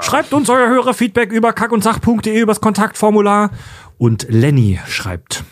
[0.00, 3.50] Schreibt uns euer Hörerfeedback über kackundsach.de übers Kontaktformular.
[3.98, 5.44] Und Lenny schreibt.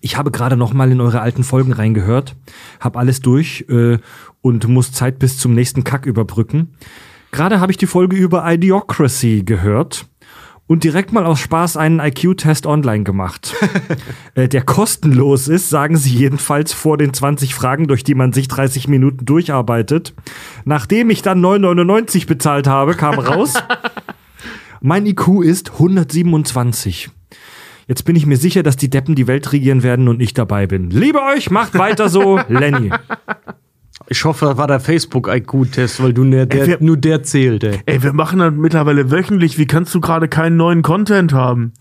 [0.00, 2.36] Ich habe gerade noch mal in eure alten Folgen reingehört,
[2.78, 3.98] habe alles durch äh,
[4.42, 6.76] und muss Zeit bis zum nächsten Kack überbrücken.
[7.32, 10.06] Gerade habe ich die Folge über Idiocracy gehört
[10.68, 13.56] und direkt mal aus Spaß einen IQ-Test online gemacht.
[14.36, 18.46] äh, der kostenlos ist, sagen sie jedenfalls vor den 20 Fragen, durch die man sich
[18.46, 20.14] 30 Minuten durcharbeitet.
[20.64, 23.54] Nachdem ich dann 9,99 bezahlt habe, kam raus,
[24.80, 27.10] mein IQ ist 127.
[27.88, 30.66] Jetzt bin ich mir sicher, dass die Deppen die Welt regieren werden und ich dabei
[30.66, 30.90] bin.
[30.90, 32.90] Liebe euch, macht weiter so, Lenny.
[34.10, 37.80] Ich hoffe, das war der Facebook-IQ-Test, weil du der, der, wir- nur der zählt, ey.
[37.84, 39.58] Ey, wir machen das mittlerweile wöchentlich.
[39.58, 41.72] Wie kannst du gerade keinen neuen Content haben?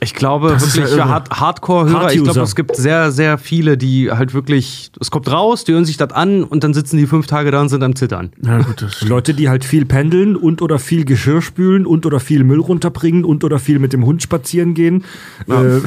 [0.00, 1.08] Ich glaube Das wirklich, ja ja.
[1.08, 5.64] Hard Hardcore-Hörer, ich glaube, es gibt sehr, sehr viele, die halt wirklich, es kommt raus,
[5.64, 7.96] die hören sich das an und dann sitzen die fünf Tage da und sind am
[7.96, 8.30] Zittern.
[8.36, 12.20] Na gut, das Leute, die halt viel pendeln und oder viel Geschirr spülen und oder
[12.20, 15.04] viel Müll runterbringen und oder viel mit dem Hund spazieren gehen.
[15.48, 15.80] Äh,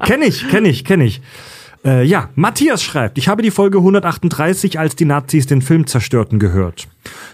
[0.06, 1.20] kenn ich, kenn ich, kenn ich.
[1.84, 6.38] Äh, ja, Matthias schreibt, ich habe die Folge 138, als die Nazis den Film zerstörten,
[6.38, 6.88] gehört.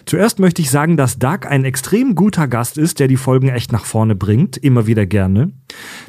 [0.05, 3.73] Zuerst möchte ich sagen, dass Doug ein extrem guter Gast ist, der die Folgen echt
[3.73, 5.53] nach vorne bringt, immer wieder gerne.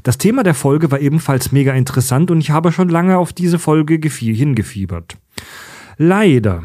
[0.04, 3.60] Das Thema der Folge war ebenfalls mega interessant und ich habe schon lange auf diese
[3.60, 5.16] Folge gefie- hingefiebert.
[5.98, 6.64] Leider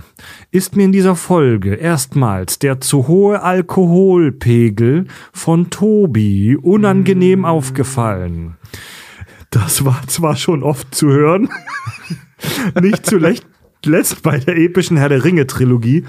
[0.50, 8.56] ist mir in dieser Folge erstmals der zu hohe Alkoholpegel von Tobi unangenehm aufgefallen.
[9.58, 11.48] Das war zwar schon oft zu hören,
[12.80, 13.44] nicht zuletzt
[13.84, 16.04] letzt bei der epischen Herr der Ringe Trilogie,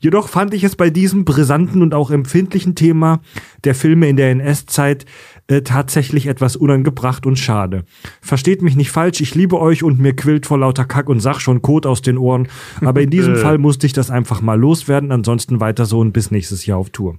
[0.00, 3.20] jedoch fand ich es bei diesem brisanten und auch empfindlichen Thema
[3.64, 5.04] der Filme in der NS-Zeit
[5.46, 7.84] äh, tatsächlich etwas unangebracht und schade.
[8.20, 11.40] Versteht mich nicht falsch, ich liebe euch und mir quillt vor lauter Kack und Sach
[11.40, 12.48] schon Kot aus den Ohren,
[12.80, 16.30] aber in diesem Fall musste ich das einfach mal loswerden, ansonsten weiter so und bis
[16.30, 17.18] nächstes Jahr auf Tour.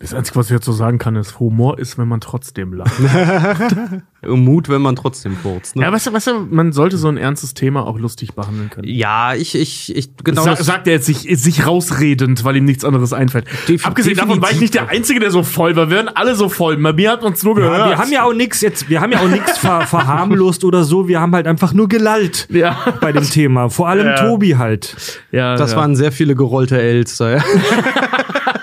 [0.00, 2.92] Das Einzige, was ich jetzt so sagen kann, ist, Humor ist, wenn man trotzdem lacht.
[4.26, 5.76] Mut, wenn man trotzdem furzt.
[5.76, 5.82] Ne?
[5.82, 8.86] ja, weißt du, weißt du, man sollte so ein ernstes Thema auch lustig behandeln können.
[8.88, 10.42] Ja, ich, ich, ich, genau.
[10.42, 13.46] Sa das- sagt er jetzt sich, sich rausredend, weil ihm nichts anderes einfällt.
[13.66, 15.88] Defi- Abgesehen davon war ich nicht der Einzige, der so voll war.
[15.90, 16.76] Wir waren alle so voll.
[16.76, 17.78] Bei mir hat es nur gehört.
[17.78, 20.84] Ja, wir haben ja auch nichts jetzt, wir haben ja auch nichts ver verharmlost oder
[20.84, 22.76] so, wir haben halt einfach nur gelallt Ja.
[23.00, 23.70] bei dem Thema.
[23.70, 24.16] Vor allem Ja.
[24.16, 24.96] Tobi halt.
[25.32, 25.78] ja, Das ja.
[25.78, 27.38] waren sehr viele gerollte Ls da,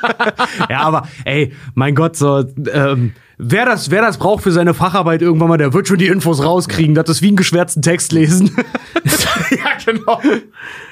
[0.69, 0.79] ja.
[0.81, 5.49] aber ey, mein Gott, so, ähm, wer das, wer das braucht für seine Facharbeit irgendwann
[5.49, 6.95] mal, der wird schon die Infos rauskriegen.
[6.95, 8.51] Das ist wie einen geschwärzten Text lesen.
[9.51, 10.21] ja, genau.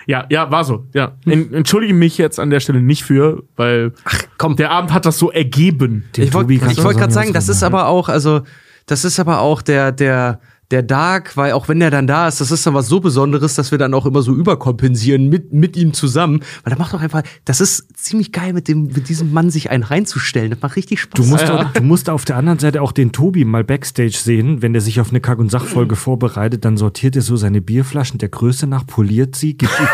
[0.06, 0.86] Ja, ja, war so.
[0.94, 1.14] Ja.
[1.26, 3.94] En entschuldige mich jetzt an der Stelle nicht für, weil
[4.38, 4.56] komm.
[4.56, 6.06] der Abend hat das so ergeben.
[6.16, 8.42] Den ich wollte wollt gerade sagen, das ist aber auch, also,
[8.86, 10.40] das ist aber auch der, der,
[10.72, 13.54] der Dark, weil auch wenn der dann da ist, das ist dann was so Besonderes,
[13.56, 16.40] dass wir dann auch immer so überkompensieren mit, mit ihm zusammen.
[16.64, 19.70] Weil der macht doch einfach, das ist ziemlich geil, mit dem, mit diesem Mann sich
[19.70, 20.50] einen reinzustellen.
[20.52, 21.14] Das macht richtig Spaß.
[21.22, 24.62] Du musst, auch, du musst auf der anderen Seite auch den Tobi mal backstage sehen,
[24.62, 28.18] wenn der sich auf eine Kack- und Sachfolge vorbereitet, dann sortiert er so seine Bierflaschen
[28.18, 29.88] der Größe nach, poliert sie, gibt, ihm-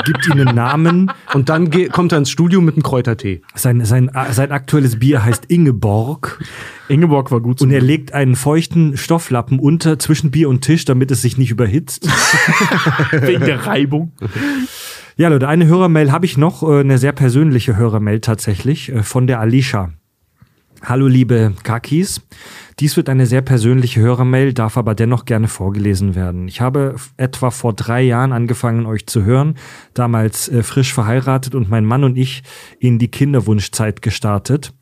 [0.04, 1.12] gibt ihnen einen Namen.
[1.34, 3.42] Und dann geht, kommt er ins Studio mit einem Kräutertee.
[3.54, 6.38] Sein, sein, sein aktuelles Bier heißt Ingeborg
[6.88, 7.60] Ingeborg war gut.
[7.60, 11.50] und er legt einen feuchten Stofflappen unter zwischen Bier und Tisch, damit es sich nicht
[11.50, 12.08] überhitzt.
[13.10, 14.12] wegen der Reibung.
[15.16, 19.26] Ja, Leute, eine Hörermail habe ich noch, äh, eine sehr persönliche Hörermail tatsächlich, äh, von
[19.26, 19.90] der Alicia.
[20.84, 22.20] Hallo liebe Kakis,
[22.78, 26.46] dies wird eine sehr persönliche Hörermail, darf aber dennoch gerne vorgelesen werden.
[26.46, 29.56] Ich habe etwa vor drei Jahren angefangen, euch zu hören,
[29.94, 32.44] damals äh, frisch verheiratet und mein Mann und ich
[32.78, 34.72] in die Kinderwunschzeit gestartet.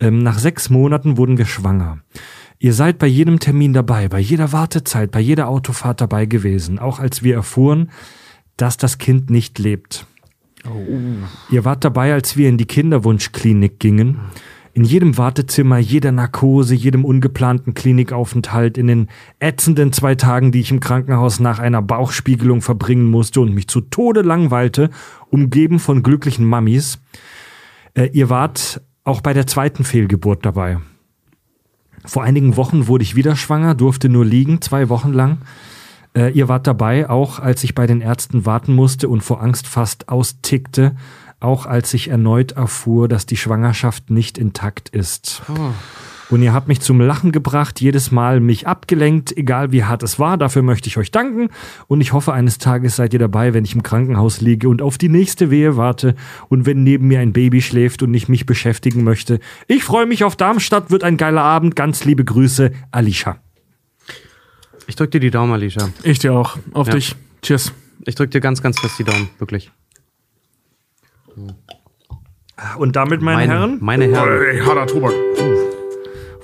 [0.00, 1.98] Ähm, nach sechs Monaten wurden wir schwanger.
[2.58, 6.98] Ihr seid bei jedem Termin dabei, bei jeder Wartezeit, bei jeder Autofahrt dabei gewesen, auch
[6.98, 7.90] als wir erfuhren,
[8.56, 10.06] dass das Kind nicht lebt.
[11.50, 14.18] Ihr wart dabei, als wir in die Kinderwunschklinik gingen.
[14.72, 19.08] In jedem Wartezimmer, jeder Narkose, jedem ungeplanten Klinikaufenthalt, in den
[19.38, 23.80] ätzenden zwei Tagen, die ich im Krankenhaus nach einer Bauchspiegelung verbringen musste und mich zu
[23.80, 24.90] Tode langweilte,
[25.30, 26.98] umgeben von glücklichen Mammis.
[27.94, 30.78] Äh, ihr wart auch bei der zweiten Fehlgeburt dabei.
[32.06, 35.38] Vor einigen Wochen wurde ich wieder schwanger, durfte nur liegen, zwei Wochen lang.
[36.16, 39.66] Äh, ihr wart dabei, auch als ich bei den Ärzten warten musste und vor Angst
[39.66, 40.96] fast austickte,
[41.40, 45.42] auch als ich erneut erfuhr, dass die Schwangerschaft nicht intakt ist.
[46.28, 50.18] Und ihr habt mich zum Lachen gebracht, jedes Mal mich abgelenkt, egal wie hart es
[50.18, 50.36] war.
[50.36, 51.50] Dafür möchte ich euch danken.
[51.86, 54.98] Und ich hoffe, eines Tages seid ihr dabei, wenn ich im Krankenhaus liege und auf
[54.98, 56.16] die nächste Wehe warte
[56.48, 59.38] und wenn neben mir ein Baby schläft und ich mich beschäftigen möchte.
[59.68, 61.76] Ich freue mich auf Darmstadt, wird ein geiler Abend.
[61.76, 63.38] Ganz liebe Grüße, Alicia.
[64.88, 65.90] Ich drück dir die Daumen, Alicia.
[66.02, 66.58] Ich dir auch.
[66.72, 66.94] Auf Ja.
[66.94, 67.14] dich.
[67.42, 67.72] Cheers.
[68.04, 69.70] Ich drück dir ganz, ganz fest die Daumen, wirklich.
[72.78, 74.42] Und damit, meine, Herren, Meine Herren.
[74.50, 75.12] Ey, harter Tobak.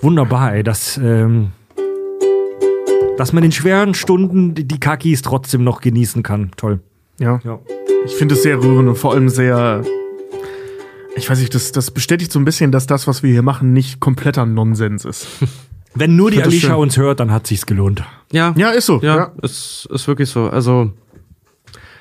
[0.02, 1.52] Wunderbar, ey, dass, ähm,
[3.16, 6.50] dass man in schweren Stunden die Kakis trotzdem noch genießen kann.
[6.56, 6.80] Toll.
[7.18, 7.40] Ja.
[7.44, 7.58] Ja.
[8.04, 9.84] Ich finde es sehr rührend und vor allem sehr.
[11.14, 13.72] Ich weiß nicht, das, das bestätigt so ein bisschen, dass das, was wir hier machen,
[13.72, 15.26] nicht kompletter Nonsens ist.
[15.94, 16.78] Wenn nur die Alicia schön.
[16.78, 18.02] uns hört, dann hat sich's gelohnt.
[18.32, 18.98] Ja, Ja, ist so.
[19.02, 20.48] ja, Ist, ist wirklich so.
[20.48, 20.90] Also,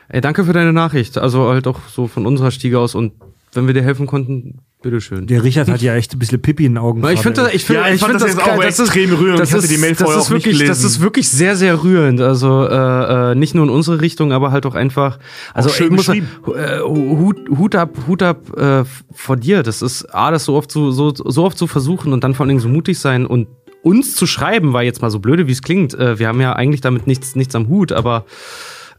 [0.08, 1.18] ey, danke für deine Nachricht.
[1.18, 3.12] Also halt auch so von unserer Stiege aus und
[3.54, 5.28] wenn wir dir helfen konnten, bitteschön.
[5.28, 7.06] Der Richard hat ja echt ein bisschen Pipi in den Augen.
[7.10, 8.68] Ich finde, ich finde, Ja, ich ich fand finde das jetzt auch geil.
[8.68, 9.40] extrem rührend.
[9.40, 11.30] Das Ich hatte ist, die Mail das vorher ist auch nicht wirklich, das ist wirklich
[11.30, 12.22] sehr, sehr rührend.
[12.22, 15.20] Also äh, äh, nicht nur in unsere Richtung, aber halt auch einfach.
[15.54, 16.60] Also schön ich muss sagen, geschrieben.
[16.60, 18.84] äh, Hut, Hut ab, Hut ab äh,
[19.14, 19.64] vor dir.
[19.64, 22.44] Das ist a, das so oft zu, so, so oft zu versuchen und dann vor
[22.46, 23.48] allen Dingen so mutig sein und
[23.84, 25.94] uns zu schreiben, war jetzt mal so blöde, wie es klingt.
[25.94, 28.26] Äh, wir haben ja eigentlich damit nichts, nichts am Hut, aber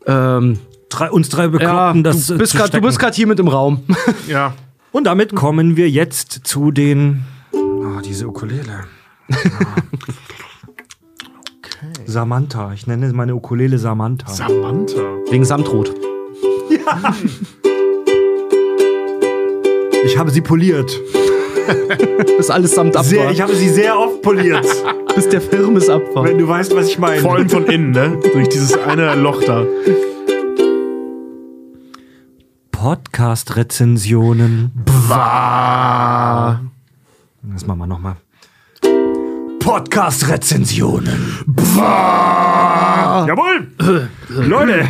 [0.07, 0.59] ähm,
[0.93, 3.41] drei, uns drei ja, Bekloppten das du äh, bist grad, du bist gerade hier mit
[3.41, 3.83] im Raum.
[4.29, 4.55] Ja.
[4.93, 7.25] Und damit kommen wir jetzt zu den.
[7.53, 8.85] Oh, diese Ukulele.
[12.05, 12.73] Samantha.
[12.75, 14.29] Ich nenne meine Ukulele Samantha.
[14.31, 15.01] Samantha.
[15.31, 15.95] Wegen Samtrot.
[20.05, 21.01] ich habe sie poliert.
[22.37, 23.33] Bis alles samt ab Sehr, war.
[23.33, 24.67] ich habe sie sehr oft poliert.
[25.15, 26.25] Bis der Firmes ab war.
[26.25, 27.21] wenn du weißt, was ich meine.
[27.21, 28.19] Vor allem von innen, ne?
[28.33, 29.65] Durch dieses eine Loch da.
[32.83, 34.73] Podcast-Rezensionen.
[35.09, 36.59] Ah.
[37.45, 38.17] Das machen wir nochmal.
[39.61, 41.45] Podcast-Rezensionen.
[43.29, 43.69] Jawohl!
[44.31, 44.89] Leute,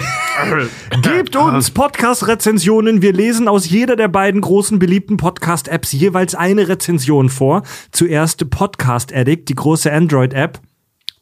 [1.02, 3.02] gebt uns Podcast-Rezensionen.
[3.02, 7.62] Wir lesen aus jeder der beiden großen beliebten Podcast-Apps jeweils eine Rezension vor.
[7.90, 10.60] Zuerst Podcast Addict, die große Android-App.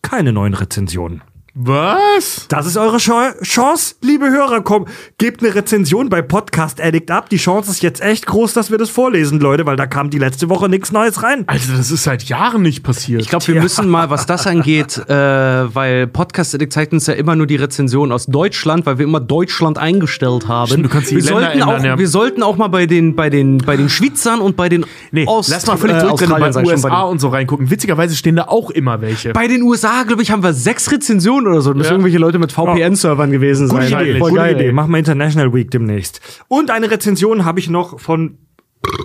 [0.03, 1.23] Keine neuen Rezensionen.
[1.63, 2.47] Was?
[2.49, 4.63] Das ist eure Chance, Chance, liebe Hörer.
[4.63, 4.87] Komm,
[5.19, 7.29] gebt eine Rezension bei Podcast Addict ab.
[7.29, 10.19] Die Chance ist jetzt echt groß, dass wir das vorlesen, Leute, weil da kam die
[10.19, 11.45] letzte Woche nichts Neues rein.
[11.49, 13.21] Alter, das ist seit Jahren nicht passiert.
[13.21, 17.13] Ich glaube, wir müssen mal, was das angeht, äh, weil Podcast Addict zeigt uns ja
[17.13, 20.69] immer nur die Rezension aus Deutschland, weil wir immer Deutschland eingestellt haben.
[20.69, 21.99] Stimmt, du kannst die wir Länder sollten ändern, auch, ja.
[21.99, 25.27] Wir sollten auch mal bei den, bei den, bei den Schweizern und bei den Nee,
[25.27, 27.71] Ost- lass mal völlig äh, zurück, Australien bei schon, USA bei, und so reingucken.
[27.71, 29.29] Witzigerweise stehen da auch immer welche.
[29.29, 31.71] den, bei den USA, glaube ich, haben wir sechs Rezensionen oder so.
[31.71, 31.93] Das müssen Ja.
[31.93, 34.03] irgendwelche Leute mit VPN-Servern gewesen Gute sein.
[34.07, 34.73] Idee, Voll gute geil, Idee.
[34.73, 36.21] Machen wir International Week demnächst.
[36.49, 38.39] Und eine Rezension habe ich noch von,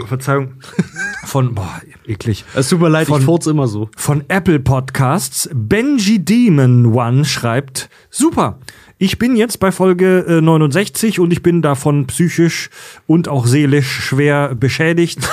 [0.08, 0.54] Verzeihung,
[1.26, 2.46] von, boah, eklig.
[2.56, 3.90] Es tut mir leid, Von- ich furz immer so.
[3.98, 5.50] Von Apple Podcasts.
[5.54, 8.60] Benji Demon One schreibt, super.
[8.98, 12.70] Ich bin jetzt bei Folge äh, 69 und ich bin davon psychisch
[13.08, 15.20] und auch seelisch schwer beschädigt.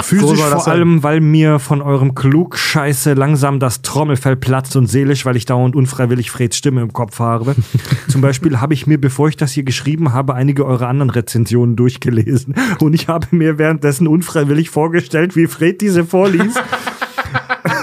[0.00, 0.72] Physisch So vor sein.
[0.74, 5.76] allem, weil mir von eurem Klugscheiße langsam das Trommelfell platzt und seelisch, weil ich dauernd
[5.76, 7.54] unfreiwillig Freds Stimme im Kopf habe.
[8.08, 11.76] Zum Beispiel habe ich mir, bevor ich das hier geschrieben habe, einige eurer anderen Rezensionen
[11.76, 16.62] durchgelesen und ich habe mir währenddessen unfreiwillig vorgestellt, wie Fred diese vorliest.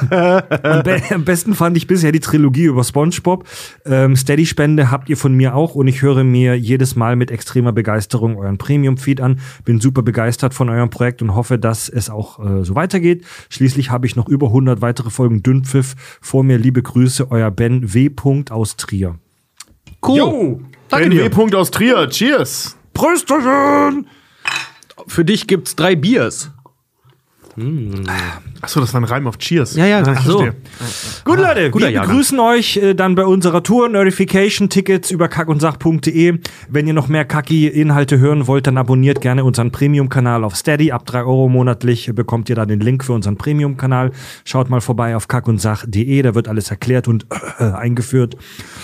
[0.09, 3.47] Am, be am besten fand ich bisher die Trilogie über SpongeBob.
[3.85, 7.71] Ähm, Steady-Spende habt ihr von mir auch und ich höre mir jedes Mal mit extremer
[7.71, 9.39] Begeisterung euren Premium-Feed an.
[9.65, 13.25] Bin super begeistert von eurem Projekt und hoffe, dass es auch äh, so weitergeht.
[13.49, 16.57] Schließlich habe ich noch über 100 weitere Folgen Dünnpfiff vor mir.
[16.57, 18.09] Liebe Grüße, euer Ben W.
[18.49, 19.15] aus Trier.
[20.05, 20.17] Cool.
[20.17, 21.35] Jo, Danke Ben dir.
[21.35, 21.55] W.
[21.55, 22.09] Aus Trier.
[22.09, 22.77] Cheers.
[22.93, 24.07] Prösterchen!
[25.07, 26.51] Für dich gibt's drei Biers.
[28.61, 29.75] Achso, das war ein Reim auf Cheers.
[29.75, 30.39] Ja, ja, Ach, so.
[31.23, 32.11] Gut, Leute, guter wir Jahrgang.
[32.11, 33.87] begrüßen euch äh, dann bei unserer Tour.
[33.87, 36.39] Notification-Tickets über kackundsach.de.
[36.67, 40.91] Wenn ihr noch mehr Kacki-Inhalte hören wollt, dann abonniert gerne unseren Premium-Kanal auf Steady.
[40.91, 44.11] Ab 3 Euro monatlich bekommt ihr da den Link für unseren Premium-Kanal.
[44.43, 46.21] Schaut mal vorbei auf kackundsach.de.
[46.21, 47.27] Da wird alles erklärt und
[47.59, 48.35] äh, eingeführt.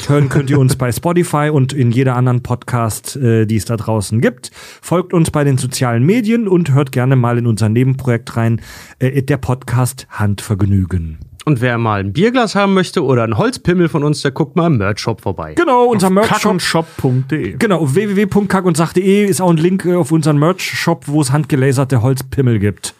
[0.07, 3.75] Hören könnt ihr uns bei Spotify und in jeder anderen Podcast, äh, die es da
[3.75, 4.51] draußen gibt.
[4.81, 8.61] Folgt uns bei den sozialen Medien und hört gerne mal in unser Nebenprojekt rein,
[8.99, 9.64] äh, der Podcast
[10.09, 11.19] Handvergnügen.
[11.45, 14.65] Und wer mal ein Bierglas haben möchte oder ein Holzpimmel von uns, der guckt mal
[14.65, 15.53] im Merch-Shop vorbei.
[15.53, 16.41] Genau, unser Merch-Shop.
[16.41, 17.57] Kackunshop.de.
[17.57, 22.95] Genau, www.kackundsach.de ist auch ein Link äh, auf unseren Merch-Shop, wo es handgelaserte Holzpimmel gibt.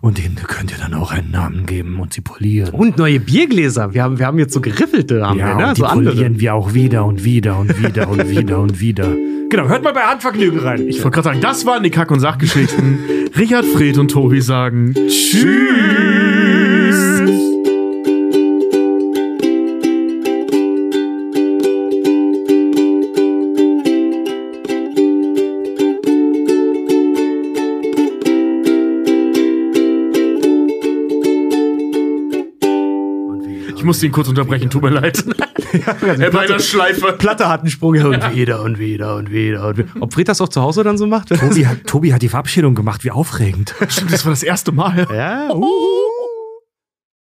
[0.00, 2.72] Und denen könnt ihr dann auch einen Namen geben und sie polieren.
[2.72, 3.94] Und neue Biergläser.
[3.94, 5.68] Wir haben, wir haben jetzt so geriffelte, haben ja, wir, ne?
[5.68, 6.14] und die So andere.
[6.14, 9.16] polieren wir auch wieder und wieder und wieder und wieder und wieder.
[9.50, 10.86] Genau, hört mal bei Handvergnügen rein.
[10.88, 12.98] Ich wollte gerade sagen, das waren die Kack- und Sachgeschichten.
[13.36, 16.27] Richard, Fred und Tobi sagen Tschüss.
[33.88, 35.24] Musste ihn kurz unterbrechen, tut mir leid.
[36.18, 37.12] er bei der Schleife.
[37.14, 39.88] Platte hat einen Sprung und wieder und wieder und wieder und wieder.
[40.00, 41.28] Ob Fred das auch zu Hause dann so macht?
[41.30, 43.74] Tobi hat, Tobi hat die Verabschiedung gemacht, wie aufregend.
[43.88, 45.06] Stimmt, das war das erste Mal.
[45.12, 45.52] Ja.
[45.52, 46.17] Uh.